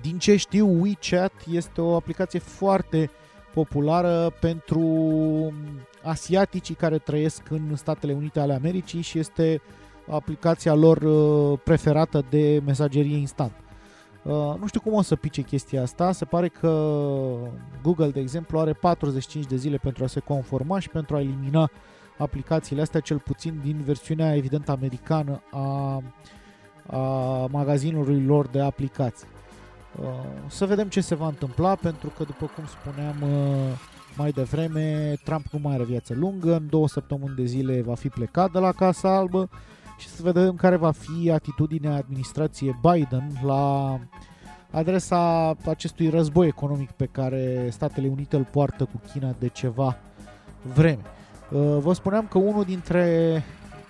din 0.00 0.18
ce 0.18 0.36
știu, 0.36 0.80
WeChat 0.80 1.32
este 1.50 1.80
o 1.80 1.94
aplicație 1.94 2.38
foarte 2.38 3.10
populară 3.54 4.32
pentru 4.40 4.82
asiaticii 6.02 6.74
care 6.74 6.98
trăiesc 6.98 7.50
în 7.50 7.76
Statele 7.76 8.12
Unite 8.12 8.40
ale 8.40 8.54
Americii 8.54 9.00
și 9.00 9.18
este 9.18 9.60
aplicația 10.10 10.74
lor 10.74 10.96
uh, 10.96 11.58
preferată 11.64 12.24
de 12.30 12.62
mesagerie 12.64 13.16
instant. 13.16 13.52
Uh, 14.22 14.32
nu 14.32 14.66
știu 14.66 14.80
cum 14.80 14.92
o 14.92 15.02
să 15.02 15.16
pice 15.16 15.42
chestia 15.42 15.82
asta, 15.82 16.12
se 16.12 16.24
pare 16.24 16.48
că 16.48 16.68
Google, 17.82 18.08
de 18.10 18.20
exemplu, 18.20 18.58
are 18.58 18.72
45 18.72 19.46
de 19.46 19.56
zile 19.56 19.76
pentru 19.76 20.04
a 20.04 20.06
se 20.06 20.20
conforma 20.20 20.78
și 20.78 20.88
pentru 20.88 21.16
a 21.16 21.20
elimina 21.20 21.70
aplicațiile 22.18 22.82
astea, 22.82 23.00
cel 23.00 23.18
puțin 23.18 23.60
din 23.62 23.82
versiunea 23.84 24.36
evident 24.36 24.68
americană 24.68 25.42
a, 25.50 26.02
a 26.86 27.46
magazinului 27.50 28.24
lor 28.24 28.46
de 28.46 28.60
aplicații. 28.60 29.26
Uh, 29.98 30.06
să 30.48 30.66
vedem 30.66 30.88
ce 30.88 31.00
se 31.00 31.14
va 31.14 31.26
întâmpla, 31.26 31.74
pentru 31.74 32.12
că, 32.16 32.24
după 32.24 32.50
cum 32.54 32.64
spuneam 32.66 33.16
uh, 33.22 33.78
mai 34.16 34.30
devreme, 34.30 35.14
Trump 35.24 35.44
nu 35.50 35.58
mai 35.62 35.74
are 35.74 35.84
viață 35.84 36.14
lungă, 36.14 36.54
în 36.54 36.66
două 36.68 36.88
săptămâni 36.88 37.34
de 37.36 37.44
zile 37.44 37.82
va 37.82 37.94
fi 37.94 38.08
plecat 38.08 38.52
de 38.52 38.58
la 38.58 38.72
Casa 38.72 39.16
Albă 39.16 39.48
și 39.98 40.08
să 40.08 40.22
vedem 40.22 40.54
care 40.54 40.76
va 40.76 40.90
fi 40.90 41.30
atitudinea 41.30 41.94
administrației 41.94 42.80
Biden 42.82 43.32
la 43.44 43.98
adresa 44.70 45.54
acestui 45.66 46.08
război 46.08 46.46
economic 46.46 46.90
pe 46.90 47.06
care 47.06 47.68
Statele 47.70 48.08
Unite 48.08 48.36
îl 48.36 48.44
poartă 48.50 48.84
cu 48.84 49.00
China 49.12 49.34
de 49.38 49.48
ceva 49.48 49.96
vreme. 50.74 51.02
Uh, 51.50 51.76
vă 51.78 51.92
spuneam 51.92 52.26
că 52.26 52.38
unul 52.38 52.64
dintre, 52.64 53.42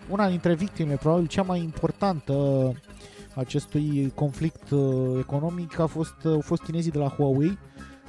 una 0.08 0.28
dintre 0.28 0.54
victime, 0.54 0.94
probabil 0.94 1.26
cea 1.26 1.42
mai 1.42 1.58
importantă 1.58 2.72
acestui 3.34 4.12
conflict 4.14 4.70
uh, 4.70 5.18
economic 5.18 5.78
a 5.78 5.86
fost, 5.86 6.24
uh, 6.24 6.32
au 6.32 6.40
fost 6.40 6.62
chinezii 6.62 6.90
de 6.90 6.98
la 6.98 7.08
Huawei, 7.08 7.58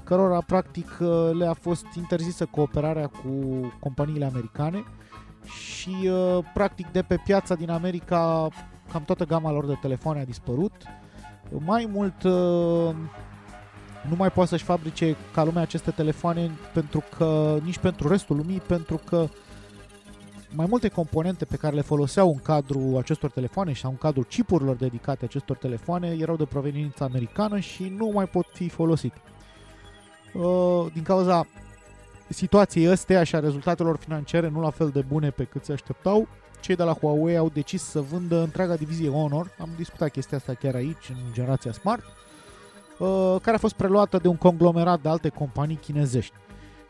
cărora 0.03 0.41
practic 0.41 0.97
uh, 0.99 1.29
le-a 1.33 1.53
fost 1.53 1.85
interzisă 1.95 2.45
cooperarea 2.45 3.07
cu 3.07 3.29
companiile 3.79 4.25
americane 4.25 4.83
și 5.45 5.95
uh, 6.03 6.43
practic 6.53 6.87
de 6.91 7.01
pe 7.01 7.21
piața 7.23 7.55
din 7.55 7.69
America 7.69 8.47
cam 8.91 9.03
toată 9.03 9.25
gama 9.25 9.51
lor 9.51 9.65
de 9.65 9.77
telefoane 9.81 10.19
a 10.19 10.25
dispărut. 10.25 10.71
Mai 11.65 11.89
mult 11.91 12.23
uh, 12.23 12.95
nu 14.09 14.15
mai 14.15 14.31
poate 14.31 14.49
să-și 14.49 14.63
fabrice 14.63 15.15
ca 15.33 15.43
lumea 15.43 15.61
aceste 15.61 15.91
telefoane 15.91 16.51
pentru 16.73 17.03
că 17.17 17.57
nici 17.63 17.77
pentru 17.77 18.07
restul 18.07 18.35
lumii, 18.35 18.59
pentru 18.59 18.99
că 19.05 19.27
mai 20.55 20.65
multe 20.69 20.87
componente 20.87 21.45
pe 21.45 21.55
care 21.55 21.75
le 21.75 21.81
foloseau 21.81 22.29
în 22.29 22.39
cadrul 22.39 22.97
acestor 22.97 23.29
telefoane 23.29 23.73
și 23.73 23.85
în 23.85 23.97
cadrul 23.97 24.23
chipurilor 24.23 24.75
dedicate 24.75 25.25
acestor 25.25 25.57
telefoane 25.57 26.15
erau 26.19 26.35
de 26.35 26.45
proveniență 26.45 27.03
americană 27.03 27.59
și 27.59 27.93
nu 27.97 28.11
mai 28.13 28.25
pot 28.25 28.45
fi 28.53 28.69
folosite. 28.69 29.21
Uh, 30.33 30.85
din 30.93 31.03
cauza 31.03 31.47
situației 32.29 32.87
astea 32.87 33.23
și 33.23 33.35
a 33.35 33.39
rezultatelor 33.39 33.97
financiare 33.97 34.49
nu 34.49 34.61
la 34.61 34.69
fel 34.69 34.89
de 34.89 35.03
bune 35.07 35.29
pe 35.29 35.43
cât 35.43 35.65
se 35.65 35.71
așteptau, 35.71 36.27
cei 36.61 36.75
de 36.75 36.83
la 36.83 36.93
Huawei 36.93 37.37
au 37.37 37.49
decis 37.49 37.83
să 37.83 38.01
vândă 38.01 38.41
întreaga 38.41 38.75
divizie 38.75 39.09
Honor, 39.09 39.55
am 39.59 39.69
discutat 39.77 40.11
chestia 40.11 40.37
asta 40.37 40.53
chiar 40.53 40.75
aici, 40.75 41.09
în 41.09 41.33
generația 41.33 41.71
Smart, 41.71 42.03
uh, 42.99 43.35
care 43.41 43.55
a 43.55 43.59
fost 43.59 43.73
preluată 43.73 44.17
de 44.17 44.27
un 44.27 44.37
conglomerat 44.37 45.01
de 45.01 45.09
alte 45.09 45.29
companii 45.29 45.75
chinezești. 45.75 46.33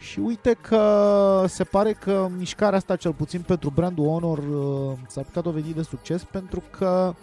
Și 0.02 0.20
uite 0.20 0.54
că 0.62 1.46
se 1.48 1.64
pare 1.64 1.94
că 1.94 2.28
mișcarea 2.38 2.78
asta, 2.78 2.96
cel 2.96 3.14
puțin 3.14 3.42
pentru 3.42 3.70
brandul 3.70 4.06
Honor, 4.06 4.38
uh, 4.38 4.98
s-a 5.08 5.22
putea 5.22 5.42
dovedi 5.42 5.74
de 5.74 5.82
succes 5.82 6.24
pentru 6.24 6.64
că, 6.70 7.14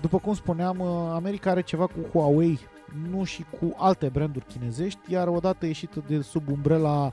după 0.00 0.18
cum 0.18 0.34
spuneam, 0.34 0.78
uh, 0.78 1.12
America 1.14 1.50
are 1.50 1.60
ceva 1.60 1.86
cu 1.86 1.98
Huawei, 2.12 2.58
nu 3.10 3.24
și 3.24 3.44
cu 3.60 3.74
alte 3.76 4.08
branduri 4.12 4.44
chinezești, 4.44 5.12
iar 5.12 5.28
odată 5.28 5.66
ieșit 5.66 5.90
de 6.06 6.20
sub 6.20 6.48
umbrela 6.50 7.12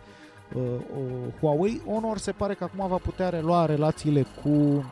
uh, 0.53 0.61
uh, 0.61 1.39
Huawei, 1.39 1.81
Honor 1.85 2.17
se 2.17 2.31
pare 2.31 2.53
că 2.53 2.63
acum 2.63 2.87
va 2.87 2.97
putea 2.97 3.29
relua 3.29 3.65
relațiile 3.65 4.25
cu 4.43 4.49
uh, 4.49 4.83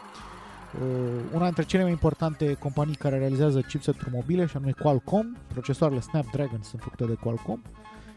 una 1.34 1.44
dintre 1.44 1.64
cele 1.64 1.84
mai 1.84 1.92
importante 1.92 2.54
companii 2.54 2.96
care 2.96 3.18
realizează 3.18 3.62
chipseturi 3.62 4.10
mobile, 4.14 4.46
și 4.46 4.56
anume 4.56 4.72
Qualcomm. 4.82 5.38
Procesoarele 5.48 6.00
Snapdragon 6.00 6.60
sunt 6.62 6.82
făcute 6.82 7.06
de 7.06 7.14
Qualcomm. 7.14 7.62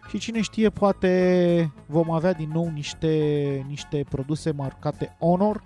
Și 0.09 0.19
cine 0.19 0.41
știe, 0.41 0.71
poate 0.71 1.73
vom 1.87 2.11
avea 2.11 2.33
din 2.33 2.51
nou 2.53 2.71
niște, 2.75 3.65
niște 3.69 4.05
produse 4.09 4.51
marcate 4.51 5.17
Honor 5.19 5.63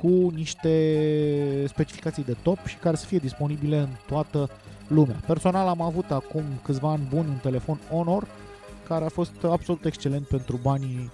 cu 0.00 0.30
niște 0.34 1.64
specificații 1.68 2.24
de 2.24 2.36
top 2.42 2.66
și 2.66 2.76
care 2.76 2.96
să 2.96 3.06
fie 3.06 3.18
disponibile 3.18 3.78
în 3.78 3.88
toată 4.06 4.50
lumea. 4.88 5.16
Personal 5.26 5.66
am 5.66 5.80
avut 5.80 6.10
acum 6.10 6.44
câțiva 6.62 6.90
ani 6.90 7.06
buni 7.08 7.28
un 7.28 7.38
telefon 7.42 7.78
Honor 7.90 8.26
care 8.88 9.04
a 9.04 9.08
fost 9.08 9.44
absolut 9.44 9.84
excelent 9.84 10.26
pentru 10.26 10.58
banii 10.62 11.10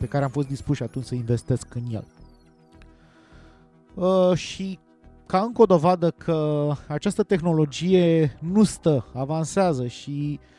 pe 0.00 0.06
care 0.06 0.24
am 0.24 0.30
fost 0.30 0.48
dispuși 0.48 0.82
atunci 0.82 1.04
să 1.04 1.14
investesc 1.14 1.74
în 1.74 1.82
el. 1.92 2.04
Uh, 3.94 4.36
și 4.36 4.78
ca 5.26 5.40
încă 5.40 5.62
o 5.62 5.66
dovadă 5.66 6.10
că 6.10 6.70
această 6.86 7.22
tehnologie 7.22 8.38
nu 8.40 8.64
stă, 8.64 9.06
avansează 9.14 9.86
și 9.86 10.40
uh, 10.40 10.56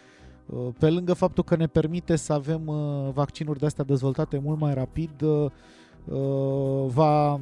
pe 0.77 0.89
lângă 0.89 1.13
faptul 1.13 1.43
că 1.43 1.55
ne 1.55 1.67
permite 1.67 2.15
să 2.15 2.33
avem 2.33 2.67
uh, 2.67 3.09
vaccinuri 3.13 3.59
de 3.59 3.65
astea 3.65 3.83
dezvoltate 3.83 4.39
mult 4.43 4.59
mai 4.59 4.73
rapid, 4.73 5.21
uh, 5.21 5.51
uh 6.05 6.85
va, 6.87 7.33
uh, 7.33 7.39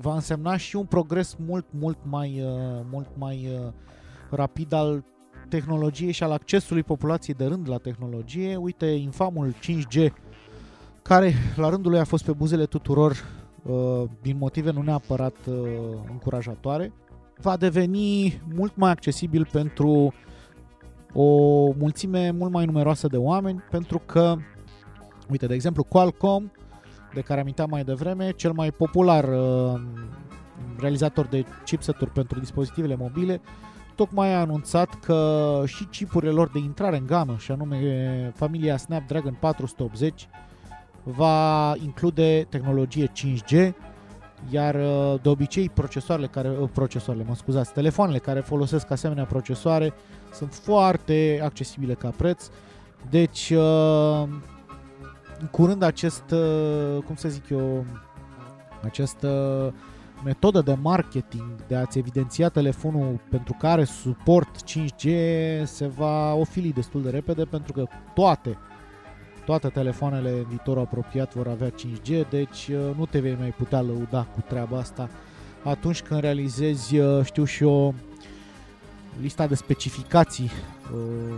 va 0.00 0.14
însemna 0.14 0.56
și 0.56 0.76
un 0.76 0.84
progres 0.84 1.36
mult, 1.46 1.66
mult 1.70 1.98
mai, 2.02 2.42
uh, 2.44 2.84
mult 2.90 3.08
mai 3.18 3.48
rapid 4.30 4.72
al 4.72 5.04
tehnologiei 5.48 6.12
și 6.12 6.22
al 6.22 6.32
accesului 6.32 6.82
populației 6.82 7.36
de 7.36 7.44
rând 7.44 7.68
la 7.68 7.78
tehnologie. 7.78 8.56
Uite, 8.56 8.86
infamul 8.86 9.54
5G, 9.54 10.12
care 11.02 11.32
la 11.56 11.68
rândul 11.68 11.90
lui 11.90 12.00
a 12.00 12.04
fost 12.04 12.24
pe 12.24 12.32
buzele 12.32 12.64
tuturor 12.64 13.12
uh, 13.62 14.02
din 14.22 14.36
motive 14.36 14.70
nu 14.70 14.82
neapărat 14.82 15.34
uh, 15.46 15.56
încurajatoare, 16.10 16.92
va 17.40 17.56
deveni 17.56 18.40
mult 18.54 18.76
mai 18.76 18.90
accesibil 18.90 19.48
pentru 19.52 20.12
o 21.12 21.24
mulțime 21.78 22.30
mult 22.30 22.52
mai 22.52 22.64
numeroasă 22.64 23.06
de 23.06 23.16
oameni, 23.16 23.62
pentru 23.70 24.02
că, 24.06 24.36
uite, 25.30 25.46
de 25.46 25.54
exemplu, 25.54 25.84
Qualcomm, 25.84 26.52
de 27.14 27.20
care 27.20 27.40
aminteam 27.40 27.68
mai 27.70 27.84
devreme, 27.84 28.30
cel 28.30 28.52
mai 28.52 28.70
popular 28.70 29.24
uh, 29.24 29.80
realizator 30.78 31.26
de 31.26 31.44
chipseturi 31.64 32.10
pentru 32.10 32.38
dispozitivele 32.38 32.96
mobile, 32.96 33.40
tocmai 33.94 34.34
a 34.34 34.40
anunțat 34.40 34.94
că 34.94 35.62
și 35.66 35.84
chipurile 35.84 36.30
lor 36.30 36.48
de 36.48 36.58
intrare 36.58 36.96
în 36.96 37.06
gamă, 37.06 37.36
și 37.38 37.50
anume 37.50 38.32
familia 38.34 38.76
Snapdragon 38.76 39.36
480, 39.40 40.28
va 41.02 41.74
include 41.82 42.46
tehnologie 42.48 43.06
5G, 43.06 43.72
iar 44.48 44.74
uh, 44.74 45.20
de 45.22 45.28
obicei 45.28 45.68
procesoarele 45.68 46.26
care 46.26 46.48
uh, 46.48 46.68
procesoarele, 46.72 47.24
mă 47.28 47.34
scuzați, 47.34 47.72
telefoanele 47.72 48.18
care 48.18 48.40
folosesc 48.40 48.90
asemenea 48.90 49.24
procesoare 49.24 49.92
sunt 50.32 50.52
foarte 50.54 51.40
accesibile 51.44 51.94
ca 51.94 52.12
preț. 52.16 52.50
Deci 53.10 53.50
uh, 53.50 54.22
în 55.40 55.46
curând 55.50 55.82
acest 55.82 56.22
cum 57.06 57.14
să 57.14 57.28
zic 57.28 57.48
eu 57.48 57.84
această 58.82 59.28
metodă 60.24 60.60
de 60.60 60.76
marketing 60.82 61.44
de 61.66 61.76
a-ți 61.76 61.98
evidenția 61.98 62.48
telefonul 62.48 63.20
pentru 63.30 63.56
care 63.58 63.84
suport 63.84 64.48
5G 64.70 65.08
se 65.64 65.86
va 65.86 66.34
ofili 66.34 66.72
destul 66.72 67.02
de 67.02 67.10
repede 67.10 67.44
pentru 67.44 67.72
că 67.72 67.86
toate 68.14 68.58
toate 69.50 69.68
telefoanele 69.68 70.30
în 70.30 70.44
viitorul 70.48 70.82
apropiat 70.82 71.34
vor 71.34 71.48
avea 71.48 71.70
5G, 71.70 72.28
deci 72.28 72.68
uh, 72.68 72.96
nu 72.96 73.06
te 73.06 73.20
vei 73.20 73.36
mai 73.38 73.48
putea 73.48 73.80
lăuda 73.80 74.22
cu 74.34 74.44
treaba 74.48 74.78
asta 74.78 75.08
atunci 75.64 76.02
când 76.02 76.20
realizezi, 76.20 76.98
uh, 76.98 77.24
știu 77.24 77.44
și 77.44 77.62
eu, 77.62 77.94
lista 79.20 79.46
de 79.46 79.54
specificații 79.54 80.50
uh, 80.94 81.34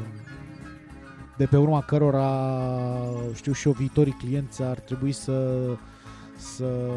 de 1.36 1.46
pe 1.46 1.56
urma 1.56 1.80
cărora, 1.80 2.58
știu 3.34 3.52
și 3.52 3.66
eu, 3.66 3.72
viitorii 3.72 4.16
clienți 4.18 4.62
ar 4.62 4.78
trebui 4.78 5.12
să, 5.12 5.66
să 6.36 6.90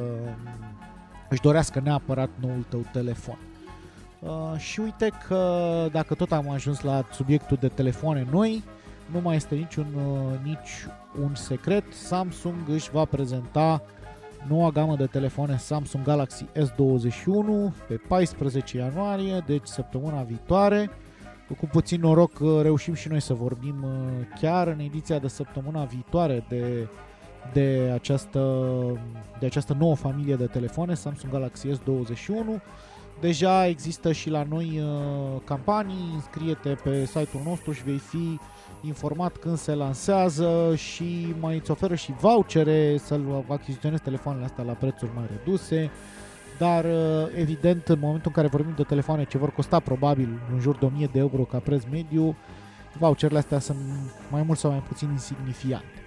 își 1.29 1.41
dorească 1.41 1.79
neapărat 1.83 2.29
noul 2.41 2.65
tău 2.69 2.85
telefon. 2.91 3.37
Uh, 4.19 4.57
și 4.57 4.79
uite 4.79 5.11
că 5.27 5.61
dacă 5.91 6.13
tot 6.13 6.31
am 6.31 6.49
ajuns 6.49 6.81
la 6.81 7.05
subiectul 7.11 7.57
de 7.59 7.67
telefoane 7.67 8.27
noi, 8.31 8.63
nu 9.11 9.19
mai 9.21 9.35
este 9.35 9.55
niciun, 9.55 9.85
uh, 9.95 10.39
nici 10.43 10.87
un 11.21 11.35
secret. 11.35 11.83
Samsung 11.93 12.55
își 12.67 12.91
va 12.91 13.05
prezenta 13.05 13.81
noua 14.47 14.69
gamă 14.69 14.95
de 14.95 15.05
telefoane 15.05 15.57
Samsung 15.57 16.03
Galaxy 16.03 16.45
S21 16.45 17.73
pe 17.87 18.01
14 18.07 18.77
ianuarie, 18.77 19.43
deci 19.45 19.65
săptămâna 19.65 20.21
viitoare. 20.21 20.89
Cu 21.59 21.65
puțin 21.65 21.99
noroc 21.99 22.39
uh, 22.39 22.61
reușim 22.61 22.93
și 22.93 23.07
noi 23.07 23.21
să 23.21 23.33
vorbim 23.33 23.83
uh, 23.83 23.91
chiar 24.41 24.67
în 24.67 24.79
ediția 24.79 25.19
de 25.19 25.27
săptămâna 25.27 25.83
viitoare 25.83 26.45
de 26.49 26.87
de 27.53 27.91
această, 27.93 28.61
de 29.39 29.45
această 29.45 29.75
nouă 29.79 29.95
familie 29.95 30.35
de 30.35 30.45
telefoane 30.45 30.93
Samsung 30.93 31.31
Galaxy 31.31 31.67
S21. 31.67 32.61
Deja 33.19 33.67
există 33.67 34.11
și 34.11 34.29
la 34.29 34.43
noi 34.49 34.81
uh, 34.81 35.41
campanii, 35.43 36.11
înscrie-te 36.13 36.69
pe 36.69 37.05
site-ul 37.05 37.43
nostru 37.45 37.71
și 37.71 37.83
vei 37.83 37.97
fi 37.97 38.39
informat 38.85 39.37
când 39.37 39.57
se 39.57 39.73
lansează 39.73 40.73
și 40.75 41.35
mai 41.39 41.55
îți 41.55 41.71
oferă 41.71 41.95
și 41.95 42.13
vouchere 42.19 42.97
să-l 42.97 43.45
achiziționezi 43.47 44.01
telefoanele 44.01 44.45
astea 44.45 44.63
la 44.63 44.71
prețuri 44.71 45.11
mai 45.15 45.25
reduse. 45.37 45.91
Dar 46.57 46.85
uh, 46.85 47.27
evident, 47.35 47.87
în 47.87 47.99
momentul 47.99 48.31
în 48.35 48.41
care 48.41 48.47
vorbim 48.47 48.73
de 48.75 48.83
telefoane 48.83 49.25
ce 49.25 49.37
vor 49.37 49.51
costa 49.51 49.79
probabil 49.79 50.39
în 50.53 50.59
jur 50.59 50.75
de 50.75 50.85
1000 50.85 51.09
de 51.11 51.19
euro 51.19 51.43
ca 51.43 51.57
preț 51.57 51.83
mediu, 51.91 52.35
voucherele 52.97 53.39
astea 53.39 53.59
sunt 53.59 53.77
mai 54.31 54.43
mult 54.43 54.59
sau 54.59 54.71
mai 54.71 54.83
puțin 54.87 55.09
insignifiante. 55.09 56.03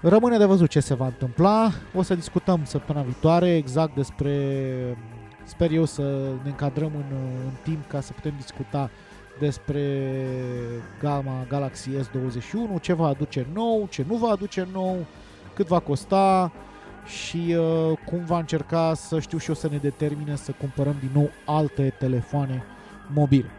Rămâne 0.00 0.38
de 0.38 0.44
văzut 0.44 0.68
ce 0.68 0.80
se 0.80 0.94
va 0.94 1.06
întâmpla. 1.06 1.70
O 1.94 2.02
să 2.02 2.14
discutăm 2.14 2.64
săptămâna 2.64 3.04
viitoare 3.04 3.56
exact 3.56 3.94
despre... 3.94 4.62
Sper 5.44 5.70
eu 5.70 5.84
să 5.84 6.02
ne 6.42 6.48
încadrăm 6.50 6.90
în, 6.94 7.16
în 7.44 7.52
timp 7.62 7.88
ca 7.88 8.00
să 8.00 8.12
putem 8.12 8.34
discuta 8.36 8.90
despre 9.38 10.04
gama 11.00 11.46
Galaxy 11.48 11.90
S21, 11.90 12.80
ce 12.80 12.92
va 12.92 13.06
aduce 13.06 13.46
nou, 13.54 13.86
ce 13.90 14.04
nu 14.08 14.14
va 14.14 14.28
aduce 14.28 14.68
nou, 14.72 14.96
cât 15.54 15.66
va 15.66 15.78
costa 15.78 16.52
și 17.06 17.56
uh, 17.58 17.98
cum 18.06 18.24
va 18.24 18.38
încerca 18.38 18.94
să 18.94 19.20
știu 19.20 19.38
și 19.38 19.48
eu 19.48 19.54
să 19.54 19.68
ne 19.70 19.76
determine 19.76 20.36
să 20.36 20.52
cumpărăm 20.60 20.96
din 21.00 21.10
nou 21.12 21.30
alte 21.44 21.94
telefoane 21.98 22.62
mobile. 23.14 23.50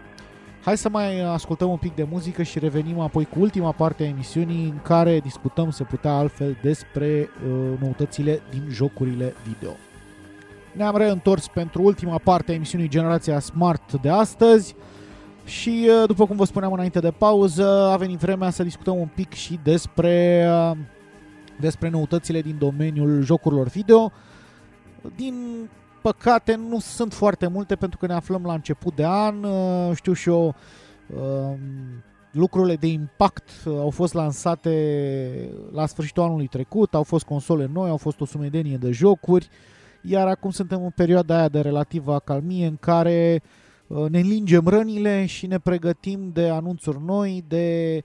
Hai 0.63 0.77
să 0.77 0.89
mai 0.89 1.21
ascultăm 1.21 1.69
un 1.69 1.77
pic 1.77 1.95
de 1.95 2.07
muzică 2.11 2.43
și 2.43 2.59
revenim 2.59 2.99
apoi 2.99 3.25
cu 3.25 3.39
ultima 3.39 3.71
parte 3.71 4.03
a 4.03 4.07
emisiunii 4.07 4.65
în 4.65 4.81
care 4.81 5.19
discutăm, 5.19 5.69
se 5.69 5.83
putea 5.83 6.11
altfel, 6.11 6.57
despre 6.61 7.29
uh, 7.45 7.79
noutățile 7.79 8.41
din 8.49 8.63
jocurile 8.69 9.33
video. 9.47 9.71
Ne-am 10.71 10.97
reîntors 10.97 11.47
pentru 11.47 11.83
ultima 11.83 12.17
parte 12.17 12.51
a 12.51 12.55
emisiunii 12.55 12.87
Generația 12.87 13.39
Smart 13.39 14.01
de 14.01 14.09
astăzi 14.09 14.75
și, 15.49 15.89
uh, 15.89 16.07
după 16.07 16.25
cum 16.25 16.35
vă 16.35 16.45
spuneam 16.45 16.73
înainte 16.73 16.99
de 16.99 17.11
pauză, 17.11 17.89
a 17.91 17.97
venit 17.97 18.17
vremea 18.17 18.49
să 18.49 18.63
discutăm 18.63 18.99
un 18.99 19.09
pic 19.15 19.33
și 19.33 19.59
despre, 19.63 20.47
uh, 20.49 20.77
despre 21.59 21.89
noutățile 21.89 22.41
din 22.41 22.55
domeniul 22.57 23.21
jocurilor 23.21 23.67
video. 23.67 24.11
Din 25.15 25.33
păcate 26.01 26.55
nu 26.55 26.79
sunt 26.79 27.13
foarte 27.13 27.47
multe 27.47 27.75
pentru 27.75 27.97
că 27.97 28.05
ne 28.05 28.13
aflăm 28.13 28.43
la 28.45 28.53
început 28.53 28.95
de 28.95 29.05
an, 29.05 29.43
uh, 29.43 29.95
știu 29.95 30.13
și 30.13 30.29
eu, 30.29 30.55
um, 31.19 31.59
lucrurile 32.31 32.75
de 32.75 32.87
impact 32.87 33.49
au 33.65 33.89
fost 33.89 34.13
lansate 34.13 34.73
la 35.71 35.85
sfârșitul 35.85 36.23
anului 36.23 36.47
trecut, 36.47 36.93
au 36.93 37.03
fost 37.03 37.25
console 37.25 37.69
noi, 37.73 37.89
au 37.89 37.97
fost 37.97 38.21
o 38.21 38.25
sumedenie 38.25 38.77
de 38.77 38.91
jocuri, 38.91 39.49
iar 40.01 40.27
acum 40.27 40.49
suntem 40.49 40.83
în 40.83 40.89
perioada 40.95 41.37
aia 41.37 41.49
de 41.49 41.59
relativă 41.59 42.13
acalmie 42.13 42.65
în 42.65 42.75
care 42.75 43.41
uh, 43.43 43.58
ne 43.89 44.19
înlingem 44.19 44.67
rănile 44.67 45.25
și 45.25 45.47
ne 45.47 45.59
pregătim 45.59 46.29
de 46.33 46.49
anunțuri 46.49 47.03
noi, 47.05 47.43
de 47.47 48.03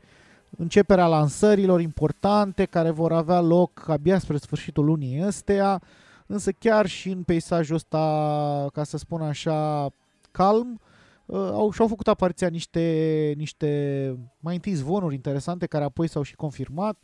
începerea 0.57 1.07
lansărilor 1.07 1.81
importante 1.81 2.65
care 2.65 2.91
vor 2.91 3.13
avea 3.13 3.41
loc 3.41 3.89
abia 3.89 4.19
spre 4.19 4.37
sfârșitul 4.37 4.85
lunii 4.85 5.27
ăsteia, 5.27 5.83
însă 6.27 6.53
chiar 6.53 6.87
și 6.87 7.09
în 7.09 7.23
peisajul 7.23 7.75
ăsta, 7.75 8.67
ca 8.73 8.85
să 8.85 8.97
spun 8.97 9.21
așa, 9.21 9.91
calm, 10.31 10.81
uh, 11.27 11.39
au, 11.39 11.71
și-au 11.71 11.89
făcut 11.89 12.09
apariția 12.09 12.49
niște, 12.49 13.35
niște 13.37 14.19
mai 14.41 14.55
întâi 14.55 14.73
zvonuri 14.73 15.15
interesante 15.15 15.67
care 15.67 15.85
apoi 15.85 16.09
s-au 16.09 16.23
și 16.23 16.35
confirmat 16.35 16.97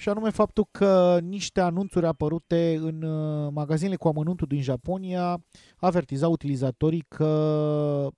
și 0.00 0.08
anume 0.08 0.30
faptul 0.30 0.66
că 0.70 1.18
niște 1.22 1.60
anunțuri 1.60 2.06
apărute 2.06 2.78
în 2.82 3.02
uh, 3.02 3.50
magazinele 3.52 3.96
cu 3.96 4.08
amănuntul 4.08 4.46
din 4.46 4.62
Japonia 4.62 5.42
avertizau 5.76 6.32
utilizatorii 6.32 7.04
că 7.08 8.08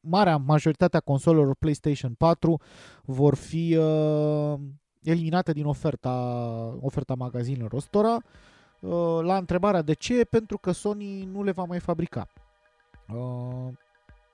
marea 0.00 0.36
majoritatea 0.36 1.00
consolelor 1.00 1.54
PlayStation 1.54 2.14
4 2.14 2.60
vor 3.04 3.34
fi 3.34 3.76
uh, 3.76 4.54
eliminate 5.02 5.52
din 5.52 5.64
oferta, 5.64 6.14
oferta 6.80 7.14
magazinelor 7.14 7.72
ăstora. 7.72 8.16
Uh, 8.80 9.18
la 9.22 9.36
întrebarea 9.36 9.82
de 9.82 9.92
ce, 9.92 10.24
pentru 10.24 10.58
că 10.58 10.70
Sony 10.72 11.28
nu 11.32 11.42
le 11.42 11.50
va 11.50 11.64
mai 11.64 11.78
fabrica. 11.78 12.26
Uh, 13.14 13.72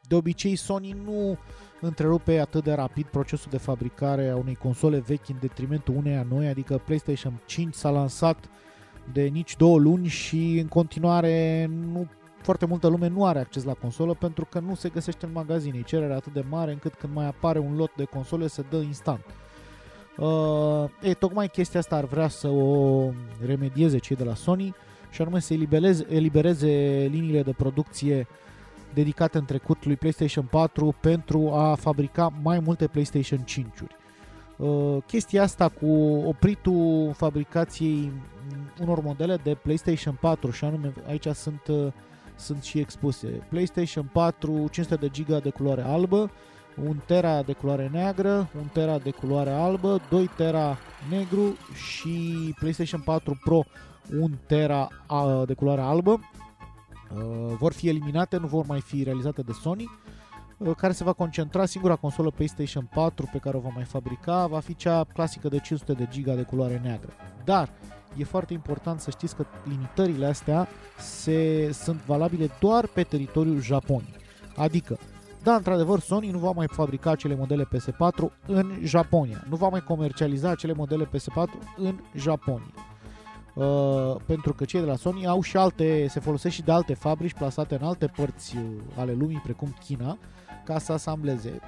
de 0.09 0.15
obicei, 0.15 0.57
Sony 0.57 0.97
nu 1.05 1.39
întrerupe 1.81 2.39
atât 2.39 2.65
de 2.65 2.73
rapid 2.73 3.07
procesul 3.07 3.51
de 3.51 3.57
fabricare 3.57 4.29
a 4.29 4.37
unei 4.37 4.55
console 4.55 4.99
vechi 4.99 5.29
în 5.29 5.37
detrimentul 5.41 5.95
uneia 5.97 6.27
noi, 6.31 6.47
adică 6.47 6.81
PlayStation 6.85 7.41
5 7.47 7.75
s-a 7.75 7.91
lansat 7.91 8.49
de 9.13 9.23
nici 9.23 9.57
două 9.57 9.79
luni 9.79 10.07
și 10.07 10.59
în 10.59 10.69
continuare 10.69 11.67
nu 11.93 12.07
foarte 12.47 12.67
multă 12.67 12.87
lume 12.87 13.09
nu 13.09 13.25
are 13.25 13.39
acces 13.39 13.65
la 13.65 13.73
consolă 13.73 14.15
pentru 14.15 14.45
că 14.45 14.59
nu 14.59 14.75
se 14.75 14.89
găsește 14.89 15.27
în 15.27 15.33
magazine. 15.33 15.83
Cererea 15.83 16.17
atât 16.17 16.33
de 16.33 16.45
mare 16.49 16.73
încât 16.73 16.95
când 16.95 17.15
mai 17.15 17.27
apare 17.27 17.59
un 17.59 17.77
lot 17.77 17.95
de 17.97 18.05
console 18.05 18.47
se 18.47 18.65
dă 18.71 18.77
instant. 18.77 19.25
Uh, 20.17 20.85
e, 21.03 21.15
tocmai 21.15 21.49
chestia 21.49 21.81
asta 21.81 21.97
ar 21.97 22.05
vrea 22.05 22.29
să 22.29 22.49
o 22.49 23.11
remedieze 23.47 23.99
cei 23.99 24.17
de 24.17 24.25
la 24.25 24.35
Sony 24.35 24.75
și 25.11 25.23
anume 25.23 25.41
să 25.41 25.53
elibereze, 25.53 26.07
elibereze 26.09 26.67
liniile 27.11 27.43
de 27.43 27.53
producție 27.53 28.27
dedicate 28.97 29.39
în 29.39 29.45
trecut 29.45 29.85
lui 29.85 29.97
PlayStation 29.97 30.45
4 30.45 30.95
pentru 31.01 31.53
a 31.53 31.75
fabrica 31.75 32.33
mai 32.43 32.61
multe 32.61 32.87
PlayStation 32.87 33.45
5-uri. 33.45 33.95
Uh, 34.57 34.97
chestia 35.07 35.43
asta 35.43 35.69
cu 35.69 35.87
opritul 36.25 37.13
fabricației 37.17 38.13
unor 38.81 39.03
modele 39.03 39.37
de 39.43 39.55
PlayStation 39.55 40.19
4 40.21 40.51
și 40.51 40.65
anume 40.65 40.93
aici 41.09 41.27
sunt, 41.27 41.61
uh, 41.69 41.87
sunt 42.37 42.63
și 42.63 42.79
expuse 42.79 43.27
PlayStation 43.27 44.11
4 44.13 44.49
500 44.49 44.95
de 44.95 45.09
giga 45.09 45.39
de 45.39 45.51
culoare 45.51 45.83
albă, 45.83 46.31
1 46.85 46.97
tera 47.07 47.43
de 47.43 47.53
culoare 47.53 47.89
neagră, 47.93 48.49
1 48.55 48.65
tera 48.73 48.99
de 48.99 49.11
culoare 49.11 49.51
albă, 49.51 50.01
2 50.11 50.31
tera 50.37 50.79
negru 51.11 51.57
și 51.75 52.55
PlayStation 52.59 53.01
4 53.01 53.41
Pro 53.45 53.63
1 54.11 54.31
tera 54.47 54.89
de 55.47 55.55
culoare 55.55 55.81
albă 55.81 56.13
Uh, 56.13 56.46
vor 57.59 57.73
fi 57.73 57.89
eliminate, 57.89 58.37
nu 58.37 58.47
vor 58.47 58.67
mai 58.67 58.81
fi 58.81 59.03
realizate 59.03 59.43
de 59.43 59.53
Sony, 59.53 59.91
uh, 60.59 60.75
care 60.77 60.93
se 60.93 61.05
va 61.05 61.13
concentra, 61.13 61.67
singura 61.67 61.97
consolă 61.97 62.31
PlayStation 62.31 62.89
4 62.95 63.29
pe 63.33 63.39
care 63.39 63.57
o 63.57 63.61
va 63.61 63.71
mai 63.75 63.85
fabrica 63.85 64.47
va 64.47 64.61
fi 64.61 64.75
cea 64.75 65.05
clasică 65.13 65.49
de 65.49 65.59
500 65.59 65.93
de 65.93 66.09
giga 66.11 66.35
de 66.35 66.43
culoare 66.43 66.81
neagră. 66.85 67.11
Dar 67.45 67.69
e 68.17 68.25
foarte 68.25 68.53
important 68.53 69.01
să 69.01 69.11
știți 69.11 69.37
că 69.37 69.45
limitările 69.69 70.27
astea 70.27 70.69
se, 70.99 71.71
sunt 71.73 72.01
valabile 72.05 72.51
doar 72.61 72.87
pe 72.87 73.03
teritoriul 73.03 73.61
Japoniei. 73.61 74.17
Adică, 74.57 74.99
da, 75.43 75.55
într-adevăr, 75.55 76.01
Sony 76.01 76.31
nu 76.31 76.39
va 76.39 76.51
mai 76.51 76.67
fabrica 76.67 77.11
acele 77.11 77.35
modele 77.35 77.65
PS4 77.65 78.47
în 78.47 78.73
Japonia, 78.83 79.45
nu 79.49 79.57
va 79.57 79.69
mai 79.69 79.81
comercializa 79.81 80.51
acele 80.51 80.73
modele 80.73 81.05
PS4 81.05 81.77
în 81.77 81.99
Japonia 82.15 82.73
Uh, 83.57 84.17
pentru 84.27 84.53
că 84.53 84.65
cei 84.65 84.81
de 84.81 84.87
la 84.87 84.97
Sony 84.97 85.27
au 85.27 85.43
și 85.43 85.57
alte, 85.57 86.07
se 86.09 86.21
folosesc 86.21 86.55
și 86.55 86.63
de 86.63 86.73
alte 86.73 86.95
fabrici 86.95 87.35
plasate 87.35 87.77
în 87.81 87.87
alte 87.87 88.07
părți 88.07 88.57
uh, 88.57 88.63
ale 88.97 89.13
lumii, 89.13 89.41
precum 89.43 89.75
China, 89.85 90.19
ca 90.65 90.79
să 90.79 90.93
asambleze. 90.93 91.61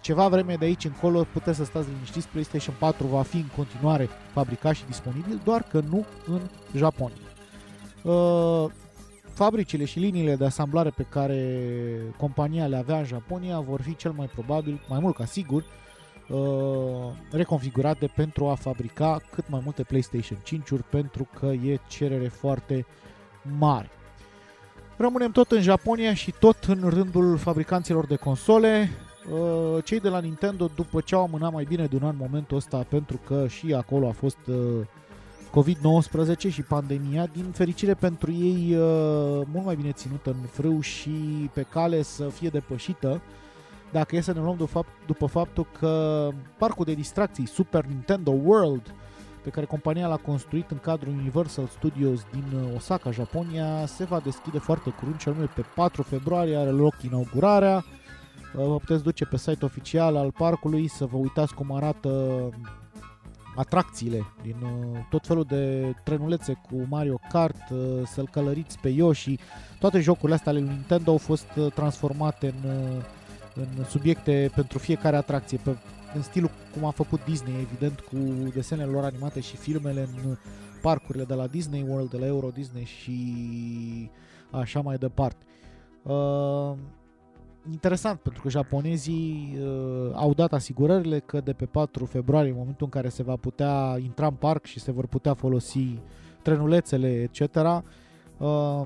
Ceva 0.00 0.28
vreme 0.28 0.54
de 0.54 0.64
aici 0.64 0.84
încolo 0.84 1.26
puteți 1.32 1.56
să 1.56 1.64
stați 1.64 1.88
liniștiți, 1.88 2.28
PlayStation 2.28 2.74
4 2.78 3.06
va 3.06 3.22
fi 3.22 3.36
în 3.36 3.48
continuare 3.56 4.08
fabricat 4.32 4.74
și 4.74 4.84
disponibil, 4.86 5.40
doar 5.44 5.62
că 5.62 5.80
nu 5.90 6.04
în 6.26 6.40
Japonia. 6.76 7.16
Uh, 8.02 8.70
fabricile 9.32 9.84
și 9.84 9.98
liniile 9.98 10.36
de 10.36 10.44
asamblare 10.44 10.90
pe 10.90 11.06
care 11.08 11.58
compania 12.16 12.66
le 12.66 12.76
avea 12.76 12.98
în 12.98 13.04
Japonia 13.04 13.60
vor 13.60 13.80
fi 13.80 13.96
cel 13.96 14.10
mai 14.10 14.26
probabil, 14.26 14.80
mai 14.88 14.98
mult 15.00 15.16
ca 15.16 15.24
sigur, 15.24 15.64
Uh, 15.64 15.80
reconfigurate 17.30 18.06
pentru 18.06 18.46
a 18.46 18.54
fabrica 18.54 19.20
cât 19.30 19.48
mai 19.48 19.60
multe 19.64 19.82
PlayStation 19.82 20.38
5-uri 20.38 20.90
pentru 20.90 21.28
că 21.38 21.46
e 21.46 21.78
cerere 21.88 22.28
foarte 22.28 22.86
mare. 23.58 23.90
Rămânem 24.96 25.30
tot 25.30 25.50
în 25.50 25.60
Japonia 25.60 26.14
și 26.14 26.34
tot 26.38 26.64
în 26.64 26.88
rândul 26.88 27.36
fabricanților 27.36 28.06
de 28.06 28.16
console. 28.16 28.90
Uh, 29.32 29.84
cei 29.84 30.00
de 30.00 30.08
la 30.08 30.20
Nintendo, 30.20 30.70
după 30.74 31.00
ce 31.00 31.14
au 31.14 31.22
amânat 31.22 31.52
mai 31.52 31.64
bine 31.64 31.86
de 31.86 31.96
un 31.96 32.02
an 32.02 32.16
momentul 32.18 32.56
ăsta, 32.56 32.86
pentru 32.88 33.20
că 33.26 33.46
și 33.48 33.74
acolo 33.74 34.08
a 34.08 34.12
fost 34.12 34.38
uh, 34.46 34.56
COVID-19 35.50 36.38
și 36.50 36.62
pandemia, 36.62 37.26
din 37.26 37.44
fericire 37.52 37.94
pentru 37.94 38.32
ei 38.32 38.76
mult 39.52 39.64
mai 39.64 39.74
bine 39.74 39.92
ținută 39.92 40.30
în 40.30 40.46
frâu 40.50 40.80
și 40.80 41.10
pe 41.52 41.62
cale 41.62 42.02
să 42.02 42.24
fie 42.24 42.48
depășită, 42.48 43.20
dacă 43.92 44.16
e 44.16 44.20
să 44.20 44.32
ne 44.32 44.40
luăm 44.40 44.56
după, 44.56 44.70
fapt, 44.70 44.88
după 45.06 45.26
faptul 45.26 45.66
că 45.78 46.28
parcul 46.58 46.84
de 46.84 46.94
distracții 46.94 47.46
Super 47.46 47.84
Nintendo 47.84 48.30
World, 48.30 48.94
pe 49.42 49.50
care 49.50 49.66
compania 49.66 50.06
l-a 50.06 50.16
construit 50.16 50.70
în 50.70 50.78
cadrul 50.78 51.12
Universal 51.12 51.66
Studios 51.66 52.20
din 52.32 52.58
uh, 52.58 52.76
Osaka, 52.76 53.10
Japonia, 53.10 53.86
se 53.86 54.04
va 54.04 54.20
deschide 54.20 54.58
foarte 54.58 54.90
curând, 54.90 55.20
și 55.20 55.28
anume 55.28 55.48
pe 55.54 55.64
4 55.74 56.02
februarie 56.02 56.56
are 56.56 56.70
loc 56.70 56.94
inaugurarea. 57.02 57.84
Uh, 58.56 58.64
vă 58.64 58.76
puteți 58.76 59.02
duce 59.02 59.24
pe 59.24 59.36
site 59.36 59.64
oficial 59.64 60.16
al 60.16 60.32
parcului 60.32 60.88
să 60.88 61.04
vă 61.04 61.16
uitați 61.16 61.54
cum 61.54 61.72
arată 61.72 62.08
um, 62.08 62.52
atracțiile 63.56 64.24
din 64.42 64.56
uh, 64.62 64.98
tot 65.10 65.26
felul 65.26 65.44
de 65.44 65.94
trenulețe 66.04 66.60
cu 66.70 66.86
Mario 66.88 67.20
Kart, 67.32 67.62
să-l 68.06 68.28
călăriți 68.30 68.78
pe 68.78 68.88
Yoshi. 68.88 69.38
Toate 69.78 70.00
jocurile 70.00 70.34
astea 70.34 70.52
ale 70.52 70.60
lui 70.60 70.68
Nintendo 70.68 71.10
au 71.10 71.16
fost 71.16 71.46
transformate 71.74 72.54
în 72.62 72.70
în 73.76 73.84
subiecte 73.84 74.50
pentru 74.54 74.78
fiecare 74.78 75.16
atracție, 75.16 75.58
pe, 75.62 75.76
în 76.14 76.22
stilul 76.22 76.50
cum 76.72 76.84
a 76.84 76.90
făcut 76.90 77.24
Disney, 77.24 77.60
evident, 77.60 78.00
cu 78.00 78.16
desenele 78.54 78.90
lor 78.90 79.04
animate 79.04 79.40
și 79.40 79.56
filmele 79.56 80.00
în 80.00 80.36
parcurile 80.82 81.24
de 81.24 81.34
la 81.34 81.46
Disney 81.46 81.86
World, 81.88 82.10
de 82.10 82.18
la 82.18 82.26
Euro 82.26 82.48
Disney 82.48 82.84
și 82.84 83.20
așa 84.50 84.80
mai 84.80 84.96
departe. 84.96 85.44
Uh, 86.02 86.72
interesant, 87.72 88.18
pentru 88.18 88.42
că 88.42 88.48
japonezii 88.48 89.58
uh, 89.60 90.10
au 90.14 90.34
dat 90.34 90.52
asigurările 90.52 91.18
că 91.18 91.40
de 91.40 91.52
pe 91.52 91.64
4 91.64 92.04
februarie, 92.04 92.50
în 92.50 92.56
momentul 92.56 92.84
în 92.84 93.00
care 93.00 93.08
se 93.08 93.22
va 93.22 93.36
putea 93.36 93.96
intra 94.02 94.26
în 94.26 94.34
parc 94.34 94.64
și 94.64 94.80
se 94.80 94.92
vor 94.92 95.06
putea 95.06 95.34
folosi 95.34 95.98
trenulețele, 96.42 97.30
etc., 97.32 97.56
uh, 98.38 98.82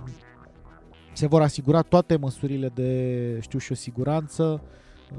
se 1.14 1.26
vor 1.26 1.42
asigura 1.42 1.82
toate 1.82 2.16
măsurile 2.16 2.70
de, 2.74 3.38
știu 3.40 3.58
și 3.58 3.72
o 3.72 3.74
siguranță, 3.74 4.60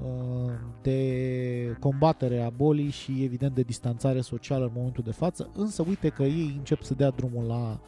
uh, 0.04 0.52
de 0.82 1.78
combatere 1.80 2.42
a 2.42 2.50
bolii 2.50 2.90
și 2.90 3.24
evident 3.24 3.56
de 3.56 3.62
distanțare 3.62 4.22
socială 4.22 4.66
în 4.66 4.72
momentul 4.76 5.04
de 5.04 5.12
față, 5.12 5.50
însă 5.56 5.84
uite 5.88 6.10
că 6.10 6.24
ei 6.24 6.54
încep 6.58 6.82
să 6.82 6.94
dea 6.94 7.10
drumul 7.10 7.44
la, 7.48 7.80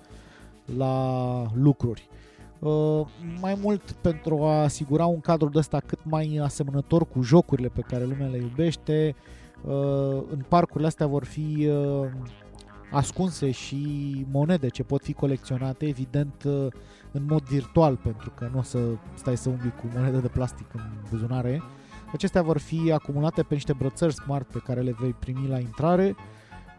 la 0.78 1.46
lucruri. 1.54 2.08
Uh, 2.60 3.02
mai 3.42 3.58
mult 3.62 3.92
pentru 3.92 4.44
a 4.44 4.62
asigura 4.62 5.06
un 5.06 5.20
cadru 5.20 5.50
de 5.50 5.58
ăsta 5.58 5.80
cât 5.86 6.00
mai 6.04 6.40
asemănător 6.44 7.08
cu 7.08 7.22
jocurile 7.22 7.68
pe 7.68 7.82
care 7.82 8.04
lumea 8.04 8.28
le 8.28 8.38
iubește, 8.38 9.16
uh, 9.66 10.24
în 10.30 10.44
parcurile 10.48 10.88
astea 10.88 11.08
vor 11.08 11.24
fi 11.24 11.70
ascunse 12.92 13.52
și 13.52 14.26
monede 14.32 14.68
ce 14.68 14.84
pot 14.84 15.04
fi 15.04 15.14
colecționate, 15.14 15.88
evident 15.88 16.44
uh, 16.44 16.68
în 17.12 17.26
mod 17.30 17.44
virtual, 17.44 17.96
pentru 17.96 18.32
că 18.36 18.50
nu 18.54 18.60
o 18.60 18.62
să 18.62 18.80
stai 19.14 19.38
să 19.38 19.50
umbli 19.50 19.74
cu 19.82 19.86
monede 19.96 20.18
de 20.18 20.28
plastic 20.28 20.74
în 20.74 20.82
buzunare. 21.10 21.62
Acestea 22.14 22.42
vor 22.42 22.58
fi 22.58 22.92
acumulate 22.92 23.44
pe 23.44 23.54
niște 23.54 23.74
brățări 23.74 24.14
smart 24.14 24.48
pe 24.52 24.62
care 24.66 24.82
le 24.82 24.96
vei 25.00 25.16
primi 25.20 25.48
la 25.48 25.60
intrare 25.60 26.16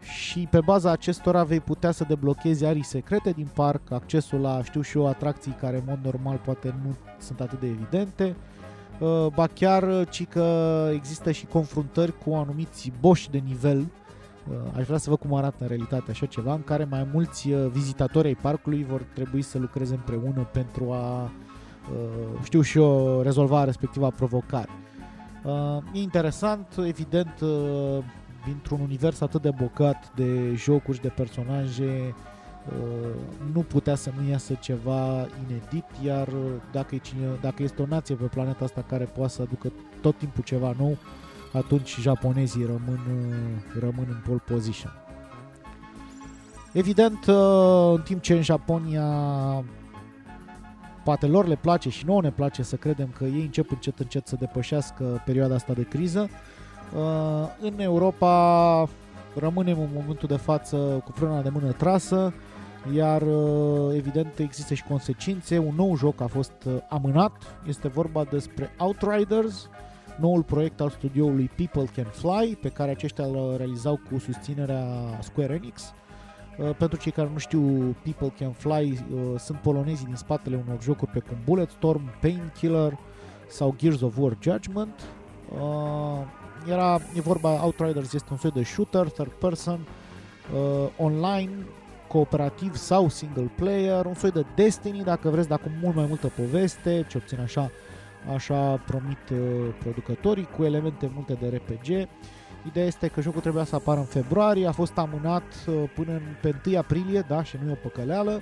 și 0.01 0.47
pe 0.51 0.59
baza 0.59 0.91
acestora 0.91 1.43
vei 1.43 1.59
putea 1.59 1.91
să 1.91 2.05
deblochezi 2.07 2.65
arii 2.65 2.83
secrete 2.83 3.31
din 3.31 3.47
parc, 3.53 3.91
accesul 3.91 4.39
la, 4.39 4.63
știu 4.63 4.81
și 4.81 4.97
eu, 4.97 5.07
atracții 5.07 5.57
care 5.59 5.77
în 5.77 5.83
mod 5.87 5.99
normal 6.03 6.37
poate 6.45 6.75
nu 6.83 6.95
sunt 7.17 7.39
atât 7.39 7.59
de 7.59 7.67
evidente, 7.67 8.35
uh, 8.99 9.27
ba 9.33 9.47
chiar 9.47 10.09
ci 10.09 10.25
că 10.27 10.87
există 10.93 11.31
și 11.31 11.45
confruntări 11.45 12.17
cu 12.17 12.33
anumiți 12.33 12.91
boși 12.99 13.29
de 13.29 13.37
nivel, 13.37 13.79
uh, 13.79 13.87
aș 14.77 14.85
vrea 14.85 14.97
să 14.97 15.09
văd 15.09 15.19
cum 15.19 15.33
arată 15.33 15.57
în 15.59 15.67
realitate 15.67 16.11
așa 16.11 16.25
ceva, 16.25 16.53
în 16.53 16.63
care 16.63 16.83
mai 16.83 17.07
mulți 17.13 17.51
uh, 17.51 17.67
vizitatori 17.71 18.27
ai 18.27 18.35
parcului 18.35 18.85
vor 18.89 19.01
trebui 19.13 19.41
să 19.41 19.57
lucreze 19.57 19.93
împreună 19.93 20.47
pentru 20.51 20.91
a, 20.91 21.31
știu 22.43 22.61
și 22.61 22.77
eu, 22.77 23.21
rezolva 23.21 23.63
respectiva 23.63 24.09
provocare. 24.09 24.69
E 25.93 25.99
interesant, 25.99 26.67
evident, 26.85 27.33
dintr-un 28.45 28.79
univers 28.79 29.21
atât 29.21 29.41
de 29.41 29.51
bogat 29.61 30.11
de 30.15 30.53
jocuri 30.55 30.97
și 30.97 31.03
de 31.03 31.07
personaje, 31.07 32.15
uh, 32.67 33.15
nu 33.53 33.59
putea 33.59 33.95
să 33.95 34.11
nu 34.21 34.29
iasă 34.29 34.53
ceva 34.53 35.27
inedit, 35.47 35.85
iar 36.05 36.27
dacă, 36.71 36.95
e 36.95 36.97
cine, 36.97 37.25
dacă 37.41 37.63
este 37.63 37.81
o 37.81 37.85
nație 37.85 38.15
pe 38.15 38.25
planeta 38.25 38.63
asta 38.63 38.83
care 38.87 39.03
poate 39.03 39.31
să 39.31 39.41
aducă 39.41 39.71
tot 40.01 40.17
timpul 40.17 40.43
ceva 40.43 40.73
nou, 40.77 40.97
atunci 41.53 41.99
japonezii 41.99 42.65
rămân, 42.65 42.99
uh, 43.07 43.79
rămân 43.79 44.05
în 44.09 44.21
pole 44.25 44.43
position. 44.45 44.91
Evident, 46.71 47.25
uh, 47.25 47.93
în 47.95 48.01
timp 48.01 48.21
ce 48.21 48.33
în 48.33 48.41
Japonia 48.41 49.07
poate 51.03 51.25
lor 51.25 51.47
le 51.47 51.55
place 51.55 51.89
și 51.89 52.05
nouă 52.05 52.21
ne 52.21 52.31
place 52.31 52.63
să 52.63 52.75
credem 52.75 53.07
că 53.17 53.23
ei 53.23 53.41
încep 53.41 53.69
încet 53.69 53.99
încet 53.99 54.27
să 54.27 54.35
depășească 54.39 55.21
perioada 55.25 55.55
asta 55.55 55.73
de 55.73 55.83
criză, 55.83 56.29
Uh, 56.95 57.47
în 57.61 57.79
Europa 57.79 58.87
rămânem 59.35 59.79
în 59.79 59.87
momentul 59.93 60.27
de 60.27 60.35
față 60.35 60.77
cu 61.05 61.11
frâna 61.11 61.41
de 61.41 61.49
mână 61.49 61.71
trasă, 61.71 62.33
iar 62.93 63.21
uh, 63.21 63.95
evident 63.95 64.39
există 64.39 64.73
și 64.73 64.83
consecințe. 64.83 65.57
Un 65.57 65.75
nou 65.75 65.95
joc 65.95 66.21
a 66.21 66.27
fost 66.27 66.51
uh, 66.65 66.73
amânat, 66.89 67.31
este 67.67 67.87
vorba 67.87 68.23
despre 68.23 68.69
Outriders, 68.77 69.69
noul 70.19 70.43
proiect 70.43 70.81
al 70.81 70.89
studioului 70.89 71.49
People 71.55 71.89
Can 71.95 72.11
Fly, 72.11 72.57
pe 72.61 72.69
care 72.69 72.91
aceștia 72.91 73.25
îl 73.25 73.53
realizau 73.57 73.99
cu 74.11 74.19
susținerea 74.19 74.85
Square 75.21 75.53
Enix. 75.53 75.93
Pentru 76.77 76.97
cei 76.97 77.11
care 77.11 77.29
nu 77.33 77.37
știu, 77.37 77.61
People 78.03 78.33
Can 78.39 78.51
Fly 78.51 79.05
sunt 79.37 79.57
polonezii 79.57 80.05
din 80.05 80.15
spatele 80.15 80.63
unor 80.65 80.81
jocuri 80.81 81.11
pe 81.11 81.19
cum 81.19 81.37
Bulletstorm, 81.45 82.01
Painkiller 82.21 82.97
sau 83.47 83.75
Gears 83.77 84.01
of 84.01 84.17
War 84.17 84.37
Judgment. 84.41 85.01
Era, 86.67 86.99
e 87.15 87.21
vorba, 87.21 87.63
Outriders 87.63 88.13
este 88.13 88.27
un 88.31 88.37
soi 88.37 88.51
de 88.51 88.63
shooter, 88.63 89.09
third 89.09 89.31
person, 89.31 89.79
uh, 90.53 90.89
online, 90.97 91.51
cooperativ 92.07 92.75
sau 92.75 93.09
single 93.09 93.51
player, 93.55 94.05
un 94.05 94.13
soi 94.13 94.31
de 94.31 94.45
Destiny, 94.55 95.03
dacă 95.03 95.29
vreți, 95.29 95.47
dar 95.47 95.59
cu 95.59 95.69
mult 95.81 95.95
mai 95.95 96.05
multă 96.07 96.27
poveste, 96.27 97.05
ce 97.09 97.17
obțin 97.17 97.39
așa, 97.39 97.71
așa 98.35 98.81
promit 98.85 99.29
uh, 99.31 99.37
producătorii, 99.79 100.47
cu 100.57 100.63
elemente 100.63 101.11
multe 101.13 101.33
de 101.33 101.47
RPG. 101.47 102.07
Ideea 102.67 102.85
este 102.85 103.07
că 103.07 103.21
jocul 103.21 103.41
trebuia 103.41 103.63
să 103.63 103.75
apară 103.75 103.99
în 103.99 104.05
februarie, 104.05 104.67
a 104.67 104.71
fost 104.71 104.97
amânat 104.97 105.65
uh, 105.67 105.75
până 105.95 106.11
în, 106.11 106.21
pe 106.41 106.55
1 106.65 106.77
aprilie, 106.77 107.25
da, 107.27 107.43
și 107.43 107.57
nu 107.63 107.69
e 107.69 107.71
o 107.71 107.75
păcăleală. 107.75 108.31
Uh, 108.31 108.41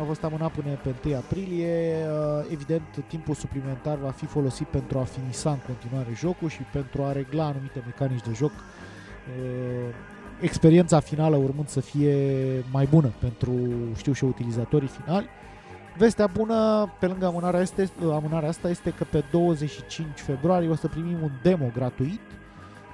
a 0.00 0.04
fost 0.04 0.24
amânat 0.24 0.52
până 0.52 0.74
pe 0.82 1.08
1 1.08 1.16
aprilie. 1.16 1.94
Uh, 2.06 2.46
evident, 2.50 2.82
timpul 3.08 3.34
suplimentar 3.34 3.96
va 3.96 4.10
fi 4.10 4.26
folosit 4.26 4.66
pentru 4.66 4.98
a 4.98 5.02
finisa 5.02 5.50
în 5.50 5.58
continuare 5.66 6.10
jocul 6.14 6.48
și 6.48 6.62
pentru 6.72 7.02
a 7.02 7.12
regla 7.12 7.44
anumite 7.44 7.82
mecanici 7.84 8.24
de 8.24 8.32
joc. 8.34 8.50
Uh, 8.50 9.94
experiența 10.40 11.00
finală 11.00 11.36
urmând 11.36 11.68
să 11.68 11.80
fie 11.80 12.14
mai 12.70 12.86
bună 12.90 13.12
pentru, 13.18 13.52
știu 13.96 14.12
și 14.12 14.24
utilizatorii 14.24 14.88
finali. 14.88 15.26
Vestea 15.98 16.26
bună, 16.26 16.88
pe 16.98 17.06
lângă 17.06 17.26
amânarea, 17.26 17.60
este, 17.60 17.90
uh, 18.04 18.12
amânarea 18.12 18.48
asta, 18.48 18.68
este 18.68 18.90
că 18.90 19.04
pe 19.04 19.24
25 19.30 20.06
februarie 20.14 20.68
o 20.68 20.74
să 20.74 20.88
primim 20.88 21.22
un 21.22 21.30
demo 21.42 21.70
gratuit 21.74 22.20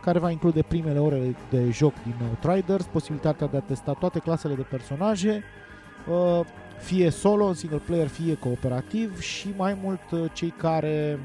care 0.02 0.18
va 0.18 0.30
include 0.30 0.62
primele 0.62 0.98
ore 0.98 1.36
de 1.50 1.70
joc 1.70 1.92
din 2.02 2.14
Outriders, 2.28 2.84
posibilitatea 2.84 3.46
de 3.46 3.57
a 3.57 3.61
testa 3.61 3.92
toate 3.92 4.18
clasele 4.18 4.55
de 4.55 4.62
personaje, 4.62 5.42
fie 6.78 7.11
solo, 7.11 7.44
în 7.44 7.55
single 7.55 7.78
player, 7.78 8.07
fie 8.07 8.34
cooperativ 8.34 9.20
și 9.20 9.48
mai 9.57 9.78
mult 9.82 10.11
uh, 10.11 10.24
cei 10.32 10.50
care 10.50 11.18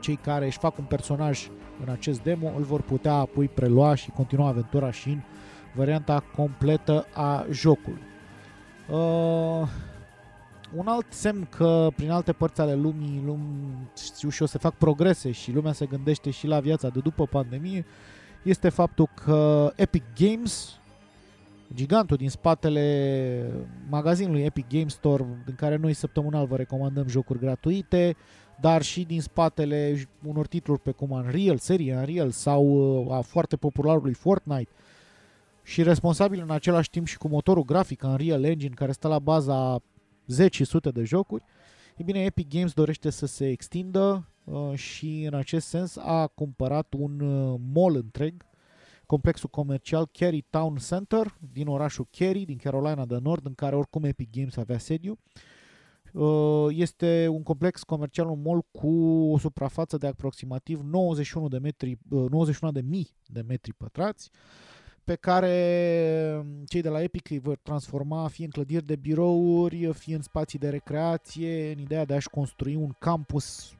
cei 0.00 0.16
care 0.16 0.46
își 0.46 0.58
fac 0.58 0.78
un 0.78 0.84
personaj 0.84 1.48
în 1.84 1.92
acest 1.92 2.22
demo 2.22 2.52
îl 2.56 2.62
vor 2.62 2.80
putea 2.80 3.14
apoi 3.14 3.48
prelua 3.48 3.94
și 3.94 4.10
continua 4.10 4.48
aventura 4.48 4.90
și 4.90 5.08
în 5.08 5.20
varianta 5.74 6.24
completă 6.36 7.06
a 7.14 7.44
jocului. 7.50 8.02
Uh, 8.90 9.68
un 10.76 10.86
alt 10.86 11.06
semn 11.08 11.46
că 11.50 11.88
prin 11.96 12.10
alte 12.10 12.32
părți 12.32 12.60
ale 12.60 12.74
lumii, 12.74 13.22
lum, 13.24 13.40
știu 14.04 14.28
și 14.28 14.42
o 14.42 14.46
să 14.46 14.58
fac 14.58 14.74
progrese 14.74 15.30
și 15.30 15.52
lumea 15.52 15.72
se 15.72 15.86
gândește 15.86 16.30
și 16.30 16.46
la 16.46 16.60
viața 16.60 16.88
de 16.88 17.00
după 17.00 17.26
pandemie, 17.26 17.84
este 18.42 18.68
faptul 18.68 19.08
că 19.24 19.72
Epic 19.76 20.02
Games 20.18 20.80
gigantul 21.74 22.16
din 22.16 22.30
spatele 22.30 23.50
magazinului 23.88 24.42
Epic 24.42 24.68
Game 24.68 24.88
Store, 24.88 25.24
în 25.46 25.54
care 25.54 25.76
noi 25.76 25.92
săptămânal 25.92 26.46
vă 26.46 26.56
recomandăm 26.56 27.08
jocuri 27.08 27.38
gratuite, 27.38 28.16
dar 28.60 28.82
și 28.82 29.04
din 29.04 29.20
spatele 29.20 30.08
unor 30.26 30.46
titluri 30.46 30.80
pe 30.80 30.90
cum 30.90 31.10
Unreal, 31.10 31.58
seria 31.58 31.98
Unreal 31.98 32.30
sau 32.30 32.64
uh, 32.64 33.12
a 33.14 33.20
foarte 33.20 33.56
popularului 33.56 34.12
Fortnite. 34.12 34.70
Și 35.62 35.82
responsabil 35.82 36.40
în 36.42 36.50
același 36.50 36.90
timp 36.90 37.06
și 37.06 37.18
cu 37.18 37.28
motorul 37.28 37.64
grafic 37.64 38.02
Unreal 38.02 38.44
Engine 38.44 38.74
care 38.74 38.92
stă 38.92 39.08
la 39.08 39.18
baza 39.18 39.82
10 40.26 40.64
sute 40.64 40.90
de 40.90 41.04
jocuri, 41.04 41.44
e 41.96 42.02
bine, 42.02 42.24
Epic 42.24 42.48
Games 42.48 42.72
dorește 42.72 43.10
să 43.10 43.26
se 43.26 43.48
extindă 43.50 44.28
uh, 44.44 44.74
și 44.74 45.22
în 45.22 45.34
acest 45.34 45.66
sens 45.66 45.96
a 45.96 46.26
cumpărat 46.26 46.94
un 46.98 47.20
uh, 47.20 47.60
mall 47.72 47.96
întreg 47.96 48.46
complexul 49.06 49.48
comercial 49.48 50.06
Kerry 50.12 50.44
Town 50.50 50.76
Center 50.76 51.36
din 51.52 51.66
orașul 51.66 52.06
Kerry, 52.10 52.44
din 52.44 52.56
Carolina 52.56 53.04
de 53.04 53.18
Nord, 53.22 53.46
în 53.46 53.54
care 53.54 53.76
oricum 53.76 54.04
Epic 54.04 54.30
Games 54.30 54.56
avea 54.56 54.78
sediu. 54.78 55.18
Uh, 56.12 56.66
este 56.70 57.26
un 57.30 57.42
complex 57.42 57.82
comercial, 57.82 58.28
un 58.28 58.42
mall 58.42 58.64
cu 58.70 58.88
o 59.32 59.38
suprafață 59.38 59.96
de 59.96 60.06
aproximativ 60.06 60.80
91 60.80 61.48
de 61.48 61.58
metri, 61.58 61.98
91 62.08 62.72
uh, 62.72 62.82
de 62.82 62.88
mii 62.88 63.16
de 63.26 63.44
metri 63.46 63.72
pătrați, 63.72 64.30
pe 65.04 65.14
care 65.14 66.36
um, 66.38 66.64
cei 66.66 66.80
de 66.80 66.88
la 66.88 67.02
Epic 67.02 67.30
îi 67.30 67.38
vor 67.38 67.56
transforma 67.62 68.28
fie 68.28 68.44
în 68.44 68.50
clădiri 68.50 68.86
de 68.86 68.96
birouri, 68.96 69.92
fie 69.92 70.14
în 70.14 70.22
spații 70.22 70.58
de 70.58 70.68
recreație, 70.68 71.72
în 71.72 71.78
ideea 71.78 72.04
de 72.04 72.14
a-și 72.14 72.28
construi 72.28 72.74
un 72.74 72.94
campus 72.98 73.74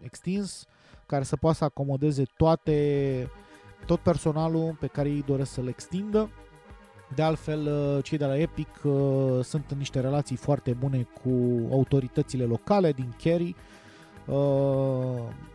extins 0.00 0.66
care 1.06 1.24
să 1.24 1.36
poată 1.36 1.56
să 1.56 1.64
acomodeze 1.64 2.22
toate 2.36 3.28
tot 3.86 3.98
personalul 3.98 4.76
pe 4.80 4.86
care 4.86 5.08
ei 5.08 5.22
doresc 5.26 5.52
să-l 5.52 5.68
extindă. 5.68 6.30
De 7.14 7.22
altfel, 7.22 7.66
uh, 7.66 8.04
cei 8.04 8.18
de 8.18 8.24
la 8.24 8.38
Epic 8.38 8.68
uh, 8.82 9.40
sunt 9.42 9.70
în 9.70 9.78
niște 9.78 10.00
relații 10.00 10.36
foarte 10.36 10.72
bune 10.72 11.08
cu 11.22 11.30
autoritățile 11.70 12.44
locale 12.44 12.92
din 12.92 13.14
Kerry, 13.18 13.48
uh, 13.48 13.73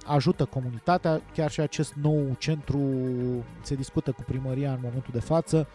ajută 0.05 0.45
comunitatea, 0.45 1.21
chiar 1.33 1.51
și 1.51 1.59
acest 1.59 1.93
nou 2.01 2.35
centru 2.37 2.81
se 3.61 3.75
discută 3.75 4.11
cu 4.11 4.23
primăria 4.25 4.71
în 4.71 4.79
momentul 4.81 5.13
de 5.13 5.19
față, 5.19 5.67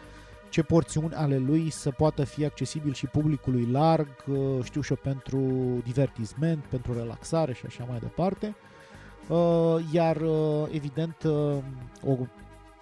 ce 0.51 0.63
porțiuni 0.63 1.15
ale 1.15 1.39
lui 1.39 1.71
să 1.71 1.91
poată 1.91 2.25
fi 2.25 2.45
accesibil 2.45 2.93
și 2.93 3.07
publicului 3.07 3.69
larg, 3.71 4.09
știu 4.63 4.81
și 4.81 4.91
eu, 4.91 4.99
pentru 5.03 5.39
divertisment, 5.85 6.65
pentru 6.65 6.93
relaxare 6.93 7.55
și 7.55 7.63
așa 7.67 7.85
mai 7.89 7.99
departe. 7.99 8.55
Iar, 9.93 10.17
evident, 10.71 11.17
o 12.07 12.17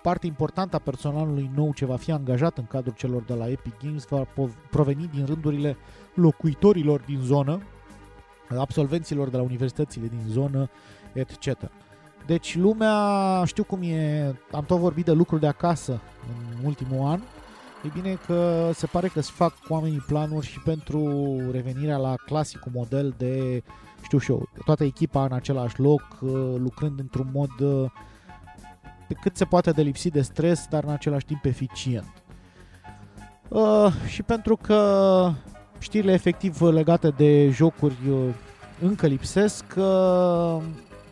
parte 0.03 0.27
importantă 0.27 0.77
a 0.77 0.79
personalului 0.79 1.51
nou 1.55 1.73
ce 1.73 1.85
va 1.85 1.97
fi 1.97 2.13
angajat 2.13 2.59
în 2.59 2.65
cadrul 2.65 2.95
celor 2.97 3.23
de 3.23 3.35
la 3.35 3.49
Epic 3.49 3.73
Games 3.83 4.07
va 4.09 4.27
proveni 4.71 5.11
din 5.15 5.25
rândurile 5.27 5.77
locuitorilor 6.15 7.01
din 7.01 7.21
zonă, 7.23 7.61
absolvenților 8.59 9.29
de 9.29 9.37
la 9.37 9.43
universitățile 9.43 10.07
din 10.07 10.21
zonă, 10.29 10.71
etc. 11.13 11.71
Deci 12.27 12.57
lumea, 12.57 13.43
știu 13.45 13.65
cum 13.65 13.83
e, 13.83 14.35
am 14.53 14.65
tot 14.65 14.79
vorbit 14.79 15.05
de 15.05 15.13
lucruri 15.13 15.41
de 15.41 15.47
acasă 15.47 16.01
în 16.59 16.65
ultimul 16.65 17.07
an, 17.07 17.21
e 17.85 17.89
bine 17.95 18.19
că 18.27 18.71
se 18.75 18.87
pare 18.87 19.09
că 19.09 19.21
se 19.21 19.31
fac 19.35 19.55
cu 19.55 19.73
oamenii 19.73 20.05
planuri 20.07 20.47
și 20.47 20.61
pentru 20.61 21.37
revenirea 21.51 21.97
la 21.97 22.15
clasicul 22.27 22.73
model 22.75 23.15
de, 23.17 23.63
știu 24.03 24.19
și 24.19 24.31
eu, 24.31 24.49
toată 24.65 24.85
echipa 24.85 25.25
în 25.25 25.33
același 25.33 25.81
loc, 25.81 26.03
lucrând 26.57 26.99
într-un 26.99 27.31
mod 27.33 27.51
cât 29.21 29.37
se 29.37 29.45
poate 29.45 29.71
de 29.71 29.83
lipsit 29.83 30.13
de 30.13 30.23
stres, 30.23 30.67
dar 30.71 30.85
în 30.85 30.91
același 30.91 31.25
timp 31.25 31.45
eficient. 31.45 32.23
Uh, 33.49 33.93
și 34.07 34.23
pentru 34.23 34.57
că 34.57 35.33
știrile 35.83 36.13
efectiv 36.13 36.61
legate 36.61 37.09
de 37.09 37.51
jocuri 37.51 37.97
uh, 38.11 38.17
încă 38.81 39.07
lipsesc, 39.07 39.65
uh, 39.77 40.63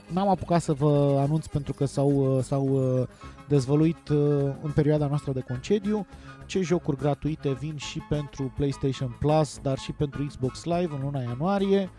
n-am 0.07 0.29
apucat 0.29 0.63
să 0.63 0.73
vă 0.73 1.19
anunț 1.25 1.47
pentru 1.47 1.73
că 1.73 1.85
s-au, 1.85 2.37
uh, 2.37 2.43
s-au 2.43 2.67
uh, 2.67 3.07
dezvăluit 3.49 4.09
uh, 4.09 4.19
în 4.63 4.71
perioada 4.75 5.07
noastră 5.07 5.33
de 5.33 5.41
concediu 5.41 6.07
ce 6.47 6.61
jocuri 6.61 6.97
gratuite 6.97 7.53
vin 7.61 7.77
și 7.77 7.99
pentru 8.09 8.53
PlayStation 8.57 9.17
Plus, 9.19 9.59
dar 9.63 9.79
și 9.79 9.93
pentru 9.93 10.27
Xbox 10.27 10.65
Live 10.65 10.95
în 10.95 11.01
luna 11.03 11.21
ianuarie. 11.21 11.91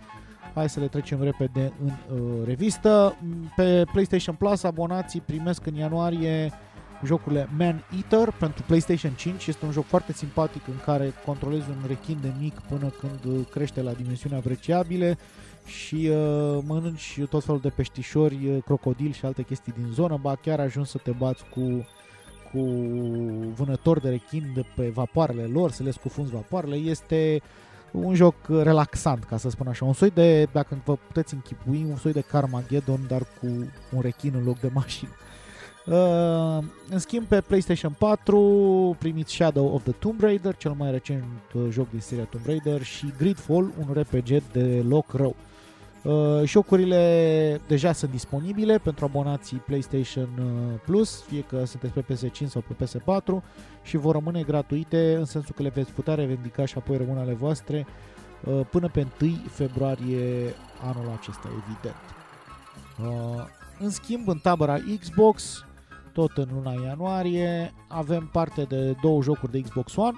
Hai 0.53 0.69
să 0.69 0.79
le 0.79 0.87
trecem 0.87 1.23
repede 1.23 1.73
în 1.83 2.17
uh, 2.17 2.45
revistă. 2.45 3.17
Pe 3.55 3.83
PlayStation 3.91 4.35
Plus 4.35 4.63
abonații 4.63 5.21
primesc 5.21 5.65
în 5.65 5.75
ianuarie 5.75 6.51
jocurile 7.05 7.49
Man 7.57 7.83
Eater 7.95 8.33
pentru 8.39 8.63
PlayStation 8.67 9.11
5. 9.11 9.47
Este 9.47 9.65
un 9.65 9.71
joc 9.71 9.85
foarte 9.85 10.13
simpatic 10.13 10.67
în 10.67 10.79
care 10.85 11.13
controlezi 11.25 11.69
un 11.69 11.87
rechin 11.87 12.17
de 12.21 12.31
mic 12.39 12.59
până 12.69 12.93
când 12.99 13.45
crește 13.49 13.81
la 13.81 13.91
dimensiuni 13.91 14.35
apreciabile 14.35 15.17
și 15.65 16.09
uh, 16.11 16.59
mănânci 16.65 17.19
tot 17.29 17.43
felul 17.43 17.59
de 17.61 17.69
peștișori, 17.69 18.47
uh, 18.47 18.63
crocodili 18.65 19.13
și 19.13 19.25
alte 19.25 19.43
chestii 19.43 19.73
din 19.77 19.91
zonă, 19.93 20.17
ba 20.21 20.35
chiar 20.35 20.59
ajungi 20.59 20.89
să 20.89 20.97
te 20.97 21.11
bați 21.11 21.43
cu 21.49 21.85
cu 22.53 22.59
vânători 23.55 24.01
de 24.01 24.09
rechin 24.09 24.51
de 24.53 24.65
pe 24.75 24.89
vapoarele 24.89 25.43
lor, 25.43 25.71
să 25.71 25.83
le 25.83 25.91
scufunzi 25.91 26.31
vapoarele, 26.31 26.75
este 26.75 27.41
un 27.91 28.15
joc 28.15 28.35
relaxant, 28.47 29.23
ca 29.23 29.37
să 29.37 29.49
spun 29.49 29.67
așa, 29.67 29.85
un 29.85 29.93
soi 29.93 30.09
de, 30.09 30.43
dacă 30.51 30.81
vă 30.85 30.95
puteți 30.95 31.33
închipui, 31.33 31.85
un 31.89 31.95
soi 31.95 32.11
de 32.11 32.21
Carmageddon, 32.21 32.99
dar 33.07 33.21
cu 33.21 33.47
un 33.91 34.01
rechin 34.01 34.33
în 34.35 34.43
loc 34.43 34.59
de 34.59 34.69
mașină. 34.73 35.11
Uh, 35.85 36.63
în 36.89 36.99
schimb, 36.99 37.25
pe 37.25 37.41
PlayStation 37.41 37.95
4 37.97 38.95
primiți 38.99 39.33
Shadow 39.33 39.73
of 39.73 39.83
the 39.83 39.91
Tomb 39.91 40.21
Raider, 40.21 40.55
cel 40.55 40.71
mai 40.71 40.91
recent 40.91 41.23
uh, 41.53 41.61
joc 41.69 41.89
din 41.89 41.99
seria 41.99 42.23
Tomb 42.23 42.45
Raider, 42.45 42.83
și 42.83 43.13
Gridfall, 43.17 43.71
un 43.79 43.93
RPG 43.93 44.43
de 44.51 44.83
loc 44.87 45.13
rău. 45.13 45.35
Uh, 46.03 46.41
jocurile 46.43 47.61
deja 47.67 47.91
sunt 47.91 48.11
disponibile 48.11 48.77
pentru 48.77 49.05
abonații 49.05 49.57
PlayStation 49.57 50.29
uh, 50.39 50.79
Plus, 50.85 51.21
fie 51.21 51.41
că 51.41 51.65
sunteți 51.65 51.93
pe 51.93 52.13
PS5 52.13 52.47
sau 52.47 52.63
pe 52.67 52.85
PS4 52.85 53.43
și 53.83 53.97
vor 53.97 54.13
rămâne 54.13 54.41
gratuite 54.41 55.15
în 55.15 55.25
sensul 55.25 55.55
că 55.55 55.63
le 55.63 55.69
veți 55.69 55.91
putea 55.91 56.15
revendica 56.15 56.65
și 56.65 56.77
apoi 56.77 56.97
rămân 56.97 57.17
ale 57.17 57.33
voastre 57.33 57.85
uh, 58.43 58.59
până 58.69 58.87
pe 58.87 59.07
1 59.21 59.31
februarie 59.49 60.53
anul 60.81 61.17
acesta, 61.19 61.49
evident. 61.63 61.95
Uh, 62.99 63.45
în 63.79 63.89
schimb, 63.89 64.27
în 64.27 64.37
tabăra 64.37 64.77
Xbox, 64.99 65.65
tot 66.13 66.37
în 66.37 66.47
luna 66.53 66.73
ianuarie, 66.85 67.73
avem 67.87 68.29
parte 68.31 68.63
de 68.63 68.95
două 69.01 69.21
jocuri 69.21 69.51
de 69.51 69.61
Xbox 69.61 69.95
One, 69.95 70.17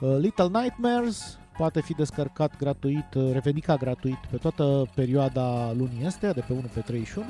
uh, 0.00 0.16
Little 0.18 0.48
Nightmares 0.52 1.38
poate 1.56 1.80
fi 1.80 1.94
descărcat 1.94 2.56
gratuit, 2.58 3.14
uh, 3.14 3.30
revendicat 3.32 3.78
gratuit 3.78 4.18
pe 4.30 4.36
toată 4.36 4.86
perioada 4.94 5.72
lunii 5.72 6.06
astea, 6.06 6.32
de 6.32 6.40
pe 6.46 6.52
1 6.52 6.60
pe 6.74 6.80
31 6.80 7.26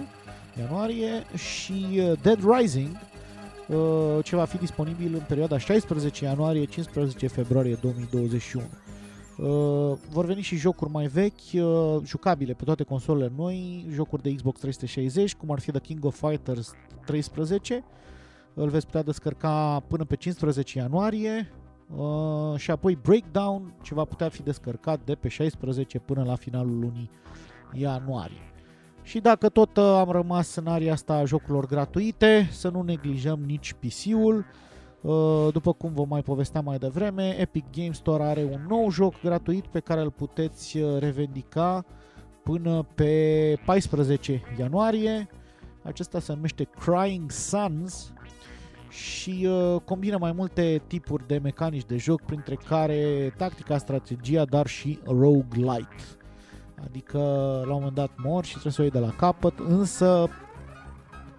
ianuarie 0.59 1.25
și 1.37 1.87
uh, 1.93 2.13
Dead 2.23 2.39
Rising, 2.53 2.97
uh, 3.67 4.25
ce 4.25 4.37
va 4.37 4.45
fi 4.45 4.57
disponibil 4.57 5.15
în 5.15 5.23
perioada 5.29 5.59
16 5.59 6.25
ianuarie-15 6.25 7.27
februarie 7.27 7.79
2021. 7.81 8.65
Vor 10.11 10.25
veni 10.25 10.41
și 10.41 10.57
jocuri 10.57 10.91
mai 10.91 11.07
vechi, 11.07 11.65
jucabile 12.05 12.53
pe 12.53 12.65
toate 12.65 12.83
consolele 12.83 13.33
noi, 13.37 13.87
jocuri 13.91 14.23
de 14.23 14.35
Xbox 14.35 14.61
360, 14.61 15.35
cum 15.35 15.51
ar 15.51 15.61
fi 15.61 15.71
The 15.71 15.81
King 15.81 16.05
of 16.05 16.29
Fighters 16.29 16.73
13, 17.07 17.85
îl 18.55 18.69
veți 18.69 18.87
putea 18.87 19.03
descărca 19.03 19.83
până 19.89 20.05
pe 20.05 20.17
15 20.17 20.79
ianuarie, 20.79 21.49
Uh, 21.97 22.57
și 22.57 22.71
apoi 22.71 22.99
Breakdown, 23.03 23.75
ce 23.83 23.95
va 23.95 24.05
putea 24.05 24.29
fi 24.29 24.43
descărcat 24.43 25.01
de 25.05 25.15
pe 25.15 25.29
16 25.29 25.99
până 25.99 26.25
la 26.25 26.35
finalul 26.35 26.79
lunii 26.79 27.11
ianuarie. 27.73 28.53
Și 29.03 29.19
dacă 29.21 29.49
tot 29.49 29.77
uh, 29.77 29.85
am 29.85 30.11
rămas 30.11 30.55
în 30.55 30.67
aria 30.67 30.93
asta 30.93 31.15
a 31.15 31.25
jocurilor 31.25 31.67
gratuite, 31.67 32.49
să 32.51 32.69
nu 32.69 32.83
neglijăm 32.83 33.41
nici 33.41 33.73
PC-ul. 33.73 34.37
Uh, 34.37 34.45
după 35.53 35.73
cum 35.73 35.93
vă 35.93 36.05
mai 36.09 36.23
povesteam 36.23 36.65
mai 36.65 36.79
devreme, 36.79 37.37
Epic 37.39 37.65
Games 37.77 37.97
Store 37.97 38.23
are 38.23 38.49
un 38.53 38.67
nou 38.69 38.91
joc 38.91 39.21
gratuit 39.21 39.67
pe 39.67 39.81
care 39.81 40.01
îl 40.01 40.11
puteți 40.11 40.79
uh, 40.79 40.99
revendica 40.99 41.85
până 42.43 42.87
pe 42.95 43.57
14 43.65 44.43
ianuarie. 44.59 45.29
Acesta 45.83 46.21
se 46.21 46.33
numește 46.33 46.69
Crying 46.85 47.31
Suns 47.31 48.13
și 48.89 49.49
uh, 49.49 49.81
combină 49.85 50.19
mai 50.19 50.33
multe 50.33 50.83
tipuri 50.87 51.27
de 51.27 51.39
mecanici 51.43 51.87
de 51.87 51.97
joc, 51.97 52.23
printre 52.23 52.55
care 52.55 53.33
tactica, 53.37 53.79
strategia, 53.79 54.45
dar 54.45 54.67
și 54.67 54.99
roguelite. 55.05 56.03
Adică 56.85 57.19
la 57.67 57.75
un 57.75 57.79
moment 57.79 57.95
dat 57.95 58.11
mor 58.17 58.45
și 58.45 58.51
trebuie 58.51 58.73
să 58.73 58.81
o 58.81 58.85
iei 58.85 58.93
de 58.93 58.99
la 58.99 59.11
capăt, 59.17 59.59
însă 59.59 60.29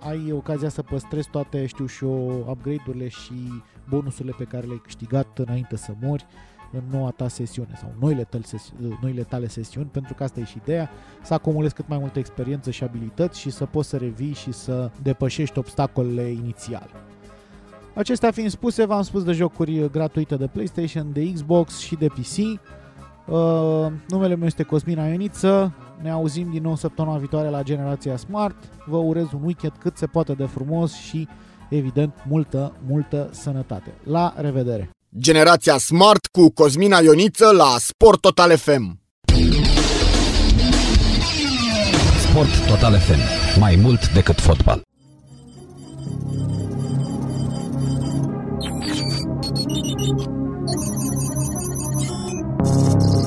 ai 0.08 0.32
ocazia 0.32 0.70
să 0.70 0.82
păstrezi 0.82 1.30
toate, 1.30 1.66
știu 1.66 1.86
și 1.86 2.04
eu, 2.04 2.46
upgrade-urile 2.50 3.08
și 3.08 3.34
bonusurile 3.90 4.34
pe 4.38 4.44
care 4.44 4.66
le-ai 4.66 4.82
câștigat 4.84 5.38
înainte 5.38 5.76
să 5.76 5.94
mori 6.02 6.26
în 6.72 6.82
noua 6.92 7.10
ta 7.10 7.28
sesiune 7.28 7.74
sau 7.80 7.94
noile 8.00 8.24
tale, 8.24 8.44
sesi- 8.44 8.74
noile 9.02 9.24
tale 9.24 9.48
sesiuni, 9.48 9.88
pentru 9.92 10.14
că 10.14 10.24
asta 10.24 10.40
e 10.40 10.44
și 10.44 10.58
ideea, 10.62 10.90
să 11.22 11.34
acumulezi 11.34 11.74
cât 11.74 11.88
mai 11.88 11.98
multă 11.98 12.20
experiență 12.20 12.72
și 12.72 12.84
abilități 12.84 13.40
și 13.40 13.50
să 13.50 13.66
poți 13.66 13.90
să 13.90 13.98
revii 13.98 14.34
și 14.34 14.52
să 14.52 14.92
depășești 15.02 15.58
obstacolele 15.58 16.30
inițiale. 16.30 16.90
Acestea 17.94 18.32
fiind 18.32 18.50
spuse, 18.50 18.86
v-am 18.86 19.02
spus 19.02 19.24
de 19.24 19.32
jocuri 19.32 19.90
gratuite 19.90 20.36
de 20.36 20.48
PlayStation, 20.48 21.14
de 21.14 21.32
Xbox 21.32 21.78
și 21.78 21.96
de 21.96 22.08
PC. 22.08 22.60
Uh, 23.28 23.92
numele 24.08 24.36
meu 24.36 24.48
este 24.48 24.64
Cosmin 24.64 24.98
Ioniță, 24.98 25.74
ne 26.02 26.10
auzim 26.10 26.50
din 26.52 26.62
nou 26.62 26.76
săptămâna 26.76 27.18
viitoare 27.18 27.50
la 27.50 27.64
Generația 27.64 28.18
Smart. 28.18 28.56
Vă 28.86 28.98
urez 28.98 29.26
un 29.34 29.44
weekend 29.44 29.74
cât 29.80 29.98
se 29.98 30.06
poate 30.06 30.34
de 30.34 30.46
frumos 30.46 30.94
și, 30.94 31.28
evident, 31.70 32.14
multă, 32.28 32.74
multă 32.88 33.30
sănătate. 33.32 33.94
La 34.04 34.34
revedere! 34.38 34.90
Generația 35.18 35.78
Smart 35.78 36.26
cu 36.26 36.50
Cosmina 36.50 37.00
Ioniță 37.00 37.52
la 37.52 37.76
Sport 37.78 38.20
Total 38.22 38.58
FM. 38.58 39.00
Sport 42.30 42.68
Total 42.68 43.00
FM. 43.00 43.60
Mai 43.60 43.76
mult 43.76 44.14
decât 44.14 44.40
fotbal. 44.40 44.82
Thank 49.98 50.28
you. 50.28 50.35
thank 52.66 53.16
you 53.16 53.25